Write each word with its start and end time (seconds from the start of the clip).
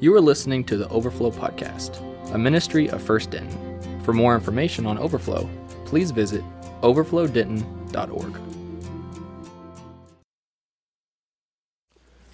You 0.00 0.12
are 0.16 0.20
listening 0.20 0.64
to 0.64 0.76
the 0.76 0.88
Overflow 0.88 1.30
Podcast, 1.30 2.00
a 2.34 2.38
ministry 2.38 2.90
of 2.90 3.00
First 3.00 3.30
Denton. 3.30 4.02
For 4.02 4.12
more 4.12 4.34
information 4.34 4.86
on 4.86 4.98
Overflow, 4.98 5.48
please 5.84 6.10
visit 6.10 6.42
overflowdenton.org. 6.82 8.40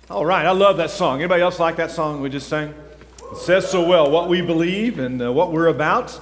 All 0.09 0.25
right, 0.25 0.47
I 0.47 0.53
love 0.53 0.79
that 0.79 0.89
song. 0.89 1.21
Anybody 1.21 1.43
else 1.43 1.61
like 1.61 1.77
that 1.77 1.91
song 1.91 2.23
we 2.23 2.31
just 2.31 2.49
sang? 2.49 2.75
It 3.31 3.37
says 3.37 3.71
so 3.71 3.87
well 3.87 4.11
what 4.11 4.31
we 4.31 4.41
believe 4.41 4.99
and 4.99 5.21
uh, 5.21 5.31
what 5.31 5.53
we're 5.53 5.69
about 5.69 6.19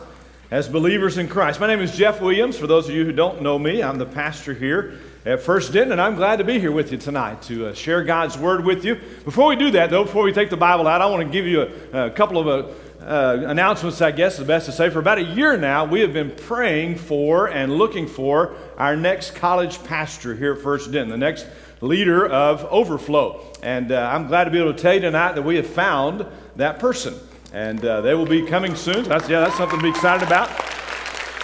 as 0.50 0.68
believers 0.68 1.18
in 1.18 1.28
Christ. 1.28 1.60
My 1.60 1.68
name 1.68 1.80
is 1.80 1.96
Jeff 1.96 2.20
Williams. 2.20 2.58
For 2.58 2.66
those 2.66 2.88
of 2.88 2.96
you 2.96 3.04
who 3.04 3.12
don't 3.12 3.42
know 3.42 3.60
me, 3.60 3.80
I'm 3.80 3.98
the 3.98 4.06
pastor 4.06 4.54
here 4.54 4.98
at 5.24 5.40
First 5.40 5.72
Denton, 5.72 5.92
and 5.92 6.00
I'm 6.00 6.14
glad 6.14 6.36
to 6.36 6.44
be 6.44 6.58
here 6.58 6.72
with 6.72 6.92
you 6.92 6.98
tonight 6.98 7.42
to 7.42 7.66
uh, 7.66 7.74
share 7.74 8.04
God's 8.04 8.38
Word 8.38 8.64
with 8.64 8.84
you. 8.84 8.94
Before 9.24 9.48
we 9.48 9.56
do 9.56 9.70
that, 9.72 9.90
though, 9.90 10.04
before 10.04 10.22
we 10.22 10.32
take 10.32 10.48
the 10.48 10.56
Bible 10.56 10.86
out, 10.86 11.00
I 11.00 11.06
want 11.06 11.26
to 11.26 11.32
give 11.32 11.46
you 11.46 11.62
a, 11.92 12.06
a 12.06 12.10
couple 12.10 12.38
of 12.38 12.46
uh, 12.46 13.04
uh, 13.04 13.44
announcements, 13.46 14.00
I 14.00 14.10
guess 14.10 14.38
is 14.38 14.46
best 14.46 14.66
to 14.66 14.72
say. 14.72 14.90
For 14.90 15.00
about 15.00 15.18
a 15.18 15.24
year 15.24 15.56
now, 15.56 15.84
we 15.84 16.00
have 16.00 16.12
been 16.12 16.30
praying 16.30 16.96
for 16.96 17.48
and 17.48 17.76
looking 17.76 18.06
for 18.06 18.54
our 18.76 18.96
next 18.96 19.34
college 19.34 19.82
pastor 19.84 20.34
here 20.34 20.52
at 20.54 20.60
First 20.60 20.92
Denton, 20.92 21.10
the 21.10 21.16
next 21.16 21.46
leader 21.80 22.26
of 22.26 22.64
Overflow. 22.66 23.52
And 23.62 23.92
uh, 23.92 24.10
I'm 24.12 24.28
glad 24.28 24.44
to 24.44 24.50
be 24.50 24.58
able 24.58 24.72
to 24.72 24.78
tell 24.78 24.94
you 24.94 25.00
tonight 25.00 25.32
that 25.32 25.42
we 25.42 25.56
have 25.56 25.66
found 25.66 26.26
that 26.56 26.78
person. 26.78 27.14
And 27.52 27.84
uh, 27.84 28.02
they 28.02 28.14
will 28.14 28.26
be 28.26 28.46
coming 28.46 28.74
soon. 28.76 29.04
That's, 29.04 29.28
yeah, 29.28 29.40
that's 29.40 29.56
something 29.56 29.78
to 29.78 29.82
be 29.82 29.90
excited 29.90 30.26
about. 30.26 30.48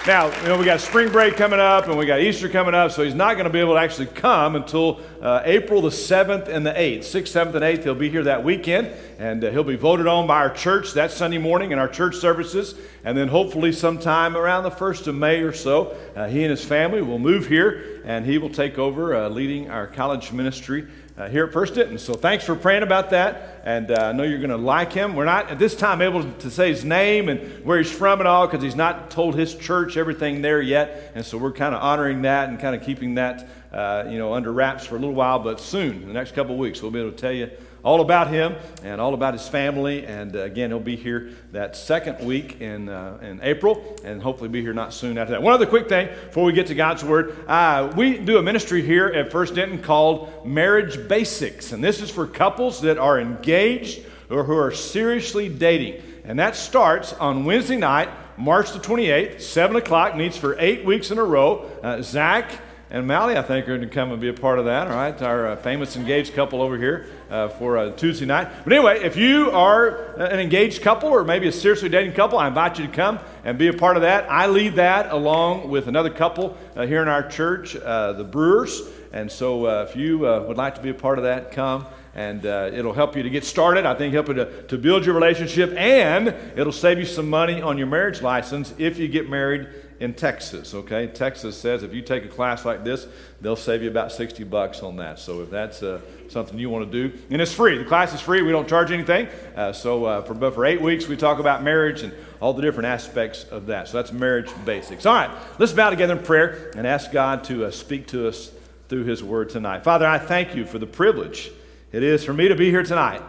Now, 0.06 0.26
you 0.42 0.48
know, 0.48 0.58
we 0.58 0.66
got 0.66 0.82
spring 0.82 1.10
break 1.10 1.34
coming 1.34 1.58
up 1.58 1.88
and 1.88 1.96
we 1.96 2.04
got 2.04 2.20
Easter 2.20 2.50
coming 2.50 2.74
up, 2.74 2.90
so 2.90 3.02
he's 3.02 3.14
not 3.14 3.36
going 3.36 3.46
to 3.46 3.50
be 3.50 3.60
able 3.60 3.72
to 3.72 3.80
actually 3.80 4.08
come 4.08 4.54
until 4.54 5.00
uh, 5.22 5.40
April 5.46 5.80
the 5.80 5.88
7th 5.88 6.46
and 6.46 6.66
the 6.66 6.72
8th. 6.72 6.98
6th, 6.98 7.46
7th, 7.46 7.54
and 7.54 7.64
8th, 7.64 7.84
he'll 7.84 7.94
be 7.94 8.10
here 8.10 8.22
that 8.24 8.44
weekend, 8.44 8.88
and 9.18 9.42
uh, 9.42 9.50
he'll 9.50 9.64
be 9.64 9.76
voted 9.76 10.06
on 10.06 10.26
by 10.26 10.40
our 10.40 10.52
church 10.52 10.92
that 10.92 11.10
Sunday 11.10 11.38
morning 11.38 11.70
in 11.70 11.78
our 11.78 11.88
church 11.88 12.16
services. 12.16 12.74
And 13.02 13.16
then 13.16 13.28
hopefully, 13.28 13.72
sometime 13.72 14.36
around 14.36 14.64
the 14.64 14.70
1st 14.72 15.06
of 15.06 15.14
May 15.14 15.40
or 15.40 15.54
so, 15.54 15.96
uh, 16.14 16.28
he 16.28 16.42
and 16.42 16.50
his 16.50 16.62
family 16.62 17.00
will 17.00 17.18
move 17.18 17.46
here 17.46 18.02
and 18.04 18.26
he 18.26 18.36
will 18.36 18.50
take 18.50 18.78
over 18.78 19.16
uh, 19.16 19.30
leading 19.30 19.70
our 19.70 19.86
college 19.86 20.32
ministry 20.32 20.86
uh, 21.16 21.28
here 21.28 21.44
at 21.44 21.52
First 21.52 21.74
Denton. 21.76 21.98
So 21.98 22.14
thanks 22.14 22.44
for 22.44 22.56
praying 22.56 22.82
about 22.82 23.10
that. 23.10 23.62
And 23.64 23.90
uh, 23.90 24.06
I 24.06 24.12
know 24.12 24.24
you're 24.24 24.38
going 24.38 24.50
to 24.50 24.56
like 24.56 24.92
him. 24.92 25.14
We're 25.14 25.24
not 25.24 25.48
at 25.50 25.58
this 25.58 25.76
time 25.76 26.02
able 26.02 26.30
to 26.30 26.50
say 26.50 26.70
his 26.70 26.84
name 26.84 27.28
and 27.28 27.64
where 27.64 27.78
he's 27.78 27.90
from 27.90 28.18
and 28.18 28.28
all 28.28 28.46
because 28.46 28.62
he's 28.62 28.74
not 28.74 29.10
told 29.10 29.36
his 29.36 29.54
church 29.54 29.96
everything 29.96 30.42
there 30.42 30.60
yet. 30.60 31.12
And 31.14 31.24
so 31.24 31.38
we're 31.38 31.52
kind 31.52 31.74
of 31.74 31.82
honoring 31.82 32.22
that 32.22 32.48
and 32.48 32.58
kind 32.58 32.74
of 32.74 32.82
keeping 32.82 33.14
that, 33.14 33.48
uh, 33.72 34.04
you 34.08 34.18
know, 34.18 34.34
under 34.34 34.52
wraps 34.52 34.86
for 34.86 34.96
a 34.96 34.98
little 34.98 35.14
while. 35.14 35.38
But 35.38 35.60
soon, 35.60 36.02
in 36.02 36.08
the 36.08 36.14
next 36.14 36.34
couple 36.34 36.54
of 36.54 36.58
weeks, 36.58 36.82
we'll 36.82 36.90
be 36.90 37.00
able 37.00 37.12
to 37.12 37.16
tell 37.16 37.32
you 37.32 37.50
all 37.84 38.00
about 38.00 38.28
him 38.28 38.56
and 38.82 39.00
all 39.00 39.14
about 39.14 39.34
his 39.34 39.46
family. 39.46 40.06
And 40.06 40.34
uh, 40.34 40.40
again, 40.40 40.70
he'll 40.70 40.80
be 40.80 40.96
here 40.96 41.30
that 41.52 41.76
second 41.76 42.26
week 42.26 42.60
in, 42.60 42.88
uh, 42.88 43.18
in 43.22 43.40
April 43.42 43.96
and 44.02 44.22
hopefully 44.22 44.48
be 44.48 44.62
here 44.62 44.72
not 44.72 44.94
soon 44.94 45.18
after 45.18 45.32
that. 45.32 45.42
One 45.42 45.52
other 45.52 45.66
quick 45.66 45.88
thing 45.88 46.08
before 46.26 46.44
we 46.44 46.54
get 46.54 46.66
to 46.68 46.74
God's 46.74 47.04
Word. 47.04 47.36
Uh, 47.46 47.92
we 47.94 48.18
do 48.18 48.38
a 48.38 48.42
ministry 48.42 48.82
here 48.82 49.06
at 49.06 49.30
First 49.30 49.54
Denton 49.54 49.82
called 49.82 50.46
Marriage 50.46 51.06
Basics. 51.06 51.72
And 51.72 51.84
this 51.84 52.00
is 52.00 52.10
for 52.10 52.26
couples 52.26 52.80
that 52.80 52.96
are 52.96 53.20
engaged 53.20 54.04
or 54.30 54.44
who 54.44 54.56
are 54.56 54.72
seriously 54.72 55.48
dating. 55.50 56.02
And 56.24 56.38
that 56.38 56.56
starts 56.56 57.12
on 57.12 57.44
Wednesday 57.44 57.76
night, 57.76 58.08
March 58.38 58.72
the 58.72 58.78
28th, 58.78 59.42
7 59.42 59.76
o'clock, 59.76 60.16
meets 60.16 60.38
for 60.38 60.56
eight 60.58 60.86
weeks 60.86 61.10
in 61.10 61.18
a 61.18 61.24
row. 61.24 61.70
Uh, 61.82 62.00
Zach 62.00 62.50
and 62.94 63.08
Mally, 63.08 63.36
I 63.36 63.42
think, 63.42 63.64
are 63.64 63.76
going 63.76 63.80
to 63.80 63.88
come 63.88 64.12
and 64.12 64.20
be 64.20 64.28
a 64.28 64.32
part 64.32 64.60
of 64.60 64.66
that, 64.66 64.86
all 64.86 64.94
right? 64.94 65.20
Our 65.20 65.48
uh, 65.48 65.56
famous 65.56 65.96
engaged 65.96 66.32
couple 66.32 66.62
over 66.62 66.78
here 66.78 67.08
uh, 67.28 67.48
for 67.48 67.76
a 67.76 67.90
Tuesday 67.90 68.24
night. 68.24 68.46
But 68.62 68.72
anyway, 68.72 69.02
if 69.02 69.16
you 69.16 69.50
are 69.50 70.14
an 70.14 70.38
engaged 70.38 70.80
couple 70.80 71.08
or 71.08 71.24
maybe 71.24 71.48
a 71.48 71.52
seriously 71.52 71.88
dating 71.88 72.12
couple, 72.12 72.38
I 72.38 72.46
invite 72.46 72.78
you 72.78 72.86
to 72.86 72.92
come 72.92 73.18
and 73.44 73.58
be 73.58 73.66
a 73.66 73.72
part 73.72 73.96
of 73.96 74.02
that. 74.02 74.30
I 74.30 74.46
lead 74.46 74.76
that 74.76 75.10
along 75.10 75.70
with 75.70 75.88
another 75.88 76.08
couple 76.08 76.56
uh, 76.76 76.86
here 76.86 77.02
in 77.02 77.08
our 77.08 77.28
church, 77.28 77.74
uh, 77.74 78.12
the 78.12 78.22
Brewers. 78.22 78.80
And 79.12 79.28
so 79.28 79.66
uh, 79.66 79.86
if 79.88 79.96
you 79.96 80.28
uh, 80.28 80.44
would 80.46 80.56
like 80.56 80.76
to 80.76 80.80
be 80.80 80.90
a 80.90 80.94
part 80.94 81.18
of 81.18 81.24
that, 81.24 81.50
come 81.50 81.86
and 82.14 82.46
uh, 82.46 82.70
it'll 82.72 82.92
help 82.92 83.16
you 83.16 83.24
to 83.24 83.30
get 83.30 83.44
started. 83.44 83.86
I 83.86 83.94
think 83.94 84.14
help 84.14 84.28
you 84.28 84.34
to, 84.34 84.62
to 84.68 84.78
build 84.78 85.04
your 85.04 85.16
relationship, 85.16 85.74
and 85.76 86.28
it'll 86.56 86.72
save 86.72 87.00
you 87.00 87.06
some 87.06 87.28
money 87.28 87.60
on 87.60 87.76
your 87.76 87.88
marriage 87.88 88.22
license 88.22 88.72
if 88.78 88.98
you 88.98 89.08
get 89.08 89.28
married 89.28 89.66
in 90.00 90.14
Texas. 90.14 90.74
Okay, 90.74 91.06
Texas 91.06 91.56
says 91.56 91.82
if 91.82 91.94
you 91.94 92.02
take 92.02 92.24
a 92.24 92.28
class 92.28 92.64
like 92.64 92.84
this, 92.84 93.06
they'll 93.40 93.56
save 93.56 93.82
you 93.82 93.88
about 93.88 94.12
60 94.12 94.44
bucks 94.44 94.82
on 94.82 94.96
that. 94.96 95.18
So 95.18 95.42
if 95.42 95.50
that's 95.50 95.82
uh, 95.82 96.00
something 96.28 96.58
you 96.58 96.70
want 96.70 96.90
to 96.90 97.08
do, 97.08 97.18
and 97.30 97.40
it's 97.40 97.52
free. 97.52 97.78
The 97.78 97.84
class 97.84 98.12
is 98.12 98.20
free. 98.20 98.42
We 98.42 98.52
don't 98.52 98.68
charge 98.68 98.90
anything. 98.90 99.28
Uh, 99.56 99.72
so 99.72 100.04
uh, 100.04 100.22
for 100.22 100.34
but 100.34 100.54
for 100.54 100.64
eight 100.64 100.80
weeks, 100.80 101.06
we 101.06 101.16
talk 101.16 101.38
about 101.38 101.62
marriage 101.62 102.02
and 102.02 102.12
all 102.40 102.52
the 102.52 102.62
different 102.62 102.86
aspects 102.86 103.44
of 103.44 103.66
that. 103.66 103.88
So 103.88 103.96
that's 103.96 104.12
marriage 104.12 104.50
basics. 104.64 105.06
All 105.06 105.14
right, 105.14 105.30
let's 105.58 105.72
bow 105.72 105.90
together 105.90 106.16
in 106.16 106.24
prayer 106.24 106.72
and 106.76 106.86
ask 106.86 107.12
God 107.12 107.44
to 107.44 107.66
uh, 107.66 107.70
speak 107.70 108.06
to 108.08 108.28
us 108.28 108.50
through 108.88 109.04
His 109.04 109.22
Word 109.22 109.50
tonight. 109.50 109.84
Father, 109.84 110.06
I 110.06 110.18
thank 110.18 110.54
you 110.54 110.64
for 110.64 110.78
the 110.78 110.86
privilege 110.86 111.50
it 111.94 112.02
is 112.02 112.24
for 112.24 112.32
me 112.32 112.48
to 112.48 112.56
be 112.56 112.70
here 112.70 112.82
tonight 112.82 113.22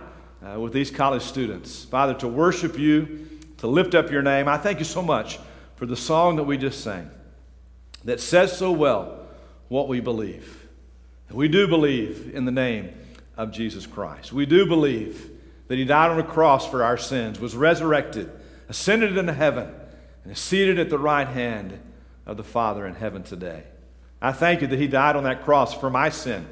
uh, 0.43 0.59
with 0.59 0.73
these 0.73 0.89
college 0.89 1.21
students. 1.21 1.85
Father, 1.85 2.15
to 2.15 2.27
worship 2.27 2.79
you, 2.79 3.27
to 3.57 3.67
lift 3.67 3.93
up 3.93 4.09
your 4.09 4.23
name. 4.23 4.47
I 4.47 4.57
thank 4.57 4.79
you 4.79 4.85
so 4.85 5.03
much 5.03 5.37
for 5.75 5.85
the 5.85 5.95
song 5.95 6.37
that 6.37 6.43
we 6.43 6.57
just 6.57 6.83
sang 6.83 7.09
that 8.03 8.19
says 8.19 8.57
so 8.57 8.71
well 8.71 9.19
what 9.67 9.87
we 9.87 9.99
believe. 9.99 10.67
We 11.31 11.47
do 11.47 11.67
believe 11.67 12.31
in 12.33 12.45
the 12.45 12.51
name 12.51 12.93
of 13.35 13.51
Jesus 13.51 13.85
Christ. 13.85 14.31
We 14.31 14.45
do 14.45 14.65
believe 14.65 15.31
that 15.67 15.77
He 15.77 15.85
died 15.85 16.11
on 16.11 16.17
the 16.17 16.23
cross 16.23 16.69
for 16.69 16.83
our 16.83 16.97
sins, 16.97 17.39
was 17.39 17.55
resurrected, 17.55 18.31
ascended 18.69 19.17
into 19.17 19.33
heaven, 19.33 19.73
and 20.23 20.31
is 20.31 20.39
seated 20.39 20.79
at 20.79 20.89
the 20.89 20.99
right 20.99 21.27
hand 21.27 21.79
of 22.25 22.37
the 22.37 22.43
Father 22.43 22.85
in 22.85 22.95
heaven 22.95 23.23
today. 23.23 23.63
I 24.21 24.31
thank 24.31 24.61
you 24.61 24.67
that 24.67 24.79
He 24.79 24.87
died 24.87 25.15
on 25.15 25.23
that 25.23 25.43
cross 25.43 25.73
for 25.73 25.89
my 25.89 26.09
sin, 26.09 26.47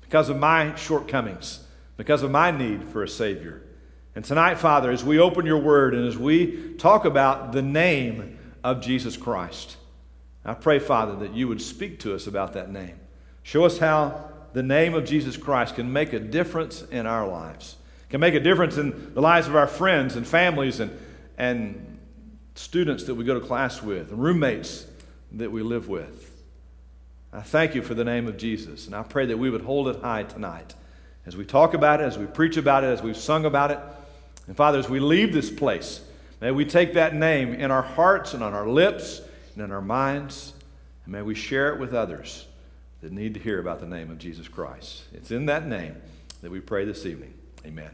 because 0.00 0.30
of 0.30 0.38
my 0.38 0.74
shortcomings, 0.74 1.60
because 1.98 2.22
of 2.22 2.30
my 2.30 2.50
need 2.50 2.84
for 2.84 3.02
a 3.02 3.08
Savior. 3.08 3.62
And 4.14 4.24
tonight, 4.24 4.56
Father, 4.56 4.90
as 4.90 5.04
we 5.04 5.18
open 5.18 5.44
your 5.44 5.58
word 5.58 5.94
and 5.94 6.08
as 6.08 6.16
we 6.16 6.74
talk 6.78 7.04
about 7.04 7.52
the 7.52 7.62
name 7.62 8.37
of 8.62 8.80
Jesus 8.80 9.16
Christ. 9.16 9.76
I 10.44 10.54
pray, 10.54 10.78
Father, 10.78 11.14
that 11.16 11.34
you 11.34 11.48
would 11.48 11.60
speak 11.60 12.00
to 12.00 12.14
us 12.14 12.26
about 12.26 12.54
that 12.54 12.70
name. 12.70 12.98
Show 13.42 13.64
us 13.64 13.78
how 13.78 14.30
the 14.52 14.62
name 14.62 14.94
of 14.94 15.04
Jesus 15.04 15.36
Christ 15.36 15.74
can 15.74 15.92
make 15.92 16.12
a 16.12 16.18
difference 16.18 16.82
in 16.82 17.06
our 17.06 17.26
lives, 17.26 17.76
can 18.08 18.20
make 18.20 18.34
a 18.34 18.40
difference 18.40 18.76
in 18.76 19.14
the 19.14 19.20
lives 19.20 19.46
of 19.46 19.56
our 19.56 19.66
friends 19.66 20.16
and 20.16 20.26
families 20.26 20.80
and, 20.80 20.96
and 21.36 21.98
students 22.54 23.04
that 23.04 23.14
we 23.14 23.24
go 23.24 23.38
to 23.38 23.46
class 23.46 23.82
with, 23.82 24.10
and 24.10 24.22
roommates 24.22 24.86
that 25.32 25.52
we 25.52 25.62
live 25.62 25.88
with. 25.88 26.34
I 27.32 27.42
thank 27.42 27.74
you 27.74 27.82
for 27.82 27.94
the 27.94 28.04
name 28.04 28.26
of 28.26 28.38
Jesus, 28.38 28.86
and 28.86 28.94
I 28.94 29.02
pray 29.02 29.26
that 29.26 29.36
we 29.36 29.50
would 29.50 29.62
hold 29.62 29.88
it 29.88 30.00
high 30.00 30.22
tonight 30.22 30.74
as 31.26 31.36
we 31.36 31.44
talk 31.44 31.74
about 31.74 32.00
it, 32.00 32.04
as 32.04 32.16
we 32.16 32.24
preach 32.24 32.56
about 32.56 32.84
it, 32.84 32.86
as 32.86 33.02
we've 33.02 33.16
sung 33.16 33.44
about 33.44 33.70
it. 33.70 33.78
And 34.46 34.56
Father, 34.56 34.78
as 34.78 34.88
we 34.88 34.98
leave 34.98 35.34
this 35.34 35.50
place, 35.50 36.00
May 36.40 36.52
we 36.52 36.64
take 36.64 36.94
that 36.94 37.14
name 37.14 37.52
in 37.52 37.72
our 37.72 37.82
hearts 37.82 38.32
and 38.32 38.44
on 38.44 38.54
our 38.54 38.68
lips 38.68 39.20
and 39.54 39.64
in 39.64 39.72
our 39.72 39.82
minds, 39.82 40.52
and 41.04 41.12
may 41.12 41.22
we 41.22 41.34
share 41.34 41.74
it 41.74 41.80
with 41.80 41.94
others 41.94 42.46
that 43.00 43.10
need 43.10 43.34
to 43.34 43.40
hear 43.40 43.58
about 43.58 43.80
the 43.80 43.86
name 43.86 44.08
of 44.10 44.18
Jesus 44.18 44.46
Christ. 44.46 45.02
It's 45.12 45.32
in 45.32 45.46
that 45.46 45.66
name 45.66 45.96
that 46.42 46.50
we 46.52 46.60
pray 46.60 46.84
this 46.84 47.06
evening. 47.06 47.34
Amen. 47.66 47.90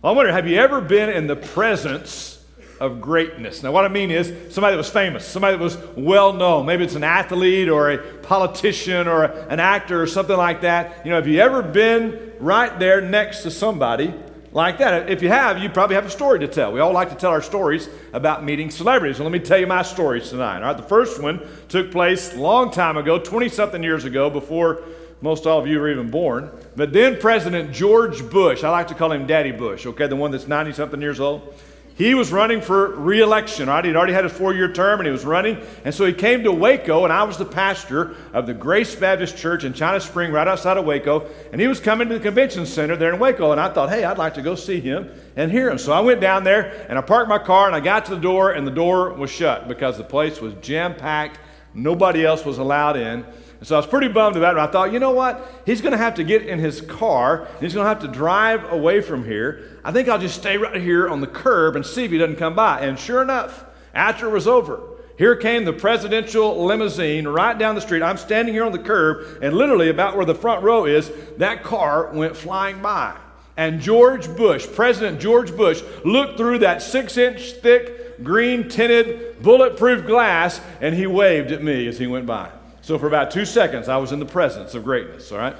Well, 0.00 0.14
I 0.14 0.16
wonder, 0.16 0.32
have 0.32 0.48
you 0.48 0.56
ever 0.56 0.80
been 0.80 1.10
in 1.10 1.26
the 1.26 1.36
presence 1.36 2.42
of 2.80 3.02
greatness? 3.02 3.62
Now, 3.62 3.70
what 3.70 3.84
I 3.84 3.88
mean 3.88 4.10
is 4.10 4.32
somebody 4.54 4.72
that 4.72 4.78
was 4.78 4.88
famous, 4.88 5.26
somebody 5.26 5.58
that 5.58 5.62
was 5.62 5.76
well 5.94 6.32
known. 6.32 6.64
Maybe 6.64 6.84
it's 6.84 6.94
an 6.94 7.04
athlete 7.04 7.68
or 7.68 7.90
a 7.90 7.98
politician 7.98 9.08
or 9.08 9.24
an 9.24 9.60
actor 9.60 10.02
or 10.02 10.06
something 10.06 10.36
like 10.36 10.62
that. 10.62 11.04
You 11.04 11.10
know, 11.10 11.16
have 11.16 11.28
you 11.28 11.40
ever 11.40 11.62
been 11.62 12.32
right 12.40 12.76
there 12.78 13.02
next 13.02 13.42
to 13.42 13.50
somebody 13.50 14.14
like 14.52 14.78
that. 14.78 15.10
If 15.10 15.22
you 15.22 15.28
have, 15.28 15.58
you 15.58 15.68
probably 15.68 15.96
have 15.96 16.06
a 16.06 16.10
story 16.10 16.38
to 16.40 16.48
tell. 16.48 16.72
We 16.72 16.80
all 16.80 16.92
like 16.92 17.08
to 17.10 17.14
tell 17.14 17.30
our 17.30 17.42
stories 17.42 17.88
about 18.12 18.44
meeting 18.44 18.70
celebrities. 18.70 19.18
Well, 19.18 19.28
let 19.28 19.32
me 19.32 19.44
tell 19.44 19.58
you 19.58 19.66
my 19.66 19.82
stories 19.82 20.28
tonight. 20.28 20.56
All 20.56 20.62
right, 20.62 20.76
the 20.76 20.82
first 20.82 21.22
one 21.22 21.40
took 21.68 21.90
place 21.90 22.34
a 22.34 22.38
long 22.38 22.70
time 22.70 22.96
ago, 22.96 23.18
20 23.18 23.48
something 23.48 23.82
years 23.82 24.04
ago, 24.04 24.28
before 24.28 24.82
most 25.22 25.46
all 25.46 25.58
of 25.58 25.66
you 25.66 25.78
were 25.78 25.90
even 25.90 26.10
born. 26.10 26.50
But 26.76 26.92
then 26.92 27.18
President 27.18 27.72
George 27.72 28.28
Bush, 28.28 28.64
I 28.64 28.70
like 28.70 28.88
to 28.88 28.94
call 28.94 29.12
him 29.12 29.26
Daddy 29.26 29.52
Bush, 29.52 29.86
okay, 29.86 30.06
the 30.06 30.16
one 30.16 30.30
that's 30.30 30.48
90 30.48 30.72
something 30.72 31.00
years 31.00 31.20
old. 31.20 31.54
He 31.94 32.14
was 32.14 32.32
running 32.32 32.62
for 32.62 32.96
reelection, 32.96 33.68
right? 33.68 33.84
He'd 33.84 33.96
already 33.96 34.14
had 34.14 34.24
a 34.24 34.28
four 34.28 34.54
year 34.54 34.72
term 34.72 35.00
and 35.00 35.06
he 35.06 35.12
was 35.12 35.24
running. 35.24 35.58
And 35.84 35.94
so 35.94 36.06
he 36.06 36.12
came 36.12 36.42
to 36.44 36.52
Waco, 36.52 37.04
and 37.04 37.12
I 37.12 37.22
was 37.24 37.36
the 37.36 37.44
pastor 37.44 38.14
of 38.32 38.46
the 38.46 38.54
Grace 38.54 38.94
Baptist 38.94 39.36
Church 39.36 39.64
in 39.64 39.74
China 39.74 40.00
Spring, 40.00 40.32
right 40.32 40.48
outside 40.48 40.78
of 40.78 40.84
Waco. 40.84 41.26
And 41.52 41.60
he 41.60 41.66
was 41.66 41.80
coming 41.80 42.08
to 42.08 42.14
the 42.14 42.20
convention 42.20 42.64
center 42.64 42.96
there 42.96 43.12
in 43.12 43.20
Waco. 43.20 43.52
And 43.52 43.60
I 43.60 43.72
thought, 43.72 43.90
hey, 43.90 44.04
I'd 44.04 44.18
like 44.18 44.34
to 44.34 44.42
go 44.42 44.54
see 44.54 44.80
him 44.80 45.10
and 45.36 45.50
hear 45.50 45.70
him. 45.70 45.78
So 45.78 45.92
I 45.92 46.00
went 46.00 46.20
down 46.20 46.44
there 46.44 46.86
and 46.88 46.98
I 46.98 47.02
parked 47.02 47.28
my 47.28 47.38
car 47.38 47.66
and 47.66 47.76
I 47.76 47.80
got 47.80 48.06
to 48.06 48.14
the 48.14 48.20
door, 48.20 48.52
and 48.52 48.66
the 48.66 48.72
door 48.72 49.12
was 49.12 49.30
shut 49.30 49.68
because 49.68 49.98
the 49.98 50.04
place 50.04 50.40
was 50.40 50.54
jam 50.54 50.94
packed. 50.94 51.38
Nobody 51.74 52.24
else 52.24 52.44
was 52.44 52.58
allowed 52.58 52.96
in. 52.96 53.24
And 53.62 53.68
so 53.68 53.76
I 53.76 53.78
was 53.78 53.86
pretty 53.86 54.08
bummed 54.08 54.36
about 54.36 54.56
it. 54.56 54.60
I 54.60 54.66
thought, 54.66 54.92
you 54.92 54.98
know 54.98 55.12
what? 55.12 55.62
He's 55.64 55.80
going 55.80 55.92
to 55.92 55.98
have 55.98 56.16
to 56.16 56.24
get 56.24 56.42
in 56.42 56.58
his 56.58 56.80
car. 56.80 57.46
he's 57.60 57.74
going 57.74 57.84
to 57.84 57.88
have 57.88 58.00
to 58.00 58.08
drive 58.08 58.72
away 58.72 59.00
from 59.00 59.24
here. 59.24 59.78
I 59.84 59.92
think 59.92 60.08
I'll 60.08 60.18
just 60.18 60.38
stay 60.38 60.56
right 60.56 60.80
here 60.80 61.08
on 61.08 61.20
the 61.20 61.26
curb 61.26 61.76
and 61.76 61.86
see 61.86 62.04
if 62.04 62.10
he 62.10 62.18
doesn't 62.18 62.36
come 62.36 62.54
by. 62.54 62.80
And 62.80 62.98
sure 62.98 63.22
enough, 63.22 63.64
after 63.94 64.26
it 64.26 64.32
was 64.32 64.48
over, 64.48 64.80
here 65.16 65.36
came 65.36 65.64
the 65.64 65.72
presidential 65.72 66.64
limousine 66.64 67.28
right 67.28 67.56
down 67.56 67.76
the 67.76 67.80
street. 67.80 68.02
I'm 68.02 68.16
standing 68.16 68.52
here 68.52 68.64
on 68.64 68.72
the 68.72 68.78
curb, 68.78 69.40
and 69.42 69.54
literally 69.54 69.88
about 69.88 70.16
where 70.16 70.26
the 70.26 70.34
front 70.34 70.64
row 70.64 70.86
is, 70.86 71.12
that 71.36 71.62
car 71.62 72.10
went 72.12 72.36
flying 72.36 72.82
by. 72.82 73.16
And 73.56 73.80
George 73.80 74.34
Bush, 74.36 74.66
President 74.66 75.20
George 75.20 75.54
Bush, 75.56 75.82
looked 76.04 76.38
through 76.38 76.58
that 76.60 76.82
six 76.82 77.16
inch 77.16 77.52
thick, 77.52 78.01
green 78.22 78.68
tinted, 78.68 79.42
bulletproof 79.42 80.06
glass, 80.06 80.60
and 80.80 80.94
he 80.94 81.06
waved 81.06 81.52
at 81.52 81.62
me 81.62 81.86
as 81.86 81.98
he 81.98 82.06
went 82.06 82.26
by. 82.26 82.50
So 82.80 82.98
for 82.98 83.06
about 83.06 83.30
two 83.30 83.44
seconds, 83.44 83.88
I 83.88 83.96
was 83.96 84.12
in 84.12 84.18
the 84.18 84.26
presence 84.26 84.74
of 84.74 84.84
greatness, 84.84 85.30
all 85.30 85.38
right? 85.38 85.56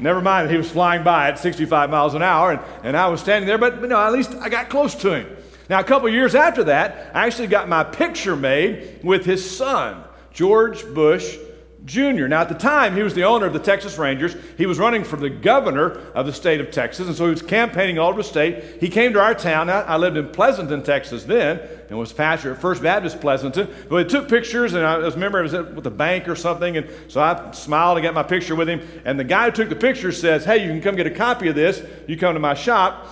Never 0.00 0.20
mind 0.20 0.48
that 0.48 0.52
he 0.52 0.58
was 0.58 0.70
flying 0.70 1.04
by 1.04 1.28
at 1.28 1.38
65 1.38 1.88
miles 1.88 2.14
an 2.14 2.22
hour, 2.22 2.52
and, 2.52 2.60
and 2.82 2.96
I 2.96 3.08
was 3.08 3.20
standing 3.20 3.46
there, 3.46 3.58
but 3.58 3.80
you 3.80 3.86
know, 3.86 3.98
at 3.98 4.12
least 4.12 4.34
I 4.34 4.48
got 4.48 4.68
close 4.68 4.94
to 4.96 5.14
him. 5.14 5.36
Now, 5.68 5.80
a 5.80 5.84
couple 5.84 6.08
years 6.08 6.34
after 6.34 6.64
that, 6.64 7.10
I 7.14 7.26
actually 7.26 7.46
got 7.46 7.68
my 7.68 7.84
picture 7.84 8.36
made 8.36 9.00
with 9.02 9.24
his 9.24 9.56
son, 9.56 10.02
George 10.32 10.84
Bush 10.94 11.38
Jr. 11.84 12.26
Now, 12.28 12.40
at 12.40 12.48
the 12.48 12.54
time, 12.54 12.96
he 12.96 13.02
was 13.02 13.12
the 13.12 13.24
owner 13.24 13.44
of 13.44 13.52
the 13.52 13.58
Texas 13.58 13.98
Rangers. 13.98 14.34
He 14.56 14.64
was 14.64 14.78
running 14.78 15.04
for 15.04 15.16
the 15.16 15.28
governor 15.28 16.00
of 16.14 16.24
the 16.24 16.32
state 16.32 16.60
of 16.60 16.70
Texas, 16.70 17.06
and 17.08 17.14
so 17.14 17.24
he 17.24 17.30
was 17.30 17.42
campaigning 17.42 17.98
all 17.98 18.08
over 18.08 18.22
the 18.22 18.28
state. 18.28 18.80
He 18.80 18.88
came 18.88 19.12
to 19.12 19.20
our 19.20 19.34
town. 19.34 19.68
I 19.68 19.96
lived 19.96 20.16
in 20.16 20.30
Pleasanton, 20.30 20.82
Texas 20.82 21.24
then, 21.24 21.60
and 21.90 21.98
was 21.98 22.10
pastor 22.10 22.52
at 22.52 22.60
First 22.60 22.82
Baptist 22.82 23.20
Pleasanton. 23.20 23.68
But 23.90 23.96
we 23.96 24.04
took 24.04 24.30
pictures, 24.30 24.72
and 24.72 24.84
I 24.86 24.96
was 24.96 25.14
remember 25.14 25.40
it 25.40 25.42
was 25.42 25.52
with 25.52 25.84
the 25.84 25.90
bank 25.90 26.26
or 26.26 26.36
something, 26.36 26.78
and 26.78 26.88
so 27.08 27.20
I 27.20 27.50
smiled 27.52 27.98
and 27.98 28.04
got 28.04 28.14
my 28.14 28.22
picture 28.22 28.54
with 28.54 28.68
him. 28.68 28.80
And 29.04 29.20
the 29.20 29.24
guy 29.24 29.44
who 29.44 29.50
took 29.50 29.68
the 29.68 29.76
picture 29.76 30.10
says, 30.10 30.46
"Hey, 30.46 30.64
you 30.64 30.68
can 30.68 30.80
come 30.80 30.96
get 30.96 31.06
a 31.06 31.10
copy 31.10 31.48
of 31.48 31.54
this. 31.54 31.82
You 32.06 32.16
come 32.16 32.32
to 32.32 32.40
my 32.40 32.54
shop." 32.54 33.08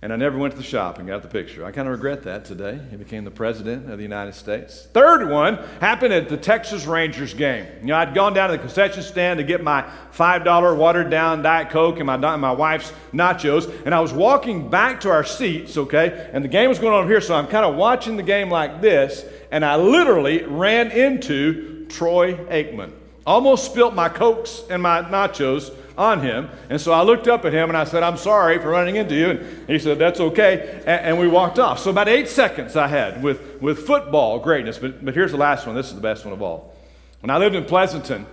And 0.00 0.12
I 0.12 0.16
never 0.16 0.38
went 0.38 0.52
to 0.52 0.56
the 0.56 0.64
shop 0.64 0.98
and 0.98 1.08
got 1.08 1.22
the 1.22 1.28
picture. 1.28 1.64
I 1.64 1.72
kind 1.72 1.88
of 1.88 1.92
regret 1.92 2.22
that 2.22 2.44
today. 2.44 2.78
He 2.88 2.96
became 2.96 3.24
the 3.24 3.32
president 3.32 3.90
of 3.90 3.98
the 3.98 4.04
United 4.04 4.36
States. 4.36 4.86
Third 4.92 5.28
one 5.28 5.56
happened 5.80 6.14
at 6.14 6.28
the 6.28 6.36
Texas 6.36 6.86
Rangers 6.86 7.34
game. 7.34 7.66
You 7.80 7.88
know, 7.88 7.96
I'd 7.96 8.14
gone 8.14 8.32
down 8.32 8.50
to 8.50 8.56
the 8.56 8.62
concession 8.62 9.02
stand 9.02 9.38
to 9.38 9.44
get 9.44 9.60
my 9.60 9.84
$5 10.12 10.76
watered 10.76 11.10
down 11.10 11.42
Diet 11.42 11.70
Coke 11.70 11.96
and 11.98 12.06
my, 12.06 12.16
my 12.16 12.52
wife's 12.52 12.92
nachos. 13.12 13.68
And 13.84 13.92
I 13.92 13.98
was 13.98 14.12
walking 14.12 14.70
back 14.70 15.00
to 15.00 15.10
our 15.10 15.24
seats, 15.24 15.76
okay? 15.76 16.30
And 16.32 16.44
the 16.44 16.48
game 16.48 16.68
was 16.68 16.78
going 16.78 16.94
on 16.94 17.08
here, 17.08 17.20
so 17.20 17.34
I'm 17.34 17.48
kind 17.48 17.66
of 17.66 17.74
watching 17.74 18.16
the 18.16 18.22
game 18.22 18.50
like 18.50 18.80
this. 18.80 19.24
And 19.50 19.64
I 19.64 19.74
literally 19.74 20.44
ran 20.44 20.92
into 20.92 21.86
Troy 21.86 22.34
Aikman. 22.34 22.92
Almost 23.26 23.66
spilt 23.66 23.96
my 23.96 24.08
Cokes 24.08 24.62
and 24.70 24.80
my 24.80 25.02
nachos 25.02 25.74
on 25.98 26.20
him. 26.20 26.48
And 26.70 26.80
so 26.80 26.92
I 26.92 27.02
looked 27.02 27.28
up 27.28 27.44
at 27.44 27.52
him 27.52 27.68
and 27.68 27.76
I 27.76 27.84
said, 27.84 28.02
I'm 28.02 28.16
sorry 28.16 28.58
for 28.58 28.68
running 28.68 28.96
into 28.96 29.14
you. 29.14 29.30
And 29.30 29.68
he 29.68 29.78
said, 29.78 29.98
That's 29.98 30.20
okay. 30.20 30.80
And, 30.86 31.06
and 31.06 31.18
we 31.18 31.28
walked 31.28 31.58
off. 31.58 31.80
So 31.80 31.90
about 31.90 32.08
eight 32.08 32.28
seconds 32.28 32.76
I 32.76 32.86
had 32.86 33.22
with, 33.22 33.60
with 33.60 33.86
football 33.86 34.38
greatness. 34.38 34.78
But, 34.78 35.04
but 35.04 35.14
here's 35.14 35.32
the 35.32 35.38
last 35.38 35.66
one. 35.66 35.74
This 35.74 35.88
is 35.88 35.94
the 35.94 36.00
best 36.00 36.24
one 36.24 36.32
of 36.32 36.40
all. 36.40 36.74
When 37.20 37.30
I 37.30 37.38
lived 37.38 37.56
in 37.56 37.64
Pleasanton, 37.64 38.26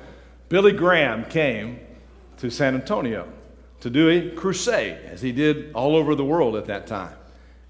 Billy 0.48 0.72
Graham 0.72 1.26
came 1.26 1.80
to 2.38 2.52
San 2.52 2.76
Antonio 2.76 3.28
to 3.82 3.90
do 3.90 4.10
a 4.10 4.30
crusade, 4.32 4.98
as 5.06 5.22
he 5.22 5.32
did 5.32 5.74
all 5.74 5.96
over 5.96 6.16
the 6.16 6.26
world 6.26 6.56
at 6.56 6.66
that 6.66 6.88
time. 6.88 7.16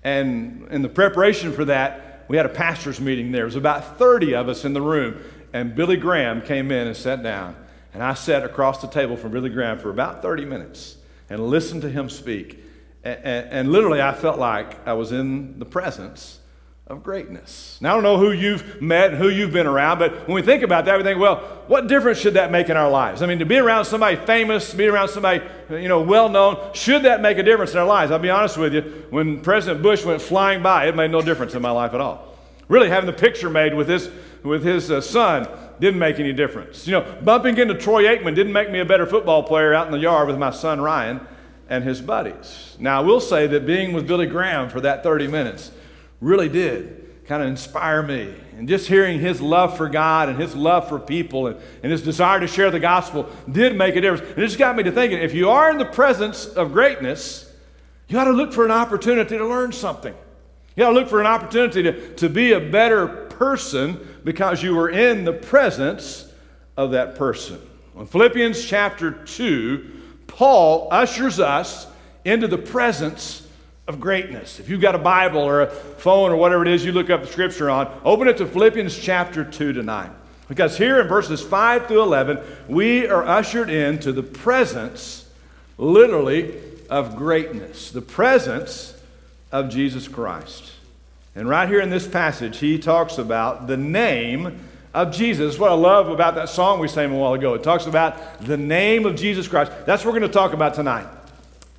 And 0.03 0.67
in 0.69 0.81
the 0.81 0.89
preparation 0.89 1.51
for 1.53 1.65
that, 1.65 2.25
we 2.27 2.37
had 2.37 2.45
a 2.45 2.49
pastor's 2.49 2.99
meeting 2.99 3.31
there. 3.31 3.39
There 3.39 3.45
was 3.45 3.55
about 3.55 3.97
30 3.97 4.35
of 4.35 4.49
us 4.49 4.65
in 4.65 4.73
the 4.73 4.81
room, 4.81 5.21
and 5.53 5.75
Billy 5.75 5.97
Graham 5.97 6.41
came 6.41 6.71
in 6.71 6.87
and 6.87 6.95
sat 6.97 7.23
down. 7.23 7.55
And 7.95 8.03
I 8.03 8.13
sat 8.13 8.43
across 8.43 8.81
the 8.81 8.89
table 8.89 9.15
from 9.15 9.31
Billy 9.31 9.49
Graham 9.49 9.79
for 9.79 9.89
about 9.89 10.21
30 10.21 10.43
minutes 10.43 10.97
and 11.29 11.47
listened 11.47 11.81
to 11.83 11.89
him 11.89 12.09
speak. 12.09 12.61
And, 13.05 13.19
and, 13.23 13.49
and, 13.51 13.71
literally, 13.71 14.01
I 14.01 14.13
felt 14.13 14.37
like 14.37 14.85
I 14.85 14.91
was 14.91 15.13
in 15.13 15.59
the 15.59 15.65
presence 15.65 16.41
of 16.87 17.03
greatness. 17.03 17.77
Now, 17.79 17.91
I 17.91 17.93
don't 17.93 18.03
know 18.03 18.17
who 18.17 18.33
you've 18.33 18.81
met 18.81 19.11
and 19.11 19.17
who 19.17 19.29
you've 19.29 19.53
been 19.53 19.65
around, 19.65 19.99
but 19.99 20.27
when 20.27 20.35
we 20.35 20.41
think 20.41 20.61
about 20.61 20.83
that, 20.85 20.97
we 20.97 21.03
think, 21.03 21.21
well, 21.21 21.37
what 21.67 21.87
difference 21.87 22.19
should 22.19 22.33
that 22.33 22.51
make 22.51 22.67
in 22.67 22.75
our 22.75 22.89
lives? 22.89 23.21
I 23.21 23.27
mean, 23.27 23.39
to 23.39 23.45
be 23.45 23.59
around 23.59 23.85
somebody 23.85 24.17
famous, 24.17 24.71
to 24.71 24.75
be 24.75 24.87
around 24.87 25.07
somebody, 25.07 25.41
you 25.69 25.87
know, 25.87 26.01
well 26.01 26.27
known, 26.27 26.73
should 26.73 27.03
that 27.03 27.21
make 27.21 27.37
a 27.37 27.43
difference 27.43 27.71
in 27.71 27.77
our 27.77 27.87
lives? 27.87 28.11
I'll 28.11 28.19
be 28.19 28.29
honest 28.29 28.57
with 28.57 28.73
you, 28.73 28.81
when 29.09 29.39
President 29.39 29.81
Bush 29.81 30.03
went 30.03 30.21
flying 30.21 30.61
by, 30.61 30.87
it 30.87 30.97
made 30.97 31.11
no 31.11 31.21
difference 31.21 31.55
in 31.55 31.61
my 31.61 31.71
life 31.71 31.93
at 31.93 32.01
all. 32.01 32.35
Really, 32.67 32.89
having 32.89 33.07
the 33.07 33.13
picture 33.13 33.49
made 33.49 33.73
with 33.73 33.87
his, 33.87 34.09
with 34.43 34.65
his 34.65 34.91
uh, 34.91 34.99
son 34.99 35.47
didn't 35.79 35.99
make 35.99 36.19
any 36.19 36.33
difference. 36.33 36.87
You 36.87 36.93
know, 36.93 37.17
bumping 37.23 37.57
into 37.57 37.75
Troy 37.75 38.03
Aikman 38.03 38.35
didn't 38.35 38.53
make 38.53 38.71
me 38.71 38.79
a 38.79 38.85
better 38.85 39.05
football 39.05 39.43
player 39.43 39.73
out 39.73 39.85
in 39.87 39.91
the 39.91 39.99
yard 39.99 40.27
with 40.27 40.37
my 40.37 40.51
son 40.51 40.81
Ryan 40.81 41.21
and 41.69 41.83
his 41.83 42.01
buddies. 42.01 42.75
Now, 42.79 43.01
I 43.01 43.03
will 43.03 43.19
say 43.19 43.47
that 43.47 43.65
being 43.65 43.93
with 43.93 44.07
Billy 44.07 44.27
Graham 44.27 44.69
for 44.69 44.81
that 44.81 45.03
30 45.03 45.27
minutes 45.27 45.71
really 46.21 46.49
did 46.49 47.25
kind 47.27 47.41
of 47.41 47.49
inspire 47.49 48.03
me. 48.03 48.33
And 48.57 48.67
just 48.69 48.87
hearing 48.87 49.19
his 49.19 49.41
love 49.41 49.75
for 49.75 49.89
God 49.89 50.29
and 50.29 50.39
his 50.39 50.55
love 50.55 50.87
for 50.87 50.99
people 50.99 51.47
and, 51.47 51.59
and 51.83 51.91
his 51.91 52.01
desire 52.01 52.39
to 52.39 52.47
share 52.47 52.71
the 52.71 52.79
gospel 52.79 53.29
did 53.51 53.75
make 53.75 53.95
a 53.95 54.01
difference. 54.01 54.29
And 54.31 54.43
it 54.43 54.47
just 54.47 54.59
got 54.59 54.75
me 54.75 54.83
to 54.83 54.91
thinking 54.91 55.19
if 55.19 55.33
you 55.33 55.49
are 55.49 55.69
in 55.71 55.77
the 55.77 55.85
presence 55.85 56.45
of 56.45 56.71
greatness, 56.71 57.51
you 58.07 58.19
ought 58.19 58.25
to 58.25 58.31
look 58.31 58.53
for 58.53 58.63
an 58.63 58.71
opportunity 58.71 59.37
to 59.37 59.45
learn 59.45 59.71
something. 59.71 60.13
You 60.75 60.83
ought 60.85 60.89
to 60.89 60.95
look 60.95 61.09
for 61.09 61.19
an 61.19 61.25
opportunity 61.25 61.83
to, 61.83 62.13
to 62.15 62.29
be 62.29 62.53
a 62.53 62.59
better 62.59 63.24
person 63.37 63.99
because 64.23 64.63
you 64.63 64.75
were 64.75 64.89
in 64.89 65.25
the 65.25 65.33
presence 65.33 66.31
of 66.77 66.91
that 66.91 67.15
person. 67.15 67.59
In 67.97 68.05
Philippians 68.05 68.65
chapter 68.65 69.11
2, 69.11 69.91
Paul 70.27 70.87
ushers 70.91 71.39
us 71.39 71.87
into 72.25 72.47
the 72.47 72.57
presence 72.57 73.47
of 73.87 73.99
greatness. 73.99 74.59
If 74.59 74.69
you've 74.69 74.81
got 74.81 74.95
a 74.95 74.99
Bible 74.99 75.41
or 75.41 75.61
a 75.61 75.67
phone 75.67 76.31
or 76.31 76.35
whatever 76.35 76.63
it 76.63 76.67
is 76.69 76.83
you 76.83 76.91
look 76.91 77.09
up 77.09 77.21
the 77.21 77.27
scripture 77.27 77.69
on, 77.69 77.89
open 78.03 78.27
it 78.27 78.37
to 78.37 78.45
Philippians 78.45 78.97
chapter 78.97 79.43
2 79.43 79.73
to 79.73 79.83
9. 79.83 80.11
Because 80.47 80.77
here 80.77 80.99
in 80.99 81.07
verses 81.07 81.41
5 81.41 81.87
through 81.87 82.03
11, 82.03 82.39
we 82.67 83.07
are 83.07 83.23
ushered 83.23 83.69
into 83.69 84.11
the 84.11 84.23
presence, 84.23 85.29
literally, 85.77 86.59
of 86.89 87.15
greatness. 87.15 87.91
The 87.91 88.01
presence 88.01 88.99
of 89.51 89.69
Jesus 89.69 90.07
Christ. 90.07 90.71
And 91.35 91.49
right 91.49 91.67
here 91.67 91.81
in 91.81 91.89
this 91.89 92.07
passage, 92.07 92.59
he 92.59 92.79
talks 92.79 93.17
about 93.17 93.67
the 93.67 93.75
name 93.75 94.57
of 94.93 95.11
Jesus. 95.11 95.59
What 95.59 95.69
I 95.69 95.75
love 95.75 96.07
about 96.07 96.35
that 96.35 96.47
song 96.47 96.79
we 96.79 96.87
sang 96.87 97.11
a 97.11 97.15
while 97.15 97.33
ago. 97.33 97.53
It 97.55 97.63
talks 97.63 97.85
about 97.85 98.41
the 98.41 98.55
name 98.55 99.05
of 99.05 99.17
Jesus 99.17 99.45
Christ. 99.45 99.73
That's 99.85 100.05
what 100.05 100.13
we're 100.13 100.19
going 100.19 100.31
to 100.31 100.37
talk 100.37 100.53
about 100.53 100.73
tonight. 100.73 101.07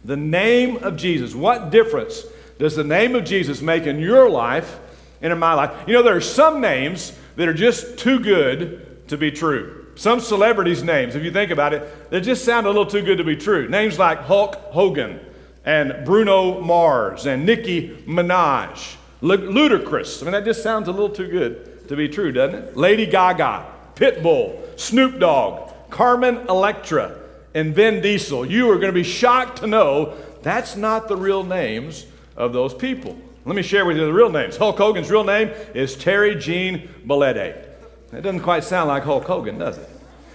The 0.05 0.17
name 0.17 0.77
of 0.85 0.99
Jesus. 0.99 1.35
What 1.35 1.71
difference 1.71 2.25
does 2.59 2.77
the 2.77 2.85
name 2.85 3.15
of 3.15 3.25
Jesus 3.25 3.63
make 3.63 3.87
in 3.87 3.99
your 3.99 4.29
life 4.29 4.79
and 5.23 5.33
in 5.33 5.39
my 5.39 5.55
life? 5.55 5.71
You 5.87 5.95
know, 5.95 6.03
there 6.03 6.17
are 6.17 6.21
some 6.21 6.61
names 6.61 7.17
that 7.37 7.49
are 7.49 7.55
just 7.55 7.99
too 7.99 8.21
good 8.21 9.09
to 9.09 9.17
be 9.17 9.31
true. 9.31 9.87
Some 9.95 10.21
celebrities' 10.21 10.83
names, 10.83 11.15
if 11.15 11.25
you 11.25 11.31
think 11.31 11.51
about 11.51 11.73
it, 11.73 12.11
they 12.11 12.21
just 12.21 12.45
sound 12.45 12.67
a 12.67 12.69
little 12.69 12.85
too 12.85 13.01
good 13.01 13.17
to 13.17 13.25
be 13.25 13.37
true. 13.37 13.67
Names 13.71 13.99
like 13.99 14.19
Hulk 14.19 14.57
Hogan 14.57 15.19
and 15.65 16.05
Bruno 16.05 16.61
Mars 16.61 17.25
and 17.25 17.47
Nicki 17.47 17.97
Minaj 18.07 18.97
Ludacris. 19.23 20.23
I 20.23 20.25
mean, 20.25 20.33
that 20.33 20.45
just 20.45 20.63
sounds 20.63 20.89
a 20.89 20.93
little 20.93 21.09
too 21.09 21.29
good 21.29 21.89
to 21.89 21.97
be 21.97 22.09
true, 22.09 22.33
doesn't 22.33 22.55
it? 22.55 22.77
Lady 22.77 23.07
Gaga, 23.07 23.67
Pitbull, 23.95 24.79
Snoop 24.79 25.19
Dogg, 25.19 25.73
Carmen 25.91 26.47
Electra, 26.49 27.19
and 27.55 27.75
Vin 27.75 28.03
Diesel. 28.03 28.45
You 28.45 28.71
are 28.71 28.77
going 28.77 28.93
to 28.93 28.93
be 28.93 29.03
shocked 29.03 29.59
to 29.59 29.67
know 29.67 30.15
that's 30.43 30.77
not 30.77 31.09
the 31.09 31.17
real 31.17 31.43
names 31.43 32.07
of 32.37 32.53
those 32.53 32.75
people. 32.75 33.17
Let 33.47 33.57
me 33.57 33.63
share 33.63 33.87
with 33.87 33.97
you 33.97 34.05
the 34.05 34.13
real 34.13 34.31
names. 34.31 34.57
Hulk 34.57 34.77
Hogan's 34.77 35.11
real 35.11 35.25
name 35.25 35.51
is 35.73 35.97
Terry 35.97 36.35
Gene 36.35 36.89
Bollea. 37.07 37.65
That 38.11 38.23
doesn't 38.23 38.41
quite 38.41 38.65
sound 38.65 38.89
like 38.89 39.05
Hulk 39.05 39.25
Hogan, 39.25 39.59
does 39.59 39.79
it? 39.79 39.89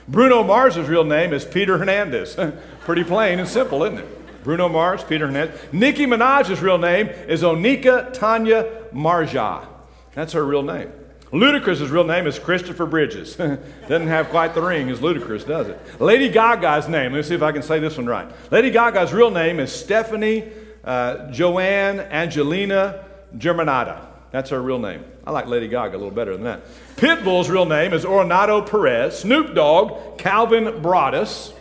Bruno 0.07 0.43
Mars's 0.43 0.88
real 0.88 1.03
name 1.03 1.33
is 1.33 1.45
Peter 1.45 1.77
Hernandez. 1.77 2.38
Pretty 2.81 3.03
plain 3.03 3.39
and 3.39 3.47
simple, 3.47 3.83
isn't 3.83 4.00
it? 4.00 4.20
Bruno 4.43 4.69
Mars, 4.69 5.03
Peter 5.03 5.27
Hernandez. 5.27 5.60
Nicki 5.71 6.05
Minaj's 6.05 6.62
real 6.62 6.77
name 6.77 7.07
is 7.07 7.43
Onika 7.43 8.12
Tanya 8.13 8.69
Maraj. 8.93 9.65
That's 10.13 10.33
her 10.33 10.45
real 10.45 10.63
name. 10.63 10.91
Ludacris's 11.31 11.89
real 11.89 12.03
name 12.03 12.27
is 12.27 12.38
Christopher 12.38 12.86
Bridges. 12.86 13.36
Doesn't 13.88 14.07
have 14.07 14.29
quite 14.29 14.53
the 14.53 14.62
ring 14.62 14.89
as 14.89 15.00
Ludacris, 15.00 15.48
does 15.48 15.69
it? 15.69 15.79
Lady 16.01 16.27
Gaga's 16.27 16.89
name, 16.89 17.13
let 17.13 17.19
me 17.19 17.24
see 17.24 17.36
if 17.36 17.41
I 17.41 17.53
can 17.53 17.62
say 17.62 17.79
this 17.79 17.95
one 17.95 18.05
right. 18.05 18.29
Lady 18.51 18.69
Gaga's 18.69 19.13
real 19.13 19.31
name 19.31 19.60
is 19.60 19.71
Stephanie 19.71 20.51
uh, 20.83 21.31
Joanne 21.31 22.01
Angelina 22.01 23.05
Germanotta. 23.38 24.05
That's 24.31 24.50
her 24.50 24.62
real 24.62 24.79
name. 24.79 25.05
I 25.25 25.31
like 25.31 25.48
Lady 25.48 25.67
Gaga 25.67 25.95
a 25.95 26.00
little 26.00 26.12
better 26.12 26.33
than 26.33 26.43
that. 26.43 26.62
Pitbull's 26.95 27.50
real 27.50 27.65
name 27.65 27.93
is 27.93 28.05
Oronado 28.05 28.67
Perez. 28.67 29.19
Snoop 29.19 29.53
Dogg, 29.53 30.17
Calvin 30.17 30.81
Broadus. 30.81 31.53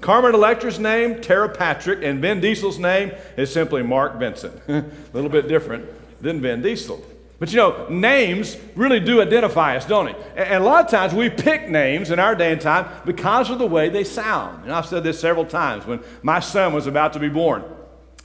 Carmen 0.00 0.34
Electra's 0.34 0.78
name, 0.78 1.20
Tara 1.20 1.48
Patrick, 1.48 2.02
and 2.02 2.20
Vin 2.20 2.40
Diesel's 2.40 2.78
name 2.78 3.12
is 3.36 3.52
simply 3.52 3.82
Mark 3.82 4.18
Benson. 4.18 4.52
a 4.68 4.84
little 5.12 5.30
bit 5.30 5.48
different 5.48 5.86
than 6.20 6.40
Vin 6.40 6.62
Diesel. 6.62 7.02
But 7.38 7.50
you 7.50 7.58
know, 7.58 7.86
names 7.88 8.56
really 8.74 9.00
do 9.00 9.20
identify 9.20 9.76
us, 9.76 9.84
don't 9.84 10.06
they? 10.06 10.42
And 10.42 10.62
a 10.62 10.66
lot 10.66 10.84
of 10.84 10.90
times 10.90 11.12
we 11.12 11.28
pick 11.28 11.68
names 11.68 12.10
in 12.10 12.18
our 12.18 12.34
day 12.34 12.52
and 12.52 12.60
time 12.60 12.88
because 13.04 13.50
of 13.50 13.58
the 13.58 13.66
way 13.66 13.90
they 13.90 14.04
sound. 14.04 14.64
And 14.64 14.72
I've 14.72 14.86
said 14.86 15.04
this 15.04 15.20
several 15.20 15.44
times 15.44 15.84
when 15.84 16.00
my 16.22 16.40
son 16.40 16.72
was 16.72 16.86
about 16.86 17.12
to 17.12 17.18
be 17.18 17.28
born. 17.28 17.62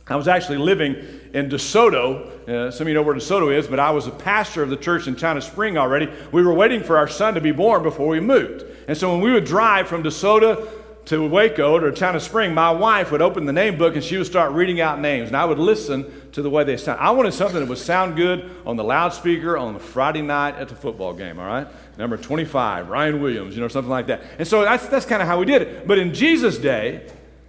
I 0.07 0.15
was 0.15 0.27
actually 0.27 0.57
living 0.57 0.95
in 1.33 1.49
DeSoto. 1.49 2.47
Uh, 2.47 2.71
some 2.71 2.85
of 2.85 2.87
you 2.89 2.93
know 2.93 3.01
where 3.01 3.15
DeSoto 3.15 3.53
is, 3.53 3.67
but 3.67 3.79
I 3.79 3.91
was 3.91 4.07
a 4.07 4.11
pastor 4.11 4.63
of 4.63 4.69
the 4.69 4.77
church 4.77 5.07
in 5.07 5.15
China 5.15 5.41
Spring 5.41 5.77
already. 5.77 6.09
We 6.31 6.43
were 6.43 6.53
waiting 6.53 6.83
for 6.83 6.97
our 6.97 7.07
son 7.07 7.33
to 7.35 7.41
be 7.41 7.51
born 7.51 7.83
before 7.83 8.07
we 8.07 8.19
moved. 8.19 8.65
And 8.87 8.97
so 8.97 9.11
when 9.11 9.21
we 9.21 9.31
would 9.31 9.45
drive 9.45 9.87
from 9.87 10.03
DeSoto 10.03 10.67
to 11.05 11.27
Waco 11.27 11.77
or 11.77 11.91
China 11.91 12.19
Spring, 12.19 12.53
my 12.53 12.71
wife 12.71 13.11
would 13.11 13.21
open 13.21 13.45
the 13.45 13.53
name 13.53 13.77
book 13.77 13.95
and 13.95 14.03
she 14.03 14.17
would 14.17 14.27
start 14.27 14.51
reading 14.51 14.79
out 14.81 14.99
names. 14.99 15.27
And 15.27 15.35
I 15.35 15.45
would 15.45 15.59
listen 15.59 16.29
to 16.33 16.41
the 16.41 16.49
way 16.49 16.63
they 16.63 16.77
sound. 16.77 16.99
I 16.99 17.11
wanted 17.11 17.33
something 17.33 17.59
that 17.59 17.67
would 17.67 17.77
sound 17.77 18.15
good 18.15 18.49
on 18.65 18.77
the 18.77 18.83
loudspeaker 18.83 19.57
on 19.57 19.73
the 19.73 19.79
Friday 19.79 20.21
night 20.21 20.55
at 20.55 20.69
the 20.69 20.75
football 20.75 21.13
game, 21.13 21.39
all 21.39 21.47
right? 21.47 21.67
Number 21.97 22.17
25, 22.17 22.89
Ryan 22.89 23.21
Williams, 23.21 23.55
you 23.55 23.61
know, 23.61 23.67
something 23.67 23.89
like 23.89 24.07
that. 24.07 24.21
And 24.37 24.47
so 24.47 24.61
that's, 24.61 24.87
that's 24.87 25.05
kind 25.05 25.21
of 25.21 25.27
how 25.27 25.39
we 25.39 25.45
did 25.45 25.61
it. 25.61 25.87
But 25.87 25.97
in 25.97 26.13
Jesus' 26.13 26.57
day, 26.57 27.07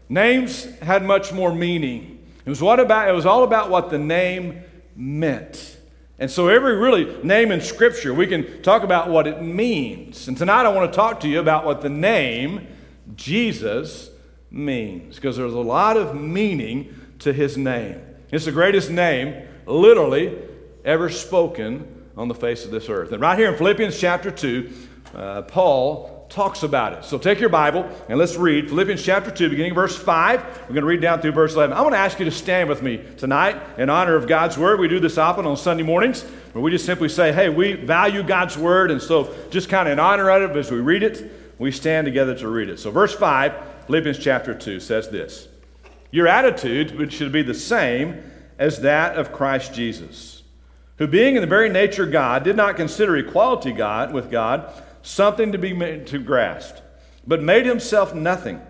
names 0.08 0.64
had 0.80 1.04
much 1.04 1.32
more 1.32 1.54
meaning. 1.54 2.26
It 2.44 2.48
was, 2.48 2.62
what 2.62 2.80
about, 2.80 3.08
it 3.08 3.12
was 3.12 3.26
all 3.26 3.44
about 3.44 3.70
what 3.70 3.90
the 3.90 3.98
name 3.98 4.62
meant. 4.96 5.78
And 6.18 6.30
so, 6.30 6.48
every 6.48 6.76
really 6.76 7.20
name 7.24 7.50
in 7.50 7.60
Scripture, 7.60 8.14
we 8.14 8.28
can 8.28 8.62
talk 8.62 8.84
about 8.84 9.08
what 9.08 9.26
it 9.26 9.42
means. 9.42 10.28
And 10.28 10.36
tonight, 10.36 10.66
I 10.66 10.68
want 10.68 10.92
to 10.92 10.94
talk 10.94 11.20
to 11.20 11.28
you 11.28 11.40
about 11.40 11.64
what 11.64 11.80
the 11.80 11.88
name 11.88 12.68
Jesus 13.16 14.10
means, 14.50 15.16
because 15.16 15.36
there's 15.36 15.54
a 15.54 15.58
lot 15.58 15.96
of 15.96 16.14
meaning 16.14 16.94
to 17.20 17.32
his 17.32 17.56
name. 17.56 18.00
It's 18.30 18.44
the 18.44 18.52
greatest 18.52 18.90
name, 18.90 19.46
literally, 19.66 20.38
ever 20.84 21.08
spoken 21.08 22.02
on 22.16 22.28
the 22.28 22.34
face 22.34 22.64
of 22.64 22.70
this 22.70 22.88
earth. 22.88 23.12
And 23.12 23.20
right 23.20 23.38
here 23.38 23.50
in 23.50 23.56
Philippians 23.56 23.98
chapter 23.98 24.30
2, 24.30 24.72
uh, 25.14 25.42
Paul 25.42 26.26
talks 26.32 26.62
about 26.62 26.94
it. 26.94 27.04
So 27.04 27.18
take 27.18 27.40
your 27.40 27.50
Bible 27.50 27.88
and 28.08 28.18
let's 28.18 28.36
read 28.36 28.70
Philippians 28.70 29.02
chapter 29.02 29.30
2, 29.30 29.50
beginning 29.50 29.74
verse 29.74 29.96
5. 29.96 30.40
We're 30.62 30.68
going 30.68 30.80
to 30.80 30.86
read 30.86 31.02
down 31.02 31.20
through 31.20 31.32
verse 31.32 31.54
11. 31.54 31.76
I 31.76 31.82
want 31.82 31.94
to 31.94 31.98
ask 31.98 32.18
you 32.18 32.24
to 32.24 32.30
stand 32.30 32.70
with 32.70 32.82
me 32.82 33.04
tonight 33.18 33.60
in 33.76 33.90
honor 33.90 34.16
of 34.16 34.26
God's 34.26 34.56
Word. 34.56 34.80
We 34.80 34.88
do 34.88 34.98
this 34.98 35.18
often 35.18 35.46
on 35.46 35.58
Sunday 35.58 35.82
mornings 35.82 36.22
where 36.52 36.62
we 36.62 36.70
just 36.70 36.86
simply 36.86 37.10
say, 37.10 37.32
hey, 37.32 37.50
we 37.50 37.74
value 37.74 38.22
God's 38.22 38.56
Word. 38.56 38.90
And 38.90 39.00
so 39.00 39.34
just 39.50 39.68
kind 39.68 39.88
of 39.88 39.92
in 39.92 39.98
honor 39.98 40.30
of 40.30 40.52
it 40.52 40.56
as 40.56 40.70
we 40.70 40.80
read 40.80 41.02
it, 41.02 41.41
we 41.62 41.70
stand 41.70 42.04
together 42.04 42.34
to 42.34 42.48
read 42.48 42.68
it. 42.68 42.78
So 42.78 42.90
verse 42.90 43.14
5, 43.14 43.86
Philippians 43.86 44.18
chapter 44.18 44.54
2 44.54 44.80
says 44.80 45.08
this 45.08 45.48
Your 46.10 46.26
attitude 46.26 47.12
should 47.12 47.32
be 47.32 47.42
the 47.42 47.54
same 47.54 48.22
as 48.58 48.80
that 48.80 49.16
of 49.16 49.32
Christ 49.32 49.72
Jesus, 49.72 50.42
who 50.98 51.06
being 51.06 51.36
in 51.36 51.40
the 51.40 51.46
very 51.46 51.68
nature 51.68 52.06
God, 52.06 52.42
did 52.44 52.56
not 52.56 52.76
consider 52.76 53.16
equality 53.16 53.72
God 53.72 54.12
with 54.12 54.30
God 54.30 54.72
something 55.02 55.52
to 55.52 55.58
be 55.58 55.72
made, 55.72 56.06
to 56.08 56.18
grasp, 56.18 56.76
but 57.26 57.42
made 57.42 57.66
himself 57.66 58.14
nothing, 58.14 58.60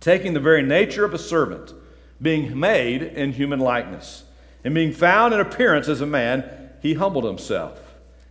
taking 0.00 0.32
the 0.32 0.40
very 0.40 0.62
nature 0.62 1.04
of 1.04 1.14
a 1.14 1.18
servant, 1.18 1.72
being 2.22 2.58
made 2.58 3.02
in 3.02 3.32
human 3.32 3.60
likeness, 3.60 4.24
and 4.64 4.74
being 4.74 4.92
found 4.92 5.34
in 5.34 5.40
appearance 5.40 5.88
as 5.88 6.00
a 6.00 6.06
man, 6.06 6.44
he 6.80 6.94
humbled 6.94 7.24
himself 7.24 7.80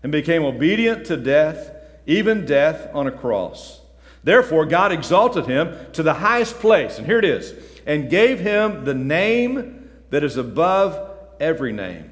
and 0.04 0.12
became 0.12 0.44
obedient 0.44 1.06
to 1.08 1.18
death, 1.18 1.75
even 2.06 2.46
death 2.46 2.90
on 2.94 3.08
a 3.08 3.12
cross. 3.12 3.82
Therefore, 4.24 4.66
God 4.66 4.92
exalted 4.92 5.46
him 5.46 5.76
to 5.94 6.04
the 6.04 6.16
highest 6.16 6.60
place, 6.60 6.98
and 6.98 7.06
here 7.06 7.20
it 7.20 7.26
is, 7.26 7.54
and 7.86 8.10
gave 8.10 8.40
him 8.40 8.86
the 8.86 8.94
name 8.94 9.90
that 10.10 10.24
is 10.24 10.38
above 10.38 11.12
every 11.40 11.72
name, 11.72 12.12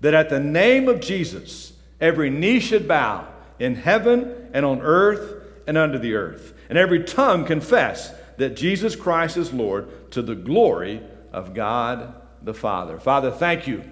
that 0.00 0.14
at 0.14 0.30
the 0.30 0.40
name 0.40 0.88
of 0.88 1.00
Jesus 1.00 1.72
every 2.00 2.30
knee 2.30 2.60
should 2.60 2.88
bow 2.88 3.26
in 3.58 3.74
heaven 3.74 4.48
and 4.54 4.64
on 4.64 4.80
earth 4.80 5.42
and 5.66 5.76
under 5.76 5.98
the 5.98 6.14
earth, 6.14 6.54
and 6.68 6.78
every 6.78 7.04
tongue 7.04 7.44
confess 7.44 8.14
that 8.38 8.56
Jesus 8.56 8.96
Christ 8.96 9.36
is 9.36 9.52
Lord 9.52 10.10
to 10.12 10.22
the 10.22 10.34
glory 10.34 11.02
of 11.32 11.52
God 11.52 12.14
the 12.42 12.54
Father. 12.54 12.98
Father, 12.98 13.30
thank 13.30 13.66
you 13.66 13.84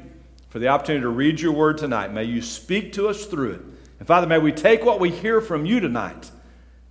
for 0.48 0.58
the 0.58 0.68
opportunity 0.68 1.02
to 1.02 1.10
read 1.10 1.40
your 1.40 1.52
word 1.52 1.76
tonight. 1.76 2.12
May 2.12 2.24
you 2.24 2.40
speak 2.40 2.94
to 2.94 3.08
us 3.08 3.26
through 3.26 3.52
it. 3.52 3.60
And 3.98 4.06
Father, 4.06 4.26
may 4.26 4.38
we 4.38 4.52
take 4.52 4.84
what 4.84 5.00
we 5.00 5.10
hear 5.10 5.40
from 5.40 5.66
you 5.66 5.80
tonight 5.80 6.30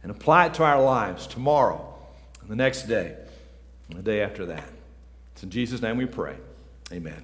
and 0.03 0.11
apply 0.11 0.47
it 0.47 0.53
to 0.55 0.63
our 0.63 0.81
lives 0.81 1.27
tomorrow, 1.27 1.93
and 2.41 2.49
the 2.49 2.55
next 2.55 2.83
day, 2.83 3.15
and 3.89 3.99
the 3.99 4.03
day 4.03 4.21
after 4.21 4.45
that. 4.47 4.69
It's 5.33 5.43
in 5.43 5.49
Jesus' 5.49 5.81
name 5.81 5.97
we 5.97 6.05
pray. 6.05 6.35
Amen. 6.91 7.23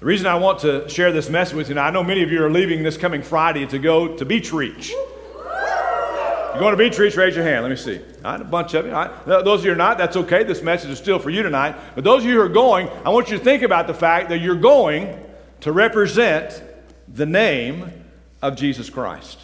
The 0.00 0.06
reason 0.06 0.26
I 0.26 0.34
want 0.34 0.58
to 0.60 0.88
share 0.88 1.10
this 1.10 1.30
message 1.30 1.56
with 1.56 1.68
you 1.68 1.74
now, 1.74 1.84
I 1.86 1.90
know 1.90 2.04
many 2.04 2.22
of 2.22 2.30
you 2.30 2.44
are 2.44 2.50
leaving 2.50 2.82
this 2.82 2.96
coming 2.96 3.22
Friday 3.22 3.66
to 3.66 3.78
go 3.78 4.16
to 4.16 4.24
Beach 4.24 4.52
Reach. 4.52 4.90
You're 4.90 6.62
going 6.62 6.72
to 6.72 6.76
Beach 6.76 6.98
Reach, 6.98 7.16
raise 7.16 7.34
your 7.34 7.44
hand. 7.44 7.62
Let 7.62 7.70
me 7.70 7.76
see. 7.76 8.00
All 8.24 8.32
right, 8.32 8.40
a 8.40 8.44
bunch 8.44 8.74
of 8.74 8.86
you. 8.86 8.92
All 8.92 9.06
right. 9.06 9.26
Those 9.26 9.60
of 9.60 9.64
you 9.66 9.70
who 9.70 9.74
are 9.74 9.78
not, 9.78 9.98
that's 9.98 10.16
okay. 10.16 10.42
This 10.42 10.62
message 10.62 10.90
is 10.90 10.98
still 10.98 11.18
for 11.18 11.30
you 11.30 11.42
tonight. 11.42 11.76
But 11.94 12.04
those 12.04 12.22
of 12.22 12.28
you 12.28 12.36
who 12.36 12.40
are 12.40 12.48
going, 12.48 12.88
I 13.04 13.10
want 13.10 13.30
you 13.30 13.38
to 13.38 13.44
think 13.44 13.62
about 13.62 13.86
the 13.86 13.94
fact 13.94 14.30
that 14.30 14.38
you're 14.38 14.54
going 14.54 15.22
to 15.60 15.72
represent 15.72 16.62
the 17.08 17.26
name 17.26 17.92
of 18.42 18.56
Jesus 18.56 18.90
Christ. 18.90 19.38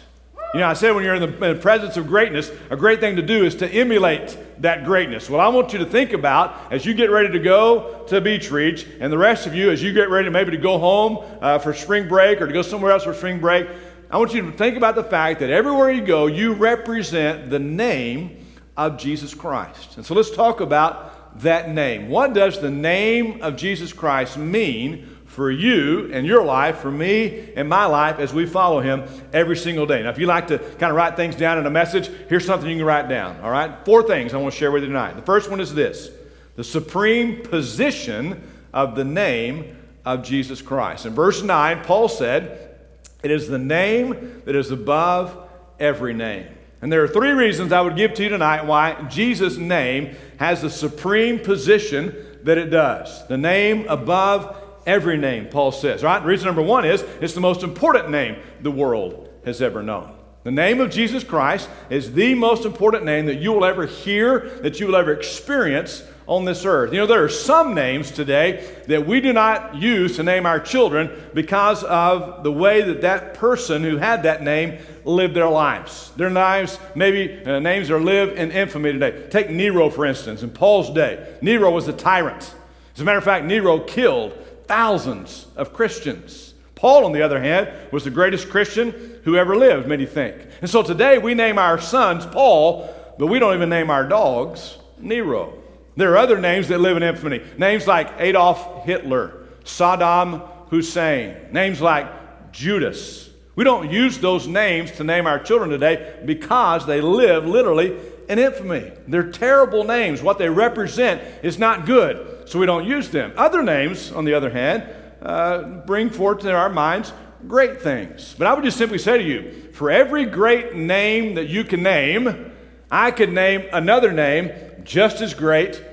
You 0.53 0.59
know, 0.59 0.67
I 0.67 0.73
said 0.73 0.93
when 0.93 1.03
you're 1.03 1.15
in 1.15 1.21
the, 1.21 1.45
in 1.47 1.55
the, 1.55 1.61
presence 1.61 1.97
of 1.97 2.05
greatness, 2.05 2.51
a 2.69 2.75
great 2.75 2.99
thing 2.99 3.15
to 3.15 3.23
do 3.23 3.43
is 3.43 3.55
to 3.55 3.67
emulate 3.67 4.37
that 4.59 4.85
greatness. 4.85 5.27
Well, 5.27 5.41
I 5.41 5.47
want 5.47 5.73
you 5.73 5.79
to 5.79 5.85
think 5.85 6.13
about 6.13 6.71
as 6.71 6.85
you 6.85 6.93
get 6.93 7.09
ready 7.09 7.31
to 7.31 7.39
go 7.39 8.05
to 8.09 8.21
Beach 8.21 8.51
Reach, 8.51 8.85
and 8.99 9.11
the 9.11 9.17
rest 9.17 9.47
of 9.47 9.55
you, 9.55 9.71
as 9.71 9.81
you 9.81 9.93
get 9.93 10.11
ready 10.11 10.29
maybe 10.29 10.51
to 10.51 10.57
go 10.57 10.77
home 10.77 11.25
uh, 11.41 11.57
for 11.57 11.73
spring 11.73 12.07
break 12.07 12.39
or 12.39 12.45
to 12.45 12.53
go 12.53 12.61
somewhere 12.61 12.91
else 12.91 13.03
for 13.03 13.15
spring 13.15 13.39
break, 13.39 13.67
I 14.11 14.17
want 14.17 14.35
you 14.35 14.43
to 14.43 14.51
think 14.51 14.77
about 14.77 14.93
the 14.93 15.03
fact 15.03 15.39
that 15.39 15.49
everywhere 15.49 15.89
you 15.89 16.05
go, 16.05 16.27
you 16.27 16.53
represent 16.53 17.49
the 17.49 17.57
name 17.57 18.45
of 18.77 18.99
Jesus 18.99 19.33
Christ. 19.33 19.97
And 19.97 20.05
so 20.05 20.13
let's 20.13 20.29
talk 20.29 20.61
about 20.61 21.41
that 21.41 21.71
name. 21.71 22.09
What 22.09 22.33
does 22.33 22.59
the 22.59 22.69
name 22.69 23.41
of 23.41 23.55
Jesus 23.55 23.91
Christ 23.91 24.37
mean 24.37 25.12
for 25.33 25.49
you 25.49 26.11
and 26.13 26.27
your 26.27 26.43
life, 26.43 26.77
for 26.77 26.91
me 26.91 27.51
and 27.55 27.67
my 27.67 27.85
life 27.85 28.19
as 28.19 28.31
we 28.31 28.45
follow 28.45 28.81
him 28.81 29.03
every 29.33 29.57
single 29.57 29.87
day. 29.87 30.03
Now, 30.03 30.11
if 30.11 30.19
you 30.19 30.27
like 30.27 30.47
to 30.47 30.59
kind 30.59 30.91
of 30.91 30.95
write 30.95 31.15
things 31.15 31.35
down 31.35 31.57
in 31.57 31.65
a 31.65 31.71
message, 31.71 32.09
here's 32.29 32.45
something 32.45 32.69
you 32.69 32.77
can 32.77 32.85
write 32.85 33.09
down. 33.09 33.41
All 33.41 33.49
right? 33.49 33.83
Four 33.83 34.03
things 34.03 34.33
I 34.33 34.37
want 34.37 34.53
to 34.53 34.59
share 34.59 34.71
with 34.71 34.83
you 34.83 34.89
tonight. 34.89 35.15
The 35.15 35.23
first 35.23 35.49
one 35.49 35.59
is 35.59 35.73
this 35.73 36.11
the 36.55 36.63
supreme 36.63 37.41
position 37.41 38.47
of 38.71 38.95
the 38.95 39.03
name 39.03 39.75
of 40.05 40.23
Jesus 40.23 40.61
Christ. 40.61 41.07
In 41.07 41.13
verse 41.13 41.41
9, 41.41 41.83
Paul 41.83 42.09
said, 42.09 42.77
It 43.23 43.31
is 43.31 43.47
the 43.47 43.57
name 43.57 44.43
that 44.45 44.55
is 44.55 44.69
above 44.69 45.49
every 45.79 46.13
name. 46.13 46.45
And 46.81 46.91
there 46.91 47.03
are 47.03 47.07
three 47.07 47.31
reasons 47.31 47.71
I 47.71 47.81
would 47.81 47.95
give 47.95 48.13
to 48.15 48.23
you 48.23 48.29
tonight 48.29 48.65
why 48.65 49.01
Jesus' 49.09 49.57
name 49.57 50.15
has 50.37 50.61
the 50.61 50.69
supreme 50.69 51.39
position 51.39 52.13
that 52.43 52.57
it 52.57 52.69
does. 52.69 53.25
The 53.27 53.37
name 53.37 53.87
above 53.87 54.62
every 54.85 55.17
name, 55.17 55.47
Paul 55.47 55.71
says, 55.71 56.03
right? 56.03 56.23
Reason 56.23 56.45
number 56.45 56.61
one 56.61 56.85
is 56.85 57.01
it's 57.21 57.33
the 57.33 57.41
most 57.41 57.63
important 57.63 58.09
name 58.09 58.37
the 58.61 58.71
world 58.71 59.29
has 59.45 59.61
ever 59.61 59.83
known. 59.83 60.13
The 60.43 60.51
name 60.51 60.81
of 60.81 60.91
Jesus 60.91 61.23
Christ 61.23 61.69
is 61.89 62.13
the 62.13 62.35
most 62.35 62.65
important 62.65 63.05
name 63.05 63.27
that 63.27 63.39
you 63.39 63.53
will 63.53 63.63
ever 63.63 63.85
hear, 63.85 64.49
that 64.61 64.79
you 64.79 64.87
will 64.87 64.97
ever 64.97 65.13
experience 65.13 66.03
on 66.27 66.43
this 66.43 66.65
earth. 66.65 66.91
You 66.93 66.99
know, 66.99 67.05
there 67.05 67.23
are 67.23 67.29
some 67.29 67.73
names 67.73 68.11
today 68.11 68.69
that 68.87 69.07
we 69.07 69.21
do 69.21 69.31
not 69.31 69.75
use 69.75 70.17
to 70.17 70.23
name 70.23 70.45
our 70.45 70.59
children 70.59 71.11
because 71.33 71.83
of 71.83 72.43
the 72.43 72.51
way 72.51 72.81
that 72.81 73.01
that 73.01 73.35
person 73.35 73.83
who 73.83 73.97
had 73.97 74.23
that 74.23 74.43
name 74.43 74.79
lived 75.05 75.33
their 75.33 75.49
lives. 75.49 76.11
Their 76.17 76.29
lives, 76.29 76.77
maybe 76.93 77.45
uh, 77.45 77.59
names 77.59 77.89
are 77.89 77.99
live 77.99 78.37
in 78.37 78.51
infamy 78.51 78.93
today. 78.93 79.27
Take 79.29 79.49
Nero, 79.49 79.89
for 79.89 80.05
instance, 80.05 80.43
in 80.43 80.49
Paul's 80.49 80.93
day. 80.93 81.37
Nero 81.41 81.71
was 81.71 81.87
a 81.87 81.93
tyrant. 81.93 82.53
As 82.95 83.01
a 83.01 83.03
matter 83.03 83.17
of 83.17 83.23
fact, 83.23 83.45
Nero 83.45 83.79
killed 83.79 84.37
thousands 84.73 85.45
of 85.55 85.71
Christians. 85.71 86.55
Paul, 86.73 87.05
on 87.05 87.11
the 87.11 87.21
other 87.21 87.39
hand, 87.39 87.69
was 87.91 88.03
the 88.03 88.09
greatest 88.09 88.49
Christian 88.49 89.19
who 89.23 89.35
ever 89.35 89.55
lived, 89.55 89.87
many 89.87 90.07
think. 90.07 90.35
And 90.61 90.69
so 90.69 90.81
today 90.81 91.19
we 91.19 91.35
name 91.35 91.59
our 91.59 91.79
sons 91.79 92.25
Paul, 92.25 92.91
but 93.19 93.27
we 93.27 93.37
don't 93.37 93.53
even 93.53 93.69
name 93.69 93.91
our 93.91 94.03
dogs 94.03 94.79
Nero. 94.97 95.53
There 95.95 96.13
are 96.13 96.17
other 96.17 96.39
names 96.39 96.69
that 96.69 96.79
live 96.79 96.97
in 96.97 97.03
infamy. 97.03 97.43
Names 97.55 97.85
like 97.85 98.13
Adolf 98.17 98.83
Hitler, 98.83 99.43
Saddam 99.63 100.41
Hussein, 100.69 101.35
names 101.51 101.79
like 101.79 102.51
Judas. 102.51 103.29
We 103.55 103.63
don't 103.63 103.91
use 103.91 104.17
those 104.17 104.47
names 104.47 104.89
to 104.93 105.03
name 105.03 105.27
our 105.27 105.37
children 105.37 105.69
today 105.69 106.19
because 106.25 106.87
they 106.87 106.99
live 106.99 107.45
literally 107.45 107.95
in 108.27 108.39
infamy. 108.39 108.91
They're 109.07 109.31
terrible 109.31 109.83
names. 109.83 110.23
What 110.23 110.39
they 110.39 110.49
represent 110.49 111.21
is 111.43 111.59
not 111.59 111.85
good 111.85 112.32
so 112.45 112.59
we 112.59 112.65
don't 112.65 112.85
use 112.85 113.09
them. 113.09 113.33
Other 113.37 113.63
names, 113.63 114.11
on 114.11 114.25
the 114.25 114.33
other 114.33 114.49
hand, 114.49 114.83
uh, 115.21 115.63
bring 115.85 116.09
forth 116.09 116.39
to 116.39 116.51
our 116.51 116.69
minds 116.69 117.13
great 117.47 117.81
things. 117.81 118.35
But 118.37 118.47
I 118.47 118.53
would 118.53 118.63
just 118.63 118.77
simply 118.77 118.97
say 118.97 119.17
to 119.17 119.23
you 119.23 119.71
for 119.73 119.91
every 119.91 120.25
great 120.25 120.75
name 120.75 121.35
that 121.35 121.47
you 121.47 121.63
can 121.63 121.83
name, 121.83 122.51
I 122.91 123.11
could 123.11 123.31
name 123.31 123.65
another 123.73 124.11
name 124.11 124.51
just 124.83 125.21
as 125.21 125.33
great, 125.33 125.83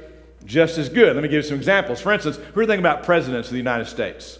just 0.44 0.78
as 0.78 0.88
good. 0.88 1.14
Let 1.14 1.22
me 1.22 1.28
give 1.28 1.42
you 1.44 1.48
some 1.48 1.56
examples. 1.56 2.00
For 2.00 2.12
instance, 2.12 2.38
we're 2.54 2.66
thinking 2.66 2.84
about 2.84 3.04
presidents 3.04 3.48
of 3.48 3.52
the 3.52 3.58
United 3.58 3.86
States 3.86 4.38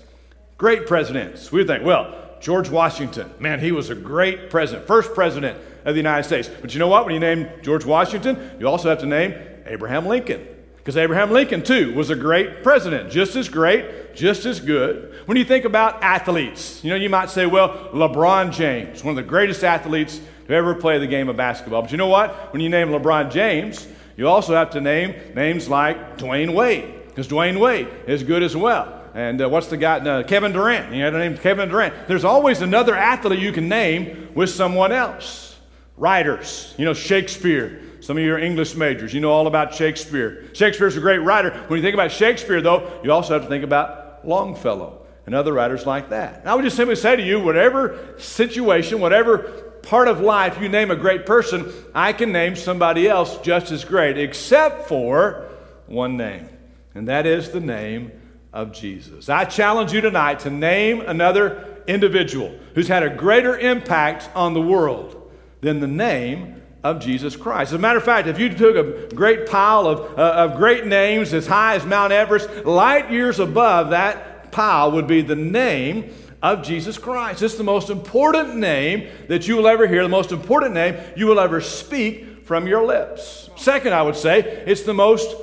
Great 0.59 0.87
presidents. 0.87 1.51
We 1.51 1.65
think, 1.65 1.85
well, 1.85 2.37
George 2.39 2.69
Washington, 2.69 3.31
man, 3.39 3.61
he 3.61 3.73
was 3.73 3.89
a 3.89 3.95
great 3.95 4.51
president, 4.51 4.87
first 4.87 5.15
president 5.15 5.59
of 5.87 5.95
the 5.95 5.99
United 6.01 6.25
States. 6.25 6.51
But 6.61 6.75
you 6.75 6.81
know 6.81 6.89
what? 6.89 7.07
When 7.07 7.15
you 7.15 7.21
name 7.21 7.49
George 7.63 7.87
Washington, 7.87 8.57
you 8.59 8.69
also 8.69 8.91
have 8.91 8.99
to 8.99 9.07
name 9.07 9.35
Abraham 9.65 10.07
Lincoln. 10.07 10.47
Because 10.81 10.97
Abraham 10.97 11.31
Lincoln, 11.31 11.63
too, 11.63 11.95
was 11.95 12.09
a 12.09 12.17
great 12.17 12.63
president, 12.63 13.11
just 13.11 13.37
as 13.37 13.51
great, 13.51 14.15
just 14.15 14.47
as 14.47 14.61
good. 14.61 15.15
When 15.27 15.37
you 15.37 15.45
think 15.45 15.67
about 15.67 16.03
athletes, 16.03 16.83
you 16.83 16.89
know, 16.89 16.97
you 16.97 17.11
might 17.11 17.29
say, 17.29 17.45
well, 17.45 17.91
LeBron 17.93 18.51
James, 18.51 19.05
one 19.05 19.13
of 19.13 19.17
the 19.17 19.29
greatest 19.29 19.63
athletes 19.63 20.21
to 20.47 20.55
ever 20.55 20.75
play 20.75 20.99
the 20.99 21.07
game 21.07 21.29
of 21.29 21.37
basketball. 21.37 21.83
But 21.83 21.93
you 21.93 21.99
know 21.99 22.09
what? 22.09 22.53
When 22.53 22.63
you 22.63 22.71
name 22.71 22.89
LeBron 22.89 23.31
James, 23.31 23.87
you 24.17 24.27
also 24.27 24.55
have 24.55 24.71
to 24.71 24.81
name 24.81 25.15
names 25.35 25.69
like 25.69 26.17
Dwyane 26.17 26.55
Wade, 26.55 26.93
because 27.09 27.29
Dwyane 27.29 27.61
Wade 27.61 27.89
is 28.07 28.23
good 28.23 28.43
as 28.43 28.57
well. 28.57 28.97
And 29.15 29.43
uh, 29.43 29.49
what's 29.49 29.67
the 29.67 29.77
guy? 29.77 29.99
Uh, 29.99 30.23
Kevin 30.23 30.53
Durant. 30.53 30.95
You 30.95 31.03
to 31.11 31.19
name 31.19 31.37
Kevin 31.37 31.69
Durant. 31.69 32.09
There's 32.09 32.25
always 32.25 32.63
another 32.63 32.95
athlete 32.95 33.41
you 33.41 33.53
can 33.53 33.69
name 33.69 34.31
with 34.35 34.51
someone 34.51 34.93
else. 34.93 35.59
Writers. 35.97 36.75
You 36.79 36.85
know, 36.85 36.95
Shakespeare. 36.95 37.83
Some 38.11 38.19
of 38.19 38.25
you 38.25 38.35
are 38.35 38.39
English 38.41 38.75
majors. 38.75 39.15
You 39.15 39.21
know 39.21 39.31
all 39.31 39.47
about 39.47 39.73
Shakespeare. 39.73 40.47
Shakespeare's 40.53 40.97
a 40.97 41.01
great 41.01 41.19
writer. 41.19 41.53
When 41.69 41.77
you 41.77 41.83
think 41.85 41.95
about 41.95 42.11
Shakespeare, 42.11 42.61
though, 42.61 43.01
you 43.05 43.13
also 43.13 43.35
have 43.35 43.45
to 43.45 43.49
think 43.49 43.63
about 43.63 44.27
Longfellow 44.27 45.07
and 45.27 45.35
other 45.37 45.53
writers 45.53 45.87
like 45.87 46.11
that. 46.11 46.41
And 46.41 46.49
I 46.49 46.57
would 46.57 46.65
just 46.65 46.75
simply 46.75 46.97
say 46.97 47.15
to 47.15 47.23
you, 47.23 47.41
whatever 47.41 48.17
situation, 48.19 48.99
whatever 48.99 49.39
part 49.85 50.09
of 50.09 50.21
life 50.21 50.61
you 50.61 50.69
name 50.69 50.91
a 50.91 50.97
great 50.97 51.25
person, 51.25 51.73
I 51.95 52.13
can 52.13 52.33
name 52.33 52.57
somebody 52.57 53.07
else 53.07 53.39
just 53.43 53.71
as 53.71 53.85
great, 53.85 54.19
except 54.19 54.89
for 54.89 55.49
one 55.87 56.17
name, 56.17 56.49
and 56.97 57.07
that 57.07 57.27
is 57.27 57.53
the 57.53 57.61
name 57.61 58.11
of 58.53 58.73
Jesus. 58.73 59.29
I 59.29 59.45
challenge 59.45 59.93
you 59.93 60.01
tonight 60.01 60.41
to 60.41 60.51
name 60.51 61.01
another 61.03 61.81
individual 61.87 62.59
who's 62.75 62.89
had 62.89 63.05
a 63.05 63.11
greater 63.11 63.57
impact 63.57 64.29
on 64.35 64.53
the 64.53 64.61
world 64.61 65.31
than 65.61 65.79
the 65.79 65.87
name 65.87 66.60
of 66.83 67.01
Jesus 67.01 67.37
Christ. 67.37 67.73
As 67.73 67.75
a 67.75 67.79
matter 67.79 67.99
of 67.99 68.05
fact, 68.05 68.27
if 68.27 68.39
you 68.39 68.49
took 68.55 68.77
a 68.77 69.15
great 69.15 69.47
pile 69.47 69.87
of, 69.87 70.19
uh, 70.19 70.33
of 70.33 70.57
great 70.57 70.87
names 70.87 71.35
as 71.35 71.47
high 71.47 71.75
as 71.75 71.85
Mount 71.85 72.13
Everest, 72.13 72.65
light 72.65 73.11
years 73.11 73.39
above 73.39 73.91
that 73.91 74.51
pile 74.51 74.93
would 74.93 75.07
be 75.07 75.23
the 75.23 75.37
name 75.37 76.13
of 76.43 76.63
Jesus 76.63 76.97
Christ. 76.97 77.43
It's 77.43 77.57
the 77.57 77.63
most 77.65 77.91
important 77.91 78.57
name 78.57 79.09
that 79.29 79.47
you 79.47 79.57
will 79.57 79.69
ever 79.69 79.87
hear, 79.87 80.03
the 80.03 80.09
most 80.09 80.33
important 80.33 80.73
name 80.75 80.97
you 81.17 81.27
will 81.27 81.39
ever 81.39 81.61
speak 81.61 82.47
from 82.47 82.67
your 82.67 82.85
lips. 82.87 83.51
Second, 83.57 83.93
I 83.93 84.03
would 84.03 84.17
say, 84.17 84.41
it's 84.67 84.83
the 84.83 84.95
most 84.95 85.37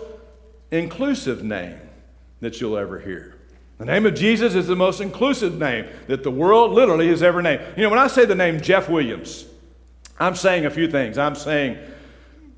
inclusive 0.71 1.43
name 1.43 1.79
that 2.41 2.59
you'll 2.59 2.77
ever 2.77 2.99
hear. 2.99 3.35
The 3.77 3.85
name 3.85 4.07
of 4.07 4.15
Jesus 4.15 4.55
is 4.55 4.65
the 4.65 4.75
most 4.75 5.01
inclusive 5.01 5.59
name 5.59 5.85
that 6.07 6.23
the 6.23 6.31
world 6.31 6.71
literally 6.71 7.09
has 7.09 7.21
ever 7.21 7.43
named. 7.43 7.61
You 7.77 7.83
know, 7.83 7.89
when 7.91 7.99
I 7.99 8.07
say 8.07 8.25
the 8.25 8.33
name 8.33 8.59
Jeff 8.59 8.89
Williams, 8.89 9.45
I'm 10.19 10.35
saying 10.35 10.65
a 10.65 10.69
few 10.69 10.89
things. 10.89 11.17
I'm 11.17 11.35
saying 11.35 11.77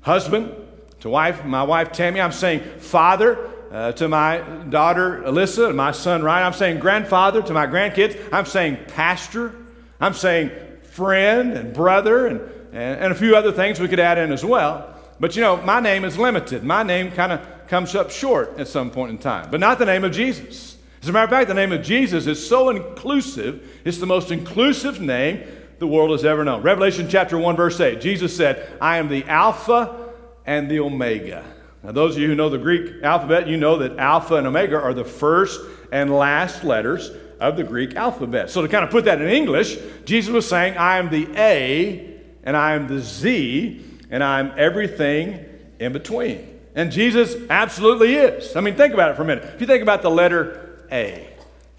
husband 0.00 0.54
to 1.00 1.10
wife, 1.10 1.44
my 1.44 1.62
wife 1.62 1.92
Tammy. 1.92 2.20
I'm 2.20 2.32
saying 2.32 2.60
father 2.78 3.50
uh, 3.70 3.92
to 3.92 4.08
my 4.08 4.38
daughter 4.68 5.22
Alyssa 5.26 5.68
and 5.68 5.76
my 5.76 5.92
son 5.92 6.22
Ryan. 6.22 6.46
I'm 6.46 6.52
saying 6.52 6.80
grandfather 6.80 7.42
to 7.42 7.52
my 7.52 7.66
grandkids. 7.66 8.20
I'm 8.32 8.46
saying 8.46 8.78
pastor. 8.88 9.54
I'm 10.00 10.14
saying 10.14 10.50
friend 10.82 11.52
and 11.52 11.74
brother 11.74 12.26
and, 12.26 12.40
and, 12.72 13.00
and 13.00 13.12
a 13.12 13.14
few 13.14 13.36
other 13.36 13.52
things 13.52 13.78
we 13.78 13.88
could 13.88 14.00
add 14.00 14.18
in 14.18 14.32
as 14.32 14.44
well. 14.44 14.96
But 15.18 15.36
you 15.36 15.42
know, 15.42 15.58
my 15.58 15.80
name 15.80 16.04
is 16.04 16.16
limited. 16.16 16.64
My 16.64 16.82
name 16.82 17.12
kind 17.12 17.32
of 17.32 17.40
comes 17.68 17.94
up 17.94 18.10
short 18.10 18.58
at 18.58 18.68
some 18.68 18.90
point 18.90 19.12
in 19.12 19.18
time, 19.18 19.50
but 19.50 19.60
not 19.60 19.78
the 19.78 19.84
name 19.84 20.02
of 20.02 20.12
Jesus. 20.12 20.76
As 21.02 21.08
a 21.08 21.12
matter 21.12 21.24
of 21.24 21.30
fact, 21.30 21.48
the 21.48 21.54
name 21.54 21.72
of 21.72 21.82
Jesus 21.82 22.26
is 22.26 22.46
so 22.46 22.68
inclusive, 22.68 23.80
it's 23.84 23.98
the 23.98 24.06
most 24.06 24.30
inclusive 24.30 25.00
name 25.00 25.46
the 25.80 25.86
world 25.86 26.10
has 26.10 26.26
ever 26.26 26.44
known. 26.44 26.62
Revelation 26.62 27.08
chapter 27.08 27.38
1, 27.38 27.56
verse 27.56 27.80
8, 27.80 28.02
Jesus 28.02 28.36
said, 28.36 28.70
I 28.82 28.98
am 28.98 29.08
the 29.08 29.24
Alpha 29.24 30.12
and 30.44 30.70
the 30.70 30.78
Omega. 30.78 31.42
Now, 31.82 31.92
those 31.92 32.16
of 32.16 32.22
you 32.22 32.28
who 32.28 32.34
know 32.34 32.50
the 32.50 32.58
Greek 32.58 33.02
alphabet, 33.02 33.48
you 33.48 33.56
know 33.56 33.78
that 33.78 33.96
Alpha 33.96 34.36
and 34.36 34.46
Omega 34.46 34.78
are 34.78 34.92
the 34.92 35.06
first 35.06 35.58
and 35.90 36.14
last 36.14 36.64
letters 36.64 37.10
of 37.40 37.56
the 37.56 37.64
Greek 37.64 37.96
alphabet. 37.96 38.50
So, 38.50 38.60
to 38.60 38.68
kind 38.68 38.84
of 38.84 38.90
put 38.90 39.06
that 39.06 39.22
in 39.22 39.28
English, 39.28 39.78
Jesus 40.04 40.30
was 40.30 40.46
saying, 40.46 40.76
I 40.76 40.98
am 40.98 41.08
the 41.08 41.26
A 41.34 42.20
and 42.44 42.58
I 42.58 42.74
am 42.74 42.86
the 42.86 43.00
Z 43.00 43.82
and 44.10 44.22
I'm 44.22 44.52
everything 44.58 45.42
in 45.78 45.94
between. 45.94 46.60
And 46.74 46.92
Jesus 46.92 47.34
absolutely 47.48 48.16
is. 48.16 48.54
I 48.54 48.60
mean, 48.60 48.76
think 48.76 48.92
about 48.92 49.12
it 49.12 49.16
for 49.16 49.22
a 49.22 49.26
minute. 49.26 49.44
If 49.54 49.62
you 49.62 49.66
think 49.66 49.82
about 49.82 50.02
the 50.02 50.10
letter 50.10 50.84
A, 50.92 51.26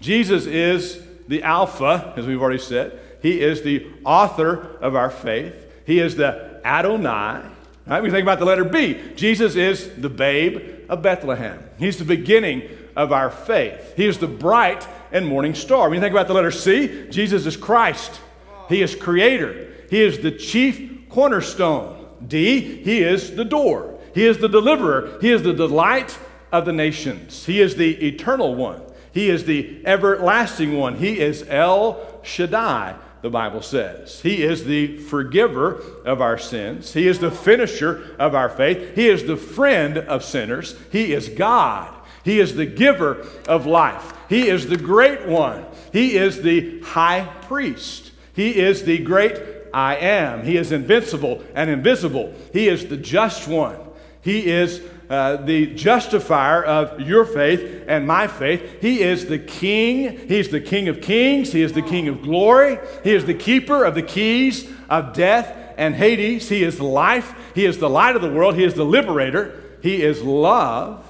Jesus 0.00 0.46
is 0.46 1.00
the 1.28 1.44
Alpha, 1.44 2.14
as 2.16 2.26
we've 2.26 2.42
already 2.42 2.58
said. 2.58 2.98
He 3.22 3.40
is 3.40 3.62
the 3.62 3.86
author 4.04 4.76
of 4.80 4.94
our 4.96 5.10
faith. 5.10 5.54
He 5.86 6.00
is 6.00 6.16
the 6.16 6.60
Adonai. 6.64 7.42
Right? 7.86 8.02
We 8.02 8.10
think 8.10 8.22
about 8.22 8.38
the 8.38 8.44
letter 8.44 8.64
B. 8.64 9.00
Jesus 9.16 9.56
is 9.56 9.94
the 9.96 10.10
babe 10.10 10.86
of 10.88 11.02
Bethlehem. 11.02 11.62
He's 11.78 11.98
the 11.98 12.04
beginning 12.04 12.68
of 12.94 13.12
our 13.12 13.30
faith. 13.30 13.94
He 13.96 14.06
is 14.06 14.18
the 14.18 14.26
bright 14.26 14.86
and 15.10 15.26
morning 15.26 15.54
star. 15.54 15.88
When 15.88 15.96
you 15.96 16.00
think 16.00 16.12
about 16.12 16.28
the 16.28 16.34
letter 16.34 16.50
C, 16.50 17.06
Jesus 17.10 17.46
is 17.46 17.56
Christ. 17.56 18.20
He 18.68 18.82
is 18.82 18.94
creator. 18.94 19.72
He 19.90 20.00
is 20.00 20.20
the 20.20 20.30
chief 20.30 21.08
cornerstone. 21.08 22.08
D, 22.26 22.82
he 22.82 23.02
is 23.02 23.34
the 23.34 23.44
door. 23.44 23.98
He 24.14 24.26
is 24.26 24.38
the 24.38 24.48
deliverer. 24.48 25.18
He 25.20 25.30
is 25.30 25.42
the 25.42 25.52
delight 25.52 26.18
of 26.50 26.64
the 26.64 26.72
nations. 26.72 27.46
He 27.46 27.60
is 27.60 27.76
the 27.76 28.06
eternal 28.06 28.54
one. 28.54 28.82
He 29.12 29.28
is 29.28 29.44
the 29.44 29.82
everlasting 29.84 30.76
one. 30.76 30.96
He 30.96 31.20
is 31.20 31.44
El 31.48 32.20
Shaddai, 32.22 32.94
the 33.22 33.30
Bible 33.30 33.62
says. 33.62 34.20
He 34.20 34.42
is 34.42 34.64
the 34.64 34.98
forgiver 34.98 35.82
of 36.04 36.20
our 36.20 36.38
sins. 36.38 36.92
He 36.92 37.06
is 37.06 37.20
the 37.20 37.30
finisher 37.30 38.14
of 38.18 38.34
our 38.34 38.48
faith. 38.48 38.94
He 38.94 39.08
is 39.08 39.24
the 39.24 39.36
friend 39.36 39.96
of 39.96 40.24
sinners. 40.24 40.76
He 40.90 41.12
is 41.12 41.28
God. 41.28 41.94
He 42.24 42.40
is 42.40 42.54
the 42.54 42.66
giver 42.66 43.26
of 43.48 43.64
life. 43.66 44.12
He 44.28 44.48
is 44.48 44.68
the 44.68 44.76
great 44.76 45.26
one. 45.26 45.64
He 45.92 46.16
is 46.16 46.42
the 46.42 46.80
high 46.80 47.28
priest. 47.42 48.12
He 48.34 48.56
is 48.56 48.84
the 48.84 48.98
great 48.98 49.40
I 49.72 49.96
am. 49.96 50.44
He 50.44 50.56
is 50.56 50.72
invincible 50.72 51.42
and 51.54 51.70
invisible. 51.70 52.34
He 52.52 52.68
is 52.68 52.86
the 52.86 52.96
just 52.96 53.48
one. 53.48 53.78
He 54.22 54.50
is 54.50 54.80
uh, 55.10 55.36
the 55.36 55.74
justifier 55.74 56.64
of 56.64 57.00
your 57.00 57.26
faith 57.26 57.84
and 57.86 58.06
my 58.06 58.28
faith. 58.28 58.80
He 58.80 59.02
is 59.02 59.26
the 59.26 59.38
king. 59.38 60.16
He's 60.28 60.48
the 60.48 60.60
king 60.60 60.88
of 60.88 61.02
kings. 61.02 61.52
He 61.52 61.60
is 61.60 61.72
the 61.72 61.82
king 61.82 62.08
of 62.08 62.22
glory. 62.22 62.78
He 63.04 63.12
is 63.12 63.26
the 63.26 63.34
keeper 63.34 63.84
of 63.84 63.94
the 63.94 64.02
keys 64.02 64.70
of 64.88 65.12
death 65.12 65.74
and 65.76 65.94
Hades. 65.94 66.48
He 66.48 66.62
is 66.62 66.80
life. 66.80 67.34
He 67.54 67.66
is 67.66 67.78
the 67.78 67.90
light 67.90 68.16
of 68.16 68.22
the 68.22 68.32
world. 68.32 68.54
He 68.54 68.64
is 68.64 68.74
the 68.74 68.84
liberator. 68.84 69.60
He 69.82 70.02
is 70.02 70.22
love. 70.22 71.04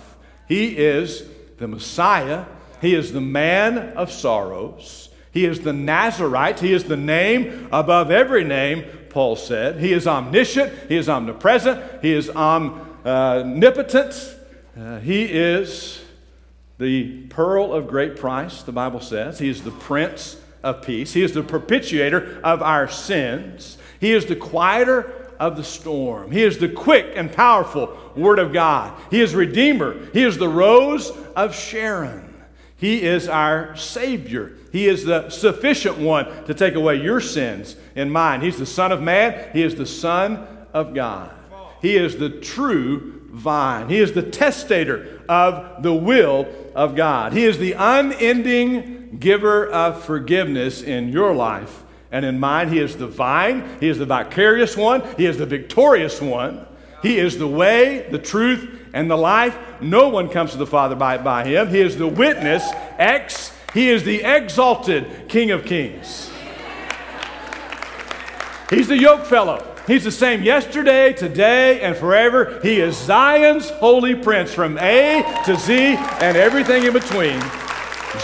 He 0.49 0.77
is 0.77 1.23
the 1.59 1.69
Messiah. 1.69 2.47
He 2.81 2.95
is 2.95 3.13
the 3.13 3.21
man 3.21 3.79
of 3.91 4.11
sorrows. 4.11 5.11
He 5.31 5.45
is 5.45 5.61
the 5.61 5.73
Nazarite. 5.73 6.61
He 6.61 6.73
is 6.73 6.85
the 6.85 6.97
name 6.97 7.69
above 7.71 8.11
every 8.11 8.43
name, 8.43 8.85
Paul 9.11 9.37
said. 9.37 9.79
He 9.79 9.93
is 9.93 10.07
omniscient. 10.07 10.73
He 10.89 10.97
is 10.97 11.09
omnipresent. 11.09 12.03
He 12.03 12.13
is 12.13 12.31
omnipresent 12.31 12.92
omnipotent. 13.05 14.37
Uh, 14.79 14.99
he 15.01 15.25
is 15.25 16.03
the 16.79 17.27
pearl 17.27 17.73
of 17.73 17.87
great 17.87 18.17
price, 18.17 18.63
the 18.63 18.73
Bible 18.73 19.01
says. 19.01 19.39
He 19.39 19.49
is 19.49 19.63
the 19.63 19.71
prince 19.71 20.37
of 20.63 20.83
peace. 20.83 21.13
He 21.13 21.23
is 21.23 21.33
the 21.33 21.43
propitiator 21.43 22.41
of 22.43 22.63
our 22.63 22.89
sins. 22.89 23.79
He 24.01 24.13
is 24.13 24.27
the 24.27 24.37
quieter 24.37 25.31
of 25.39 25.57
the 25.57 25.65
storm. 25.65 26.31
He 26.31 26.43
is 26.43 26.59
the 26.59 26.69
quick 26.69 27.13
and 27.17 27.33
powerful 27.33 27.97
Word 28.17 28.39
of 28.39 28.53
God. 28.53 28.99
He 29.11 29.21
is 29.21 29.35
Redeemer. 29.35 30.11
He 30.13 30.23
is 30.23 30.39
the 30.39 30.49
rose 30.49 31.11
of 31.35 31.55
Sharon. 31.55 32.33
He 32.77 33.03
is 33.03 33.29
our 33.29 33.77
Savior. 33.77 34.53
He 34.73 34.89
is 34.89 35.05
the 35.05 35.31
sufficient 35.31 35.99
one 35.99 36.45
to 36.47 36.55
take 36.55 36.75
away 36.75 36.97
your 36.97 37.21
sins 37.21 37.77
and 37.95 38.13
mine. 38.13 38.41
He's 38.41 38.59
the 38.59 38.67
Son 38.67 38.91
of 38.91 39.03
Man. 39.03 39.51
He 39.53 39.63
is 39.63 39.77
the 39.77 39.87
Son 39.87 40.47
of 40.73 40.95
God. 40.95 41.33
He 41.83 41.97
is 41.97 42.17
the 42.17 42.31
true 42.31 43.21
vine. 43.33 43.89
He 43.89 43.99
is 43.99 44.13
the 44.13 44.23
testator 44.23 45.21
of 45.29 45.83
the 45.83 45.93
will 45.93 46.47
of 46.75 46.95
God. 46.95 47.33
He 47.33 47.45
is 47.45 47.59
the 47.59 47.73
unending 47.73 49.19
giver 49.19 49.67
of 49.67 50.05
forgiveness 50.05 50.81
in 50.81 51.09
your 51.09 51.35
life 51.35 51.83
and 52.13 52.25
in 52.25 52.39
mine. 52.39 52.69
He 52.69 52.79
is 52.79 52.97
the 52.97 53.09
vine. 53.09 53.79
He 53.81 53.89
is 53.89 53.99
the 53.99 54.07
vicarious 54.07 54.77
one. 54.77 55.03
He 55.17 55.27
is 55.27 55.39
the 55.39 55.47
victorious 55.47 56.21
one. 56.21 56.67
He 57.03 57.19
is 57.19 57.37
the 57.37 57.49
way, 57.49 58.07
the 58.11 58.19
truth, 58.19 58.79
and 58.95 59.11
the 59.11 59.17
life. 59.17 59.59
No 59.81 60.09
one 60.09 60.29
comes 60.29 60.53
to 60.53 60.59
the 60.59 60.67
Father 60.67 60.95
by, 60.95 61.19
by 61.19 61.45
him. 61.45 61.69
He 61.69 61.81
is 61.81 61.97
the 61.97 62.07
witness, 62.07 62.63
X. 62.99 63.53
He 63.75 63.89
is 63.89 64.05
the 64.05 64.23
exalted 64.23 65.29
King 65.29 65.51
of 65.51 65.65
Kings. 65.65 66.31
He's 68.71 68.87
the 68.87 68.99
yoke 68.99 69.25
fellow. 69.25 69.72
He's 69.87 70.05
the 70.05 70.13
same 70.13 70.43
yesterday, 70.43 71.13
today, 71.13 71.81
and 71.81 71.97
forever. 71.97 72.61
He 72.63 72.81
is 72.81 72.97
Zion's 72.97 73.69
holy 73.71 74.15
prince 74.15 74.55
from 74.55 74.79
A 74.79 75.25
to 75.45 75.57
Z 75.57 75.97
and 76.21 76.37
everything 76.37 76.85
in 76.85 76.93
between. 76.93 77.41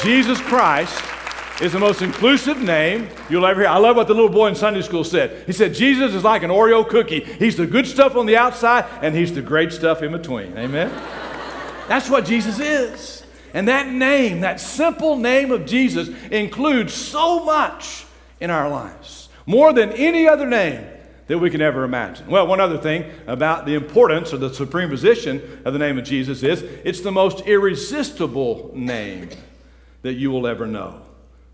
Jesus 0.03 0.41
Christ 0.41 1.03
is 1.61 1.73
the 1.73 1.81
most 1.81 2.01
inclusive 2.01 2.63
name 2.63 3.09
you'll 3.29 3.45
ever 3.45 3.63
hear. 3.63 3.71
I 3.71 3.79
love 3.79 3.97
what 3.97 4.07
the 4.07 4.15
little 4.15 4.31
boy 4.31 4.47
in 4.47 4.55
Sunday 4.55 4.83
school 4.83 5.03
said. 5.03 5.45
He 5.47 5.53
said, 5.53 5.75
Jesus 5.75 6.15
is 6.15 6.23
like 6.23 6.45
an 6.45 6.51
Oreo 6.51 6.89
cookie. 6.89 7.25
He's 7.25 7.57
the 7.57 7.67
good 7.67 7.89
stuff 7.89 8.15
on 8.15 8.27
the 8.27 8.37
outside, 8.37 8.85
and 9.03 9.17
he's 9.17 9.35
the 9.35 9.43
great 9.43 9.73
stuff 9.73 10.01
in 10.03 10.13
between. 10.13 10.57
Amen? 10.57 10.91
That's 11.89 12.09
what 12.09 12.25
Jesus 12.25 12.61
is. 12.61 13.25
And 13.53 13.67
that 13.67 13.89
name, 13.89 14.43
that 14.43 14.61
simple 14.61 15.17
name 15.17 15.51
of 15.51 15.67
Jesus, 15.67 16.09
includes 16.31 16.95
so 16.95 17.45
much 17.45 18.05
in 18.39 18.51
our 18.51 18.69
lives, 18.69 19.29
more 19.45 19.73
than 19.73 19.91
any 19.93 20.29
other 20.29 20.47
name 20.47 20.87
that 21.29 21.39
we 21.39 21.51
can 21.51 21.61
ever 21.61 21.85
imagine. 21.85 22.27
Well, 22.27 22.47
one 22.47 22.59
other 22.59 22.79
thing 22.79 23.11
about 23.27 23.67
the 23.67 23.75
importance 23.75 24.33
or 24.33 24.39
the 24.39 24.53
supreme 24.53 24.89
position 24.89 25.63
of 25.65 25.73
the 25.73 25.79
name 25.79 25.99
of 25.99 26.05
Jesus 26.05 26.43
is 26.43 26.63
it's 26.63 27.01
the 27.01 27.13
most 27.13 27.47
irresistible 27.47 28.73
name 28.75 29.29
that 30.03 30.15
you 30.15 30.31
will 30.31 30.47
ever 30.47 30.67
know. 30.67 31.03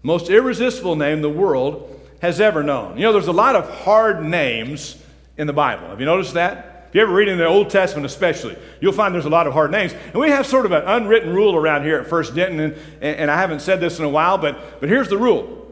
Most 0.03 0.31
irresistible 0.31 0.97
name 0.97 1.23
the 1.23 1.31
world 1.31 2.01
has 2.23 2.41
ever 2.41 2.63
known. 2.63 2.97
You 2.97 3.03
know, 3.03 3.13
there's 3.13 3.27
a 3.27 3.33
lot 3.33 3.57
of 3.57 3.69
hard 3.81 4.25
names 4.25 5.03
in 5.37 5.47
the 5.47 5.53
Bible. 5.53 5.89
Have 5.89 6.01
you 6.01 6.07
noticed 6.07 6.35
that? 6.35 6.87
If 6.89 6.95
you 6.95 7.03
ever 7.03 7.13
read 7.13 7.27
in 7.27 7.39
the 7.39 7.47
Old 7.47 7.71
Testament, 7.71 8.07
especially, 8.07 8.57
you'll 8.81 8.93
find 8.93 9.13
there's 9.13 9.25
a 9.25 9.31
lot 9.31 9.49
of 9.49 9.53
hard 9.53 9.73
names. 9.73 9.93
And 9.93 10.15
we 10.15 10.31
have 10.31 10.47
sort 10.47 10.65
of 10.65 10.71
an 10.71 10.85
unwritten 10.87 11.35
rule 11.35 11.57
around 11.57 11.83
here 11.83 11.99
at 11.99 12.07
First 12.07 12.37
Denton, 12.37 12.61
and, 12.61 12.77
and 13.03 13.31
I 13.31 13.37
haven't 13.37 13.61
said 13.61 13.81
this 13.81 13.99
in 13.99 14.05
a 14.05 14.09
while, 14.09 14.39
but, 14.39 14.79
but 14.79 14.89
here's 14.89 15.09
the 15.09 15.19
rule. 15.19 15.64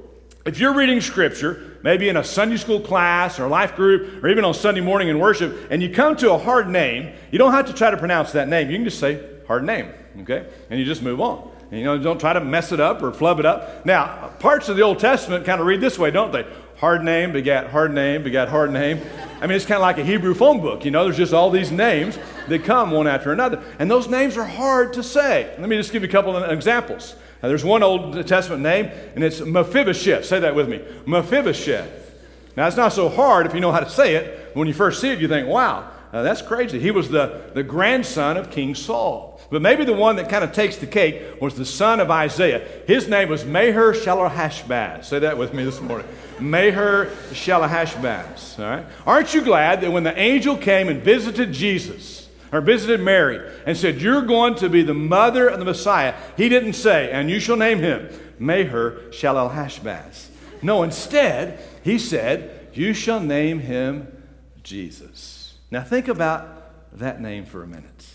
If 0.45 0.59
you're 0.59 0.75
reading 0.75 1.01
Scripture, 1.01 1.79
maybe 1.85 2.09
in 2.09 2.17
a 2.17 2.25
Sunday 2.25 2.57
school 2.57 2.81
class 2.81 3.39
or 3.39 3.47
life 3.47 3.77
group, 3.77 4.25
or 4.25 4.29
even 4.29 4.45
on 4.45 4.55
Sunday 4.55 4.81
morning 4.81 5.07
in 5.09 5.21
worship, 5.21 5.69
and 5.71 5.81
you 5.81 5.89
come 5.89 6.17
to 6.17 6.33
a 6.33 6.39
hard 6.39 6.69
name, 6.69 7.15
you 7.31 7.39
don't 7.39 7.53
have 7.53 7.67
to 7.67 7.73
try 7.73 7.93
to 7.93 7.97
pronounce 7.97 8.33
that 8.33 8.49
name. 8.49 8.69
You 8.69 8.77
can 8.77 8.85
just 8.85 8.99
say, 8.99 9.25
hard 9.47 9.63
name, 9.63 9.93
okay? 10.21 10.47
And 10.69 10.81
you 10.81 10.85
just 10.85 11.01
move 11.01 11.21
on. 11.21 11.49
And, 11.71 11.79
you 11.79 11.85
know, 11.87 11.97
don't 11.97 12.19
try 12.19 12.33
to 12.33 12.41
mess 12.41 12.73
it 12.73 12.81
up 12.81 13.03
or 13.03 13.13
flub 13.13 13.39
it 13.39 13.47
up. 13.47 13.87
Now, 13.87 14.33
parts 14.41 14.69
of 14.69 14.77
the 14.77 14.83
Old 14.83 14.99
Testament 14.99 15.45
kind 15.45 15.61
of 15.61 15.67
read 15.67 15.81
this 15.81 15.97
way, 15.97 16.11
don't 16.11 16.33
they? 16.33 16.45
Hard 16.77 17.05
name 17.05 17.31
begat 17.31 17.71
hard 17.71 17.95
name 17.95 18.25
begat 18.25 18.49
hard 18.49 18.73
name. 18.73 19.01
I 19.41 19.47
mean, 19.47 19.55
it's 19.55 19.65
kind 19.65 19.77
of 19.77 19.83
like 19.83 19.99
a 19.99 20.05
Hebrew 20.05 20.35
phone 20.35 20.61
book. 20.61 20.85
You 20.85 20.91
know, 20.91 21.05
there's 21.05 21.17
just 21.17 21.33
all 21.33 21.49
these 21.49 21.71
names 21.71 22.19
that 22.49 22.65
come 22.65 22.91
one 22.91 23.07
after 23.07 23.33
another. 23.33 23.63
And 23.79 23.89
those 23.89 24.09
names 24.09 24.37
are 24.37 24.45
hard 24.45 24.93
to 24.95 25.05
say. 25.05 25.55
Let 25.61 25.69
me 25.69 25.77
just 25.77 25.93
give 25.93 26.03
you 26.03 26.09
a 26.09 26.13
couple 26.13 26.37
of 26.37 26.51
examples. 26.51 27.15
Now, 27.43 27.49
there's 27.49 27.65
one 27.65 27.83
Old 27.83 28.27
Testament 28.27 28.63
name, 28.63 28.91
and 29.15 29.25
it's 29.25 29.41
Mephibosheth. 29.41 30.25
Say 30.25 30.39
that 30.41 30.55
with 30.55 30.69
me 30.69 30.81
Mephibosheth. 31.07 32.15
Now, 32.57 32.67
it's 32.67 32.77
not 32.77 32.93
so 32.93 33.09
hard 33.09 33.47
if 33.47 33.55
you 33.55 33.61
know 33.61 33.73
how 33.73 33.81
to 33.81 33.91
say 33.91 34.15
it. 34.15 34.55
When 34.55 34.69
you 34.69 34.75
first 34.75 35.01
see 35.01 35.09
it, 35.09 35.19
you 35.19 35.27
think, 35.27 35.49
wow, 35.49 35.91
uh, 36.13 36.23
that's 36.23 36.43
crazy. 36.43 36.79
He 36.79 36.91
was 36.91 37.09
the, 37.09 37.51
the 37.55 37.63
grandson 37.63 38.37
of 38.37 38.51
King 38.51 38.75
Saul. 38.75 39.41
But 39.51 39.63
maybe 39.63 39.85
the 39.85 39.95
one 39.95 40.17
that 40.17 40.29
kind 40.29 40.45
of 40.45 40.53
takes 40.53 40.77
the 40.77 40.87
cake 40.87 41.41
was 41.41 41.55
the 41.55 41.65
son 41.65 42.01
of 42.01 42.11
Isaiah. 42.11 42.67
His 42.87 43.09
name 43.09 43.29
was 43.29 43.45
Maher-Shalal-Hash-Baz. 43.45 45.09
Say 45.09 45.19
that 45.21 45.37
with 45.37 45.53
me 45.55 45.65
this 45.65 45.81
morning. 45.81 46.07
Maher 46.41 47.07
Shalahashbaz. 47.31 48.59
All 48.59 48.65
right? 48.65 48.87
Aren't 49.07 49.35
you 49.35 49.43
glad 49.43 49.81
that 49.81 49.93
when 49.93 50.05
the 50.05 50.19
angel 50.19 50.57
came 50.57 50.89
and 50.89 51.03
visited 51.03 51.53
Jesus, 51.53 52.22
or 52.53 52.61
visited 52.61 53.01
Mary 53.01 53.51
and 53.67 53.77
said, 53.77 54.01
You're 54.01 54.23
going 54.23 54.55
to 54.57 54.69
be 54.69 54.83
the 54.83 54.95
mother 54.95 55.49
of 55.49 55.59
the 55.59 55.65
Messiah. 55.65 56.15
He 56.37 56.49
didn't 56.49 56.75
say, 56.75 57.11
And 57.11 57.31
you 57.31 57.41
shall 57.41 57.57
name 57.57 57.79
him 57.79 58.09
Meher 58.39 59.09
Shalal 59.09 59.55
Hashbaz. 59.55 60.29
No, 60.63 60.83
instead, 60.83 61.59
he 61.83 61.99
said, 61.99 62.69
You 62.75 62.93
shall 62.93 63.21
name 63.21 63.61
him 63.61 64.23
Jesus. 64.63 65.55
Now 65.71 65.83
think 65.83 66.07
about 66.07 66.99
that 66.99 67.21
name 67.21 67.47
for 67.47 67.63
a 67.63 67.67
minute. 67.67 68.07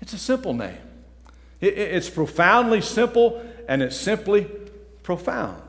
It's 0.00 0.12
a 0.12 0.18
simple 0.18 0.54
name, 0.54 0.78
it's 1.60 2.10
profoundly 2.10 2.82
simple 2.82 3.42
and 3.66 3.82
it's 3.82 3.96
simply 3.96 4.46
profound. 5.02 5.62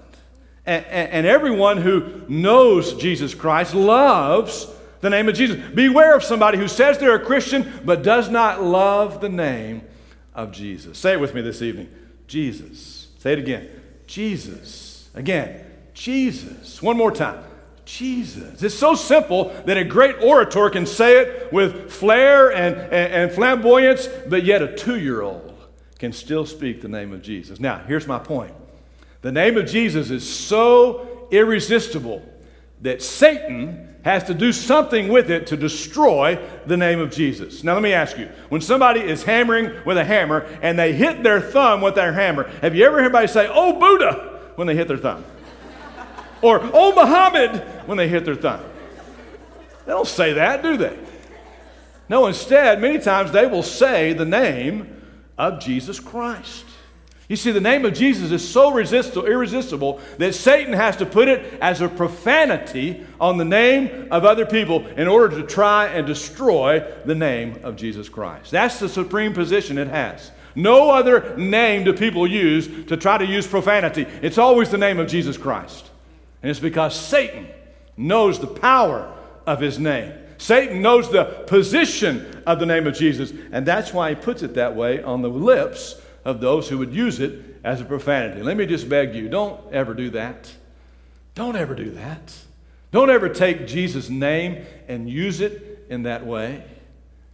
And, 0.66 0.86
and, 0.86 1.12
and 1.12 1.26
everyone 1.26 1.78
who 1.78 2.22
knows 2.28 2.94
Jesus 2.94 3.34
Christ 3.34 3.74
loves 3.74 4.68
the 5.02 5.10
name 5.10 5.30
of 5.30 5.36
Jesus. 5.36 5.58
Beware 5.74 6.16
of 6.16 6.24
somebody 6.24 6.58
who 6.58 6.68
says 6.68 6.98
they're 6.98 7.16
a 7.16 7.26
Christian 7.26 7.82
but 7.86 8.04
does 8.04 8.30
not 8.30 8.64
love 8.64 9.22
the 9.22 9.30
name 9.30 9.82
of 10.34 10.52
Jesus. 10.52 10.98
Say 10.98 11.14
it 11.14 11.20
with 11.20 11.34
me 11.34 11.42
this 11.42 11.62
evening 11.62 11.90
Jesus. 12.28 13.08
Say 13.20 13.34
it 13.34 13.40
again 13.40 13.70
Jesus. 14.08 15.10
Again, 15.14 15.66
Jesus. 15.94 16.82
One 16.82 16.98
more 16.98 17.12
time. 17.12 17.44
Jesus. 17.86 18.62
It's 18.62 18.76
so 18.76 18.94
simple 18.94 19.46
that 19.66 19.78
a 19.78 19.84
great 19.84 20.16
orator 20.22 20.70
can 20.70 20.86
say 20.86 21.20
it 21.20 21.52
with 21.52 21.92
flair 21.92 22.52
and, 22.52 22.76
and, 22.76 23.14
and 23.14 23.32
flamboyance, 23.32 24.08
but 24.28 24.44
yet 24.44 24.62
a 24.62 24.76
two 24.76 25.00
year 25.00 25.22
old 25.22 25.58
can 25.98 26.14
still 26.14 26.46
speak 26.46 26.82
the 26.82 26.88
name 26.88 27.12
of 27.14 27.22
Jesus. 27.22 27.60
Now, 27.60 27.80
here's 27.80 28.08
my 28.08 28.20
point 28.20 28.54
the 29.22 29.32
name 29.32 29.58
of 29.58 29.66
Jesus 29.66 30.12
is 30.12 30.28
so 30.28 31.28
irresistible 31.32 32.24
that 32.82 33.02
Satan 33.02 33.89
has 34.04 34.24
to 34.26 34.34
do 34.34 34.54
something 34.54 35.10
with 35.10 35.30
it 35.30 35.48
to 35.48 35.58
destroy 35.58 36.40
the 36.66 36.78
name 36.78 37.00
of 37.00 37.12
Jesus. 37.12 37.64
Now, 37.64 37.74
let 37.74 37.84
me 37.84 37.92
ask 37.92 38.18
you 38.18 38.30
when 38.48 38.62
somebody 38.62 39.02
is 39.02 39.24
hammering 39.24 39.72
with 39.86 39.98
a 39.98 40.06
hammer 40.06 40.48
and 40.62 40.80
they 40.80 40.94
hit 40.94 41.22
their 41.22 41.42
thumb 41.42 41.82
with 41.82 41.96
their 41.96 42.14
hammer, 42.14 42.50
have 42.62 42.76
you 42.76 42.86
ever 42.86 42.98
heard 42.98 43.06
anybody 43.06 43.28
say, 43.28 43.50
Oh, 43.52 43.78
Buddha, 43.78 44.40
when 44.56 44.68
they 44.68 44.76
hit 44.76 44.88
their 44.88 44.98
thumb? 44.98 45.26
or, 46.42 46.62
Oh, 46.74 46.94
Muhammad, 46.96 47.62
when 47.88 47.98
they 47.98 48.08
hit 48.08 48.24
their 48.24 48.36
thumb? 48.36 48.64
They 49.86 49.92
don't 49.92 50.08
say 50.08 50.34
that, 50.34 50.64
do 50.64 50.78
they? 50.78 50.98
No, 52.08 52.28
instead, 52.28 52.80
many 52.80 53.00
times 53.00 53.32
they 53.32 53.48
will 53.48 53.64
say 53.64 54.14
the 54.14 54.26
name 54.26 55.02
of 55.38 55.60
Jesus 55.60 56.00
Christ. 56.00 56.66
You 57.30 57.36
see, 57.36 57.52
the 57.52 57.62
name 57.62 57.86
of 57.86 57.94
Jesus 57.94 58.32
is 58.32 58.48
so 58.48 58.72
resistible, 58.72 59.28
irresistible 59.28 60.02
that 60.18 60.34
Satan 60.34 60.74
has 60.74 60.98
to 60.98 61.06
put 61.06 61.28
it 61.28 61.60
as 61.62 61.80
a 61.80 61.88
profanity 61.88 63.06
on 63.22 63.38
the 63.38 63.46
name 63.46 64.08
of 64.10 64.26
other 64.26 64.48
people 64.48 64.88
in 64.88 65.08
order 65.08 65.40
to 65.40 65.46
try 65.46 65.86
and 65.86 66.08
destroy 66.08 66.84
the 67.06 67.14
name 67.14 67.60
of 67.64 67.76
Jesus 67.76 68.10
Christ. 68.10 68.50
That's 68.50 68.80
the 68.80 68.90
supreme 68.90 69.34
position 69.34 69.78
it 69.78 69.90
has. 69.90 70.32
No 70.56 70.90
other 70.90 71.38
name 71.38 71.84
do 71.84 71.94
people 71.94 72.26
use 72.26 72.68
to 72.88 72.98
try 72.98 73.20
to 73.20 73.26
use 73.26 73.46
profanity. 73.46 74.08
It's 74.24 74.40
always 74.40 74.72
the 74.72 74.80
name 74.80 74.98
of 74.98 75.08
Jesus 75.08 75.38
Christ. 75.38 75.88
And 76.42 76.50
it's 76.50 76.60
because 76.60 77.00
Satan 77.00 77.48
knows 77.96 78.40
the 78.40 78.48
power 78.48 79.16
of 79.46 79.60
his 79.60 79.78
name. 79.78 80.14
Satan 80.40 80.82
knows 80.82 81.12
the 81.12 81.26
position 81.46 82.42
of 82.48 82.60
the 82.60 82.66
name 82.66 82.88
of 82.88 82.96
Jesus, 82.96 83.32
and 83.52 83.68
that's 83.68 83.94
why 83.94 84.10
he 84.10 84.16
puts 84.16 84.42
it 84.42 84.56
that 84.56 84.76
way 84.76 85.04
on 85.04 85.22
the 85.22 85.30
lips 85.30 86.02
of 86.30 86.42
those 86.42 86.70
who 86.70 86.78
would 86.78 86.94
use 86.94 87.20
it 87.20 87.60
as 87.64 87.82
a 87.82 87.86
profanity. 87.86 88.42
Let 88.42 88.56
me 88.56 88.66
just 88.66 88.88
beg 88.88 89.16
you 89.16 89.28
don't 89.28 89.60
ever 89.74 89.94
do 89.94 90.12
that. 90.12 90.54
Don't 91.36 91.56
ever 91.56 91.74
do 91.74 91.92
that. 91.92 92.38
Don't 92.92 93.10
ever 93.10 93.30
take 93.30 93.68
Jesus' 93.68 94.10
name 94.10 94.66
and 94.88 95.10
use 95.10 95.42
it 95.42 95.86
in 95.90 96.04
that 96.04 96.26
way. 96.26 96.64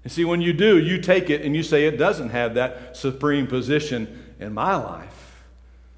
And 0.04 0.12
see, 0.12 0.24
when 0.24 0.42
you 0.42 0.54
do, 0.54 0.78
you 0.78 1.02
take 1.02 1.30
it 1.30 1.42
and 1.42 1.56
you 1.56 1.64
say 1.64 1.86
it 1.86 1.98
doesn't 1.98 2.30
have 2.30 2.56
that 2.56 2.96
supreme 2.96 3.48
position 3.48 4.34
in 4.40 4.54
my 4.54 4.76
life, 4.76 5.44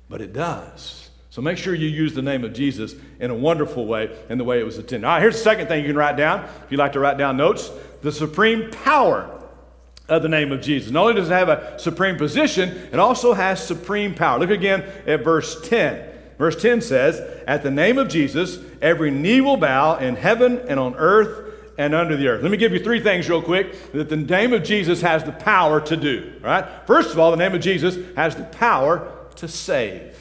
but 0.09 0.21
it 0.21 0.33
does. 0.33 1.09
So 1.29 1.41
make 1.41 1.57
sure 1.57 1.75
you 1.75 1.87
use 1.87 2.15
the 2.15 2.21
name 2.21 2.43
of 2.43 2.53
Jesus 2.53 2.95
in 3.19 3.29
a 3.29 3.35
wonderful 3.35 3.85
way, 3.85 4.15
in 4.29 4.37
the 4.37 4.43
way 4.43 4.59
it 4.59 4.65
was 4.65 4.77
intended. 4.77 5.05
All 5.05 5.13
right, 5.13 5.21
here's 5.21 5.35
the 5.35 5.43
second 5.43 5.67
thing 5.67 5.81
you 5.81 5.89
can 5.89 5.97
write 5.97 6.17
down 6.17 6.45
if 6.45 6.71
you 6.71 6.77
like 6.77 6.93
to 6.93 6.99
write 6.99 7.17
down 7.17 7.37
notes 7.37 7.69
the 8.01 8.11
supreme 8.11 8.71
power 8.71 9.36
of 10.09 10.21
the 10.21 10.29
name 10.29 10.51
of 10.51 10.61
Jesus. 10.61 10.91
Not 10.91 11.01
only 11.01 11.15
does 11.15 11.29
it 11.29 11.33
have 11.33 11.49
a 11.49 11.77
supreme 11.79 12.17
position, 12.17 12.69
it 12.69 12.99
also 12.99 13.33
has 13.33 13.65
supreme 13.65 14.15
power. 14.15 14.39
Look 14.39 14.49
again 14.49 14.83
at 15.05 15.23
verse 15.23 15.61
10. 15.67 16.13
Verse 16.37 16.61
10 16.61 16.81
says, 16.81 17.19
At 17.47 17.63
the 17.63 17.71
name 17.71 17.97
of 17.97 18.07
Jesus, 18.07 18.59
every 18.81 19.11
knee 19.11 19.41
will 19.41 19.57
bow 19.57 19.97
in 19.97 20.15
heaven 20.15 20.59
and 20.67 20.79
on 20.79 20.95
earth 20.95 21.47
and 21.77 21.93
under 21.93 22.15
the 22.15 22.27
earth. 22.27 22.41
Let 22.41 22.51
me 22.51 22.57
give 22.57 22.73
you 22.73 22.83
three 22.83 23.01
things 23.01 23.29
real 23.29 23.41
quick 23.41 23.91
that 23.91 24.09
the 24.09 24.17
name 24.17 24.53
of 24.53 24.63
Jesus 24.63 25.01
has 25.01 25.23
the 25.23 25.31
power 25.31 25.81
to 25.81 25.97
do. 25.97 26.33
Right? 26.41 26.65
First 26.85 27.11
of 27.11 27.19
all, 27.19 27.31
the 27.31 27.37
name 27.37 27.53
of 27.53 27.61
Jesus 27.61 27.97
has 28.15 28.35
the 28.35 28.43
power 28.43 29.11
to 29.35 29.47
save. 29.47 30.15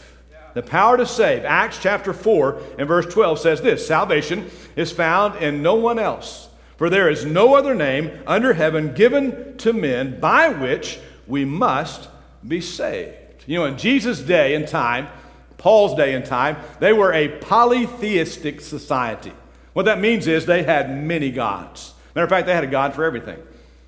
The 0.55 0.63
power 0.63 0.97
to 0.97 1.07
save. 1.07 1.45
Acts 1.45 1.79
chapter 1.81 2.13
4 2.13 2.63
and 2.79 2.89
verse 2.89 3.07
12 3.07 3.39
says 3.39 3.61
this 3.61 3.87
Salvation 3.87 4.51
is 4.75 4.91
found 4.91 5.43
in 5.43 5.63
no 5.63 5.75
one 5.75 5.99
else. 5.99 6.46
For 6.77 6.91
there 6.91 7.09
is 7.09 7.25
no 7.25 7.55
other 7.55 7.75
name 7.75 8.11
under 8.27 8.53
heaven 8.53 8.93
given 8.93 9.57
to 9.59 9.73
men 9.73 10.21
by 10.21 10.49
which 10.49 10.99
we 11.27 11.45
must 11.45 12.09
be 12.47 12.61
saved. 12.61 13.45
You 13.47 13.59
know, 13.59 13.65
in 13.65 13.79
Jesus' 13.79 14.21
day 14.21 14.55
and 14.55 14.69
time, 14.69 15.09
Paul's 15.57 15.95
day 15.97 16.15
and 16.15 16.25
time, 16.25 16.57
they 16.81 16.93
were 16.93 17.13
a 17.13 17.29
polytheistic 17.39 18.61
society. 18.61 19.33
What 19.73 19.87
that 19.87 20.01
means 20.01 20.27
is 20.27 20.47
they 20.47 20.63
had 20.63 21.03
many 21.03 21.31
gods. 21.31 21.95
Matter 22.15 22.25
of 22.25 22.31
fact, 22.31 22.47
they 22.47 22.55
had 22.55 22.65
a 22.65 22.69
God 22.69 22.95
for 22.95 23.05
everything. 23.05 23.39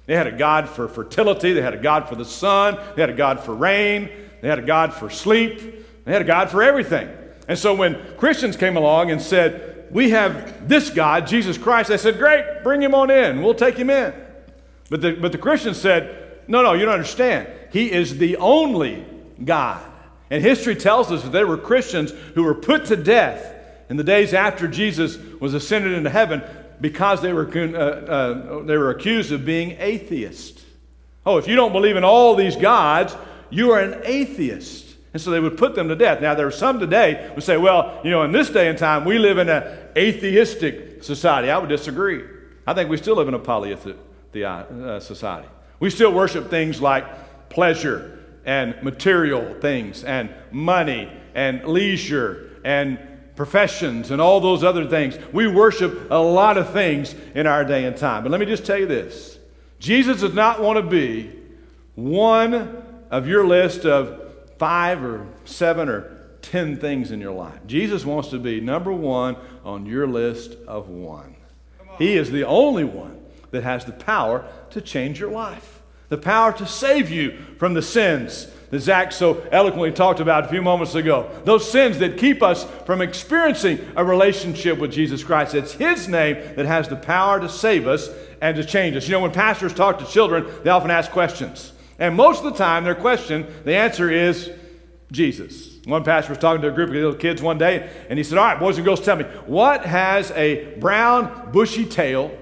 They 0.07 0.17
had 0.17 0.27
a 0.27 0.33
God 0.33 0.69
for 0.71 0.89
fertility, 0.89 1.53
they 1.53 1.61
had 1.61 1.75
a 1.75 1.83
God 1.83 2.09
for 2.09 2.15
the 2.15 2.25
sun, 2.25 2.79
they 2.97 3.03
had 3.03 3.11
a 3.11 3.15
God 3.15 3.41
for 3.41 3.55
rain, 3.55 4.09
they 4.41 4.49
had 4.49 4.59
a 4.59 4.63
God 4.63 4.95
for 4.95 5.11
sleep, 5.11 5.85
they 6.07 6.13
had 6.13 6.23
a 6.23 6.25
God 6.25 6.51
for 6.51 6.63
everything. 6.63 7.11
And 7.47 7.59
so 7.59 7.75
when 7.75 8.03
Christians 8.17 8.57
came 8.57 8.79
along 8.79 9.11
and 9.11 9.21
said, 9.21 9.78
we 9.91 10.11
have 10.11 10.69
this 10.69 10.91
God, 10.91 11.27
Jesus 11.27 11.59
Christ. 11.59 11.89
They 11.89 11.97
said, 11.97 12.19
Great, 12.19 12.63
bring 12.63 12.83
him 12.83 12.95
on 12.95 13.11
in. 13.11 13.43
We'll 13.43 13.55
take 13.55 13.77
him 13.77 13.91
in. 13.91 14.13
But 14.91 15.01
the, 15.01 15.13
but 15.13 15.33
the 15.33 15.39
Christians 15.39 15.81
said, 15.81 16.43
No, 16.47 16.63
no, 16.63 16.73
you 16.73 16.85
don't 16.85 16.95
understand. 16.95 17.49
He 17.73 17.91
is 17.91 18.19
the 18.19 18.37
only 18.37 19.05
God. 19.45 19.85
And 20.31 20.43
history 20.43 20.75
tells 20.75 21.11
us 21.11 21.23
that 21.23 21.33
there 21.33 21.47
were 21.47 21.57
Christians 21.57 22.13
who 22.35 22.45
were 22.45 22.55
put 22.55 22.87
to 22.87 22.97
death 22.97 23.55
in 23.89 23.97
the 23.97 24.05
days 24.05 24.35
after 24.35 24.69
Jesus 24.69 25.17
was 25.41 25.55
ascended 25.55 25.93
into 25.93 26.11
heaven 26.11 26.43
because 26.81 27.23
they 27.23 27.33
were, 27.33 27.49
uh, 27.49 27.81
uh, 27.81 28.63
they 28.65 28.77
were 28.77 28.91
accused 28.91 29.33
of 29.33 29.45
being 29.45 29.77
atheists. 29.79 30.63
Oh, 31.25 31.39
if 31.39 31.49
you 31.49 31.57
don't 31.57 31.73
believe 31.73 31.97
in 31.97 32.05
all 32.05 32.35
these 32.37 32.57
gods, 32.57 33.17
you 33.51 33.73
are 33.73 33.81
an 33.81 34.03
atheist. 34.05 34.88
And 35.13 35.23
so 35.23 35.31
they 35.31 35.41
would 35.41 35.57
put 35.57 35.75
them 35.75 35.89
to 35.89 35.97
death. 35.97 36.21
Now, 36.21 36.35
there 36.35 36.47
are 36.47 36.51
some 36.51 36.79
today 36.79 37.31
who 37.35 37.41
say, 37.41 37.57
well, 37.57 38.01
you 38.05 38.11
know, 38.11 38.23
in 38.25 38.33
this 38.33 38.51
day 38.51 38.69
and 38.69 38.79
time, 38.79 39.05
we 39.05 39.19
live 39.19 39.39
in 39.39 39.49
an 39.49 39.65
atheistic 39.97 41.03
society. 41.03 41.51
I 41.51 41.59
would 41.59 41.69
disagree. 41.69 42.25
I 42.67 42.75
think 42.75 42.91
we 42.91 42.99
still 42.99 43.17
live 43.17 43.29
in 43.29 43.35
a 43.35 43.39
polytheistic 43.39 43.97
uh, 44.45 45.01
society. 45.01 45.49
We 45.81 45.91
still 45.91 46.13
worship 46.13 46.51
things 46.51 46.81
like 46.83 47.49
pleasure 47.49 48.19
and 48.45 48.83
material 48.83 49.55
things 49.61 50.05
and 50.05 50.31
money 50.51 51.11
and 51.35 51.65
leisure 51.65 52.61
and 52.65 52.99
professions 53.37 54.11
and 54.11 54.21
all 54.21 54.41
those 54.41 54.65
other 54.65 54.87
things. 54.87 55.17
We 55.33 55.47
worship 55.47 56.11
a 56.11 56.19
lot 56.19 56.59
of 56.59 56.73
things 56.73 57.15
in 57.35 57.47
our 57.47 57.65
day 57.65 57.85
and 57.85 57.97
time. 57.97 58.25
But 58.25 58.33
let 58.33 58.41
me 58.41 58.47
just 58.47 58.67
tell 58.67 58.79
you 58.79 58.87
this 58.87 59.39
Jesus 59.79 60.21
does 60.21 60.35
not 60.35 60.61
want 60.61 60.77
to 60.77 60.83
be 60.83 61.31
one 61.95 62.83
of 63.11 63.27
your 63.27 63.47
list 63.47 63.87
of 63.87 64.28
five 64.59 65.03
or 65.03 65.27
seven 65.45 65.89
or 65.89 66.19
ten 66.43 66.77
things 66.77 67.11
in 67.11 67.21
your 67.21 67.33
life. 67.33 67.59
Jesus 67.67 68.05
wants 68.05 68.29
to 68.31 68.39
be 68.39 68.61
number 68.61 68.93
one 68.93 69.37
on 69.65 69.87
your 69.87 70.07
list 70.07 70.57
of 70.67 70.89
one. 70.89 71.37
He 71.99 72.17
is 72.17 72.31
the 72.31 72.45
only 72.45 72.85
one 72.85 73.21
that 73.51 73.63
has 73.63 73.85
the 73.85 73.93
power 73.93 74.45
to 74.71 74.81
change 74.81 75.19
your 75.19 75.31
life, 75.31 75.83
the 76.09 76.19
power 76.19 76.53
to 76.53 76.67
save 76.67 77.11
you 77.11 77.39
from 77.59 77.75
the 77.75 77.83
sins 77.83 78.49
that 78.71 78.81
Zach 78.81 79.13
so 79.13 79.41
eloquently 79.51 79.93
talked 79.93 80.21
about 80.21 80.45
a 80.45 80.49
few 80.49 80.61
moments 80.61 80.95
ago. 80.95 81.31
Those 81.45 81.71
sins 81.71 81.99
that 81.99 82.19
keep 82.19 82.43
us 82.43 82.65
from 82.85 83.01
experiencing 83.01 83.81
a 83.97 84.05
relationship 84.05 84.79
with 84.79 84.93
Jesus 84.93 85.25
Christ. 85.25 85.55
It's 85.55 85.73
His 85.73 86.07
name 86.07 86.37
that 86.57 86.67
has 86.67 86.89
the 86.89 86.97
power 86.97 87.41
to 87.41 87.49
save 87.49 87.87
us 87.87 88.11
and 88.41 88.57
to 88.57 88.65
change 88.65 88.95
us. 88.97 89.09
You 89.09 89.13
know, 89.13 89.21
when 89.21 89.33
pastors 89.33 89.73
talk 89.73 89.99
to 89.99 90.07
children, 90.07 90.47
they 90.65 90.71
often 90.71 90.91
ask 90.91 91.11
questions. 91.11 91.73
And 91.99 92.15
most 92.15 92.45
of 92.45 92.53
the 92.53 92.59
time, 92.59 92.85
their 92.85 92.95
question, 92.95 93.47
the 93.65 93.75
answer 93.75 94.11
is 94.11 94.51
Jesus. 95.11 95.79
One 95.85 96.05
pastor 96.05 96.33
was 96.33 96.39
talking 96.39 96.63
to 96.63 96.69
a 96.69 96.73
group 96.73 96.91
of 96.91 96.95
little 96.95 97.15
kids 97.15 97.43
one 97.43 97.59
day, 97.59 97.91
and 98.09 98.19
he 98.19 98.25
said, 98.25 98.39
All 98.39 98.45
right, 98.45 98.59
boys 98.59 98.77
and 98.77 98.85
girls, 98.85 99.01
tell 99.01 99.17
me, 99.17 99.25
what 99.47 99.85
has 99.85 100.31
a 100.33 100.75
brown, 100.77 101.51
bushy 101.51 101.85
tail 101.87 102.37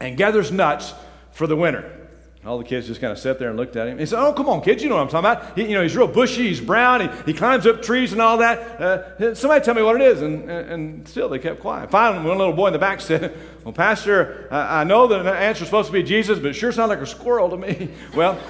and 0.00 0.16
gathers 0.16 0.50
nuts 0.50 0.94
for 1.32 1.46
the 1.46 1.56
winter? 1.56 2.02
All 2.44 2.58
the 2.58 2.64
kids 2.64 2.88
just 2.88 3.00
kind 3.00 3.12
of 3.12 3.20
sat 3.20 3.38
there 3.38 3.50
and 3.50 3.56
looked 3.56 3.76
at 3.76 3.86
him. 3.86 3.98
He 4.00 4.06
said, 4.06 4.18
Oh, 4.18 4.32
come 4.32 4.48
on, 4.48 4.62
kids, 4.62 4.82
you 4.82 4.88
know 4.88 4.96
what 4.96 5.02
I'm 5.02 5.08
talking 5.08 5.44
about. 5.44 5.56
He, 5.56 5.68
you 5.68 5.74
know, 5.74 5.82
he's 5.82 5.94
real 5.94 6.08
bushy, 6.08 6.48
he's 6.48 6.60
brown, 6.60 7.02
he, 7.02 7.08
he 7.26 7.32
climbs 7.32 7.68
up 7.68 7.82
trees 7.82 8.12
and 8.12 8.20
all 8.20 8.38
that. 8.38 8.58
Uh, 8.80 9.34
somebody 9.36 9.64
tell 9.64 9.74
me 9.74 9.82
what 9.82 9.94
it 9.94 10.02
is. 10.02 10.22
And, 10.22 10.50
and, 10.50 11.06
still 11.06 11.28
they 11.28 11.38
kept 11.38 11.60
quiet. 11.60 11.90
Finally, 11.90 12.26
one 12.26 12.38
little 12.38 12.52
boy 12.52 12.66
in 12.66 12.72
the 12.72 12.80
back 12.80 13.00
said, 13.00 13.38
Well, 13.62 13.72
Pastor, 13.72 14.48
I, 14.50 14.80
I 14.80 14.84
know 14.84 15.06
that 15.06 15.22
the 15.22 15.32
answer 15.32 15.62
is 15.62 15.68
supposed 15.68 15.86
to 15.86 15.92
be 15.92 16.02
Jesus, 16.02 16.40
but 16.40 16.48
it 16.48 16.54
sure 16.54 16.72
sounds 16.72 16.88
like 16.88 16.98
a 16.98 17.06
squirrel 17.06 17.48
to 17.50 17.56
me. 17.56 17.90
well, 18.16 18.40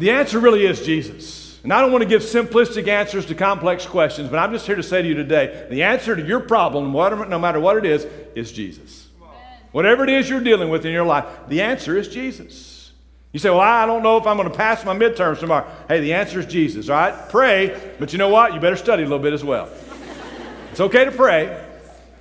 the 0.00 0.10
answer 0.10 0.40
really 0.40 0.66
is 0.66 0.84
Jesus. 0.84 1.60
And 1.62 1.72
I 1.72 1.82
don't 1.82 1.92
want 1.92 2.02
to 2.02 2.08
give 2.08 2.22
simplistic 2.22 2.88
answers 2.88 3.26
to 3.26 3.34
complex 3.34 3.84
questions, 3.84 4.30
but 4.30 4.38
I'm 4.38 4.50
just 4.50 4.66
here 4.66 4.76
to 4.76 4.82
say 4.82 5.02
to 5.02 5.08
you 5.08 5.14
today 5.14 5.66
the 5.70 5.82
answer 5.82 6.16
to 6.16 6.22
your 6.22 6.40
problem, 6.40 6.90
no 6.92 7.38
matter 7.38 7.60
what 7.60 7.76
it 7.76 7.84
is, 7.84 8.06
is 8.34 8.50
Jesus. 8.50 9.08
Whatever 9.72 10.04
it 10.04 10.10
is 10.10 10.28
you're 10.28 10.40
dealing 10.40 10.70
with 10.70 10.86
in 10.86 10.92
your 10.92 11.04
life, 11.04 11.26
the 11.48 11.60
answer 11.60 11.96
is 11.96 12.08
Jesus. 12.08 12.92
You 13.32 13.38
say, 13.38 13.50
Well, 13.50 13.60
I 13.60 13.86
don't 13.86 14.02
know 14.02 14.16
if 14.16 14.26
I'm 14.26 14.36
going 14.36 14.50
to 14.50 14.56
pass 14.56 14.84
my 14.84 14.96
midterms 14.96 15.38
tomorrow. 15.38 15.70
Hey, 15.86 16.00
the 16.00 16.14
answer 16.14 16.40
is 16.40 16.46
Jesus, 16.46 16.88
all 16.88 16.96
right? 16.96 17.28
Pray, 17.28 17.94
but 17.98 18.12
you 18.12 18.18
know 18.18 18.30
what? 18.30 18.54
You 18.54 18.60
better 18.60 18.76
study 18.76 19.02
a 19.02 19.06
little 19.06 19.22
bit 19.22 19.34
as 19.34 19.44
well. 19.44 19.68
it's 20.70 20.80
okay 20.80 21.04
to 21.04 21.12
pray, 21.12 21.62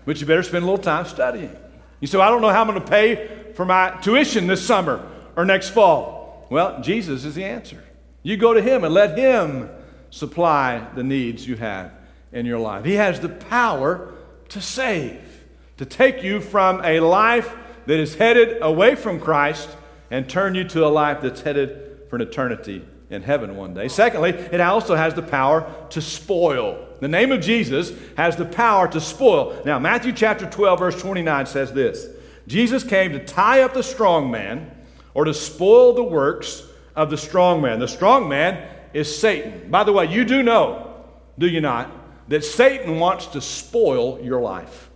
but 0.05 0.19
you 0.19 0.27
better 0.27 0.43
spend 0.43 0.63
a 0.63 0.67
little 0.67 0.83
time 0.83 1.05
studying. 1.05 1.55
You 2.01 2.07
say, 2.07 2.17
well, 2.17 2.27
I 2.27 2.29
don't 2.29 2.41
know 2.41 2.49
how 2.49 2.61
I'm 2.61 2.67
going 2.67 2.81
to 2.81 2.87
pay 2.87 3.53
for 3.55 3.65
my 3.65 3.97
tuition 4.01 4.47
this 4.47 4.65
summer 4.65 5.05
or 5.35 5.45
next 5.45 5.69
fall. 5.69 6.18
Well, 6.49 6.81
Jesus 6.81 7.25
is 7.25 7.35
the 7.35 7.45
answer. 7.45 7.83
You 8.23 8.37
go 8.37 8.53
to 8.53 8.61
Him 8.61 8.83
and 8.83 8.93
let 8.93 9.17
Him 9.17 9.69
supply 10.09 10.87
the 10.95 11.03
needs 11.03 11.47
you 11.47 11.55
have 11.55 11.91
in 12.31 12.45
your 12.45 12.59
life. 12.59 12.85
He 12.85 12.95
has 12.95 13.19
the 13.19 13.29
power 13.29 14.13
to 14.49 14.61
save, 14.61 15.45
to 15.77 15.85
take 15.85 16.23
you 16.23 16.41
from 16.41 16.83
a 16.83 16.99
life 16.99 17.55
that 17.85 17.99
is 17.99 18.15
headed 18.15 18.57
away 18.61 18.95
from 18.95 19.19
Christ 19.19 19.69
and 20.11 20.27
turn 20.27 20.55
you 20.55 20.63
to 20.65 20.85
a 20.85 20.89
life 20.89 21.21
that's 21.21 21.41
headed 21.41 22.01
for 22.09 22.15
an 22.15 22.23
eternity 22.23 22.83
in 23.09 23.21
heaven 23.21 23.55
one 23.55 23.73
day. 23.73 23.87
Secondly, 23.87 24.31
it 24.31 24.59
also 24.59 24.95
has 24.95 25.13
the 25.13 25.21
power 25.21 25.71
to 25.91 26.01
spoil. 26.01 26.87
The 26.99 27.07
name 27.07 27.31
of 27.31 27.41
Jesus 27.41 27.91
has 28.17 28.35
the 28.35 28.45
power 28.45 28.87
to 28.89 28.99
spoil. 28.99 29.61
Now, 29.65 29.79
Matthew 29.79 30.11
chapter 30.11 30.49
12, 30.49 30.79
verse 30.79 31.01
29 31.01 31.45
says 31.45 31.73
this 31.73 32.07
Jesus 32.47 32.83
came 32.83 33.11
to 33.13 33.23
tie 33.23 33.61
up 33.61 33.73
the 33.73 33.83
strong 33.83 34.29
man 34.31 34.71
or 35.13 35.25
to 35.25 35.33
spoil 35.33 35.93
the 35.93 36.03
works 36.03 36.63
of 36.95 37.09
the 37.09 37.17
strong 37.17 37.61
man. 37.61 37.79
The 37.79 37.87
strong 37.87 38.27
man 38.29 38.67
is 38.93 39.13
Satan. 39.15 39.69
By 39.69 39.83
the 39.83 39.93
way, 39.93 40.05
you 40.05 40.25
do 40.25 40.43
know, 40.43 41.03
do 41.37 41.47
you 41.47 41.61
not, 41.61 41.91
that 42.29 42.43
Satan 42.43 42.99
wants 42.99 43.27
to 43.27 43.41
spoil 43.41 44.19
your 44.21 44.41
life. 44.41 44.89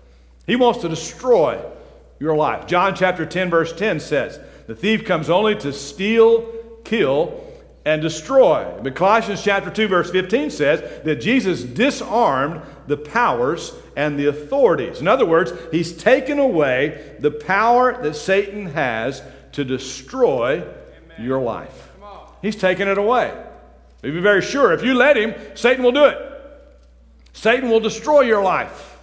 He 0.45 0.55
wants 0.55 0.81
to 0.81 0.89
destroy 0.89 1.63
your 2.19 2.35
life. 2.35 2.67
John 2.67 2.95
chapter 2.95 3.25
10, 3.25 3.49
verse 3.49 3.73
10 3.73 3.99
says, 3.99 4.39
the 4.67 4.75
thief 4.75 5.05
comes 5.05 5.29
only 5.29 5.55
to 5.55 5.73
steal, 5.73 6.51
kill, 6.83 7.39
and 7.85 8.01
destroy. 8.01 8.79
But 8.81 8.95
Colossians 8.95 9.43
chapter 9.43 9.69
2 9.69 9.87
verse 9.87 10.09
15 10.09 10.49
says 10.49 11.03
that 11.03 11.15
Jesus 11.17 11.63
disarmed 11.63 12.61
the 12.87 12.97
powers 12.97 13.73
and 13.95 14.17
the 14.17 14.27
authorities. 14.27 15.01
In 15.01 15.07
other 15.07 15.25
words, 15.25 15.51
he's 15.71 15.95
taken 15.95 16.39
away 16.39 17.15
the 17.19 17.31
power 17.31 18.01
that 18.01 18.15
Satan 18.15 18.67
has 18.67 19.21
to 19.53 19.63
destroy 19.63 20.61
Amen. 20.61 21.25
your 21.25 21.41
life. 21.41 21.89
He's 22.41 22.55
taking 22.57 22.87
it 22.87 22.97
away. 22.97 23.33
Be 24.01 24.19
very 24.19 24.41
sure 24.41 24.73
if 24.73 24.83
you 24.83 24.93
let 24.93 25.15
him, 25.15 25.33
Satan 25.55 25.83
will 25.83 25.93
do 25.93 26.03
it. 26.05 26.17
Satan 27.31 27.69
will 27.69 27.79
destroy 27.79 28.21
your 28.21 28.43
life. 28.43 28.97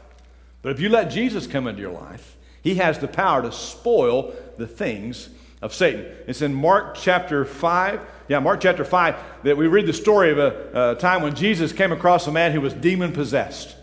But 0.60 0.72
if 0.72 0.80
you 0.80 0.90
let 0.90 1.10
Jesus 1.10 1.46
come 1.46 1.66
into 1.66 1.80
your 1.80 1.92
life, 1.92 2.36
he 2.62 2.74
has 2.74 2.98
the 2.98 3.08
power 3.08 3.40
to 3.40 3.50
spoil 3.50 4.34
the 4.58 4.66
things 4.66 5.30
of 5.62 5.74
Satan. 5.74 6.04
It's 6.26 6.42
in 6.42 6.52
Mark 6.52 6.96
chapter 6.96 7.46
5. 7.46 8.00
Yeah, 8.28 8.40
Mark 8.40 8.60
chapter 8.60 8.84
5 8.84 9.16
that 9.44 9.56
we 9.56 9.66
read 9.66 9.86
the 9.86 9.94
story 9.94 10.30
of 10.30 10.38
a, 10.38 10.92
a 10.92 10.94
time 10.96 11.22
when 11.22 11.34
Jesus 11.34 11.72
came 11.72 11.92
across 11.92 12.26
a 12.26 12.32
man 12.32 12.52
who 12.52 12.60
was 12.60 12.74
demon 12.74 13.12
possessed. 13.12 13.74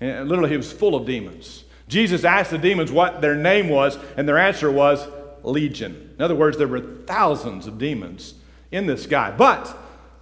And 0.00 0.26
literally, 0.26 0.50
he 0.50 0.56
was 0.56 0.72
full 0.72 0.94
of 0.94 1.06
demons. 1.06 1.64
Jesus 1.88 2.24
asked 2.24 2.50
the 2.50 2.58
demons 2.58 2.90
what 2.90 3.20
their 3.20 3.36
name 3.36 3.68
was, 3.68 3.98
and 4.16 4.28
their 4.28 4.38
answer 4.38 4.70
was 4.70 5.06
legion. 5.46 6.14
In 6.18 6.24
other 6.24 6.34
words, 6.34 6.58
there 6.58 6.68
were 6.68 6.80
thousands 6.80 7.66
of 7.66 7.78
demons 7.78 8.34
in 8.70 8.86
this 8.86 9.06
guy. 9.06 9.30
But 9.30 9.76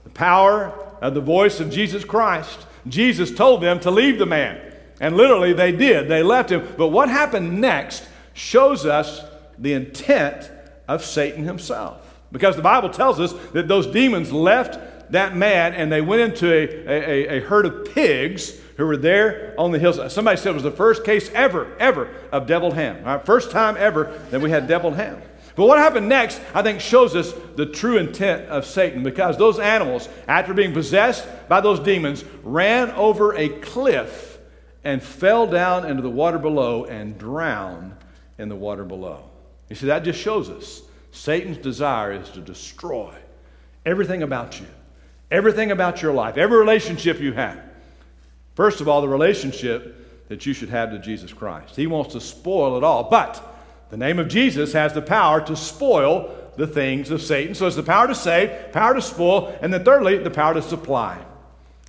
the 0.04 0.10
power 0.10 0.72
of 1.00 1.14
the 1.14 1.20
voice 1.20 1.60
of 1.60 1.70
Jesus 1.70 2.04
Christ, 2.04 2.66
Jesus 2.86 3.30
told 3.30 3.62
them 3.62 3.80
to 3.80 3.90
leave 3.90 4.18
the 4.18 4.26
man. 4.26 4.60
And 5.00 5.16
literally, 5.16 5.52
they 5.52 5.72
did. 5.72 6.08
They 6.08 6.22
left 6.22 6.50
him. 6.50 6.66
But 6.76 6.88
what 6.88 7.08
happened 7.08 7.60
next 7.60 8.06
shows 8.32 8.86
us 8.86 9.22
the 9.58 9.72
intent 9.72 10.50
of 10.86 11.04
Satan 11.04 11.44
himself. 11.44 12.00
Because 12.30 12.56
the 12.56 12.62
Bible 12.62 12.90
tells 12.90 13.20
us 13.20 13.32
that 13.52 13.68
those 13.68 13.86
demons 13.86 14.32
left 14.32 15.12
that 15.12 15.36
man 15.36 15.74
and 15.74 15.90
they 15.90 16.00
went 16.00 16.22
into 16.22 16.52
a, 16.52 16.66
a, 16.88 17.36
a 17.36 17.40
herd 17.40 17.66
of 17.66 17.94
pigs 17.94 18.60
who 18.76 18.86
were 18.86 18.96
there 18.96 19.54
on 19.58 19.72
the 19.72 19.78
hills. 19.78 20.12
Somebody 20.12 20.36
said 20.36 20.50
it 20.50 20.54
was 20.54 20.62
the 20.62 20.70
first 20.70 21.04
case 21.04 21.30
ever, 21.32 21.76
ever 21.78 22.10
of 22.32 22.46
deviled 22.46 22.74
ham. 22.74 22.98
All 22.98 23.16
right, 23.16 23.26
first 23.26 23.50
time 23.50 23.76
ever 23.78 24.18
that 24.30 24.40
we 24.40 24.50
had 24.50 24.66
deviled 24.66 24.96
ham. 24.96 25.22
But 25.56 25.66
what 25.66 25.78
happened 25.78 26.08
next, 26.08 26.40
I 26.52 26.62
think, 26.62 26.80
shows 26.80 27.14
us 27.14 27.32
the 27.54 27.66
true 27.66 27.96
intent 27.96 28.48
of 28.48 28.66
Satan 28.66 29.04
because 29.04 29.38
those 29.38 29.60
animals, 29.60 30.08
after 30.26 30.52
being 30.52 30.72
possessed 30.72 31.26
by 31.48 31.60
those 31.60 31.78
demons, 31.78 32.24
ran 32.42 32.90
over 32.92 33.34
a 33.36 33.48
cliff 33.48 34.38
and 34.82 35.02
fell 35.02 35.46
down 35.46 35.86
into 35.86 36.02
the 36.02 36.10
water 36.10 36.38
below 36.38 36.84
and 36.84 37.16
drowned 37.16 37.94
in 38.38 38.48
the 38.48 38.56
water 38.56 38.84
below. 38.84 39.30
You 39.68 39.76
see, 39.76 39.86
that 39.86 40.00
just 40.00 40.18
shows 40.18 40.50
us 40.50 40.82
Satan's 41.12 41.58
desire 41.58 42.12
is 42.12 42.28
to 42.30 42.40
destroy 42.40 43.14
everything 43.86 44.24
about 44.24 44.58
you, 44.58 44.66
everything 45.30 45.70
about 45.70 46.02
your 46.02 46.12
life, 46.12 46.36
every 46.36 46.58
relationship 46.58 47.20
you 47.20 47.32
have. 47.32 47.62
First 48.54 48.80
of 48.80 48.88
all, 48.88 49.00
the 49.00 49.08
relationship 49.08 50.28
that 50.28 50.46
you 50.46 50.52
should 50.52 50.70
have 50.70 50.90
to 50.90 50.98
Jesus 50.98 51.32
Christ. 51.32 51.76
He 51.76 51.86
wants 51.86 52.12
to 52.14 52.20
spoil 52.20 52.76
it 52.76 52.84
all. 52.84 53.04
But 53.04 53.42
the 53.90 53.96
name 53.96 54.18
of 54.18 54.28
Jesus 54.28 54.72
has 54.72 54.92
the 54.92 55.02
power 55.02 55.40
to 55.42 55.56
spoil 55.56 56.34
the 56.56 56.66
things 56.66 57.10
of 57.10 57.20
Satan. 57.20 57.54
So 57.54 57.66
it's 57.66 57.76
the 57.76 57.82
power 57.82 58.06
to 58.06 58.14
save, 58.14 58.72
power 58.72 58.94
to 58.94 59.02
spoil, 59.02 59.56
and 59.60 59.72
then 59.72 59.84
thirdly, 59.84 60.18
the 60.18 60.30
power 60.30 60.54
to 60.54 60.62
supply. 60.62 61.24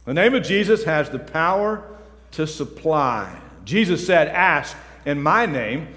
The 0.05 0.13
name 0.13 0.35
of 0.35 0.43
Jesus 0.43 0.83
has 0.83 1.09
the 1.09 1.19
power 1.19 1.83
to 2.31 2.45
supply. 2.45 3.39
Jesus 3.63 4.05
said, 4.05 4.27
Ask 4.27 4.75
in 5.05 5.21
my 5.21 5.45
name 5.45 5.87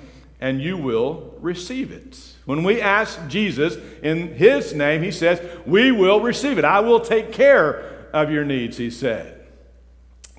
and 0.40 0.62
you 0.62 0.76
will 0.76 1.34
receive 1.40 1.90
it. 1.90 2.18
When 2.44 2.62
we 2.62 2.80
ask 2.80 3.26
Jesus 3.28 3.76
in 4.02 4.34
his 4.34 4.72
name, 4.72 5.02
he 5.02 5.10
says, 5.10 5.40
We 5.66 5.90
will 5.90 6.20
receive 6.20 6.58
it. 6.58 6.64
I 6.64 6.80
will 6.80 7.00
take 7.00 7.32
care 7.32 8.08
of 8.12 8.30
your 8.30 8.44
needs, 8.44 8.76
he 8.76 8.90
said. 8.90 9.37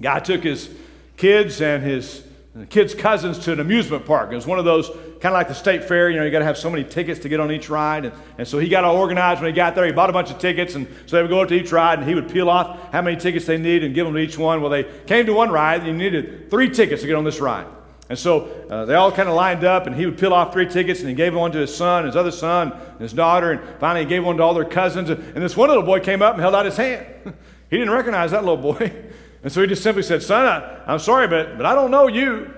Guy 0.01 0.19
took 0.19 0.43
his 0.43 0.69
kids 1.17 1.61
and 1.61 1.83
his 1.83 2.23
kids' 2.69 2.95
cousins 2.95 3.39
to 3.39 3.53
an 3.53 3.59
amusement 3.59 4.05
park. 4.05 4.31
It 4.31 4.35
was 4.35 4.47
one 4.47 4.59
of 4.59 4.65
those 4.65 4.89
kind 5.19 5.33
of 5.33 5.33
like 5.33 5.47
the 5.47 5.53
state 5.53 5.83
fair, 5.83 6.09
you 6.09 6.17
know, 6.17 6.25
you 6.25 6.31
got 6.31 6.39
to 6.39 6.45
have 6.45 6.57
so 6.57 6.69
many 6.69 6.83
tickets 6.83 7.19
to 7.21 7.29
get 7.29 7.39
on 7.39 7.51
each 7.51 7.69
ride. 7.69 8.05
And, 8.05 8.13
and 8.37 8.47
so 8.47 8.57
he 8.57 8.69
got 8.69 8.83
all 8.83 8.95
organized 8.95 9.41
when 9.41 9.51
he 9.51 9.55
got 9.55 9.75
there. 9.75 9.85
He 9.85 9.91
bought 9.91 10.09
a 10.09 10.13
bunch 10.13 10.31
of 10.31 10.39
tickets, 10.39 10.75
and 10.75 10.87
so 11.05 11.17
they 11.17 11.21
would 11.21 11.29
go 11.29 11.43
to 11.43 11.53
each 11.53 11.71
ride, 11.71 11.99
and 11.99 12.07
he 12.07 12.15
would 12.15 12.29
peel 12.29 12.49
off 12.49 12.91
how 12.91 13.01
many 13.01 13.17
tickets 13.17 13.45
they 13.45 13.57
need 13.57 13.83
and 13.83 13.93
give 13.93 14.05
them 14.05 14.15
to 14.15 14.19
each 14.19 14.37
one. 14.37 14.61
Well, 14.61 14.69
they 14.69 14.85
came 15.05 15.25
to 15.25 15.33
one 15.33 15.51
ride, 15.51 15.81
and 15.81 15.87
you 15.87 15.93
needed 15.93 16.49
three 16.49 16.69
tickets 16.69 17.01
to 17.01 17.07
get 17.07 17.15
on 17.15 17.23
this 17.23 17.39
ride. 17.39 17.67
And 18.09 18.17
so 18.17 18.45
uh, 18.69 18.85
they 18.85 18.95
all 18.95 19.11
kind 19.11 19.29
of 19.29 19.35
lined 19.35 19.63
up, 19.63 19.85
and 19.85 19.95
he 19.95 20.05
would 20.05 20.17
peel 20.17 20.33
off 20.33 20.51
three 20.51 20.67
tickets, 20.67 21.01
and 21.01 21.09
he 21.09 21.15
gave 21.15 21.35
one 21.35 21.51
to 21.51 21.59
his 21.59 21.75
son, 21.75 22.05
his 22.05 22.15
other 22.15 22.31
son, 22.31 22.71
and 22.71 23.01
his 23.01 23.13
daughter, 23.13 23.51
and 23.51 23.79
finally 23.79 24.05
he 24.05 24.09
gave 24.09 24.23
one 24.23 24.37
to 24.37 24.43
all 24.43 24.53
their 24.53 24.65
cousins. 24.65 25.09
And, 25.09 25.21
and 25.35 25.43
this 25.43 25.55
one 25.55 25.69
little 25.69 25.83
boy 25.83 25.99
came 25.99 26.21
up 26.21 26.33
and 26.33 26.41
held 26.41 26.55
out 26.55 26.65
his 26.65 26.77
hand. 26.77 27.05
he 27.69 27.77
didn't 27.77 27.93
recognize 27.93 28.31
that 28.31 28.43
little 28.43 28.57
boy. 28.57 28.91
And 29.43 29.51
so 29.51 29.61
he 29.61 29.67
just 29.67 29.83
simply 29.83 30.03
said, 30.03 30.21
Son, 30.21 30.45
I, 30.45 30.93
am 30.93 30.99
sorry, 30.99 31.27
but, 31.27 31.57
but 31.57 31.65
I 31.65 31.73
don't 31.73 31.91
know 31.91 32.07
you. 32.07 32.53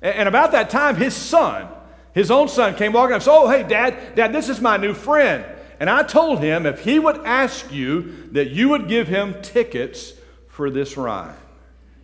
And, 0.00 0.14
and, 0.16 0.28
about 0.28 0.52
that 0.52 0.70
time, 0.70 0.96
his 0.96 1.14
son, 1.14 1.68
his 2.12 2.30
own 2.30 2.48
son, 2.48 2.74
came 2.74 2.92
walking 2.92 3.12
up 3.12 3.16
and 3.16 3.22
said, 3.22 3.32
Oh, 3.32 3.48
hey, 3.48 3.62
Dad, 3.62 4.14
Dad, 4.14 4.32
this 4.32 4.48
is 4.48 4.60
my 4.60 4.76
new 4.76 4.94
friend. 4.94 5.44
And 5.78 5.90
I 5.90 6.04
told 6.04 6.38
him 6.38 6.64
if 6.64 6.80
he 6.80 6.98
would 6.98 7.18
ask 7.24 7.72
you 7.72 8.28
that 8.32 8.50
you 8.50 8.68
would 8.68 8.88
give 8.88 9.08
him 9.08 9.42
tickets 9.42 10.12
for 10.48 10.70
this 10.70 10.96
ride. 10.96 11.34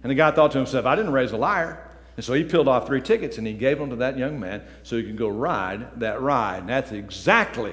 And 0.02 0.10
the 0.10 0.14
guy 0.14 0.30
thought 0.30 0.52
to 0.52 0.58
himself, 0.58 0.84
I 0.84 0.96
didn't 0.96 1.12
raise 1.12 1.32
a 1.32 1.36
liar. 1.36 1.84
And 2.16 2.24
so 2.24 2.32
he 2.32 2.42
peeled 2.42 2.66
off 2.66 2.88
three 2.88 3.00
tickets 3.00 3.38
and 3.38 3.46
he 3.46 3.52
gave 3.52 3.78
them 3.78 3.90
to 3.90 3.96
that 3.96 4.18
young 4.18 4.40
man 4.40 4.64
so 4.82 4.96
he 4.96 5.04
could 5.04 5.16
go 5.16 5.28
ride 5.28 6.00
that 6.00 6.20
ride. 6.20 6.58
And 6.58 6.68
that's 6.68 6.90
exactly, 6.90 7.72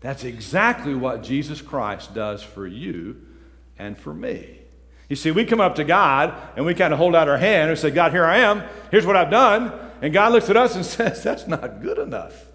that's 0.00 0.24
exactly 0.24 0.96
what 0.96 1.22
Jesus 1.22 1.62
Christ 1.62 2.12
does 2.12 2.42
for 2.42 2.66
you 2.66 3.24
and 3.78 3.96
for 3.96 4.12
me. 4.12 4.57
You 5.08 5.16
see, 5.16 5.30
we 5.30 5.44
come 5.44 5.60
up 5.60 5.76
to 5.76 5.84
God 5.84 6.34
and 6.56 6.66
we 6.66 6.74
kind 6.74 6.92
of 6.92 6.98
hold 6.98 7.14
out 7.14 7.28
our 7.28 7.38
hand 7.38 7.70
and 7.70 7.78
say, 7.78 7.90
God, 7.90 8.12
here 8.12 8.26
I 8.26 8.38
am. 8.38 8.62
Here's 8.90 9.06
what 9.06 9.16
I've 9.16 9.30
done. 9.30 9.72
And 10.02 10.12
God 10.12 10.32
looks 10.32 10.50
at 10.50 10.56
us 10.56 10.74
and 10.74 10.84
says, 10.86 11.22
That's 11.22 11.46
not 11.46 11.80
good 11.82 11.98
enough. 11.98 12.46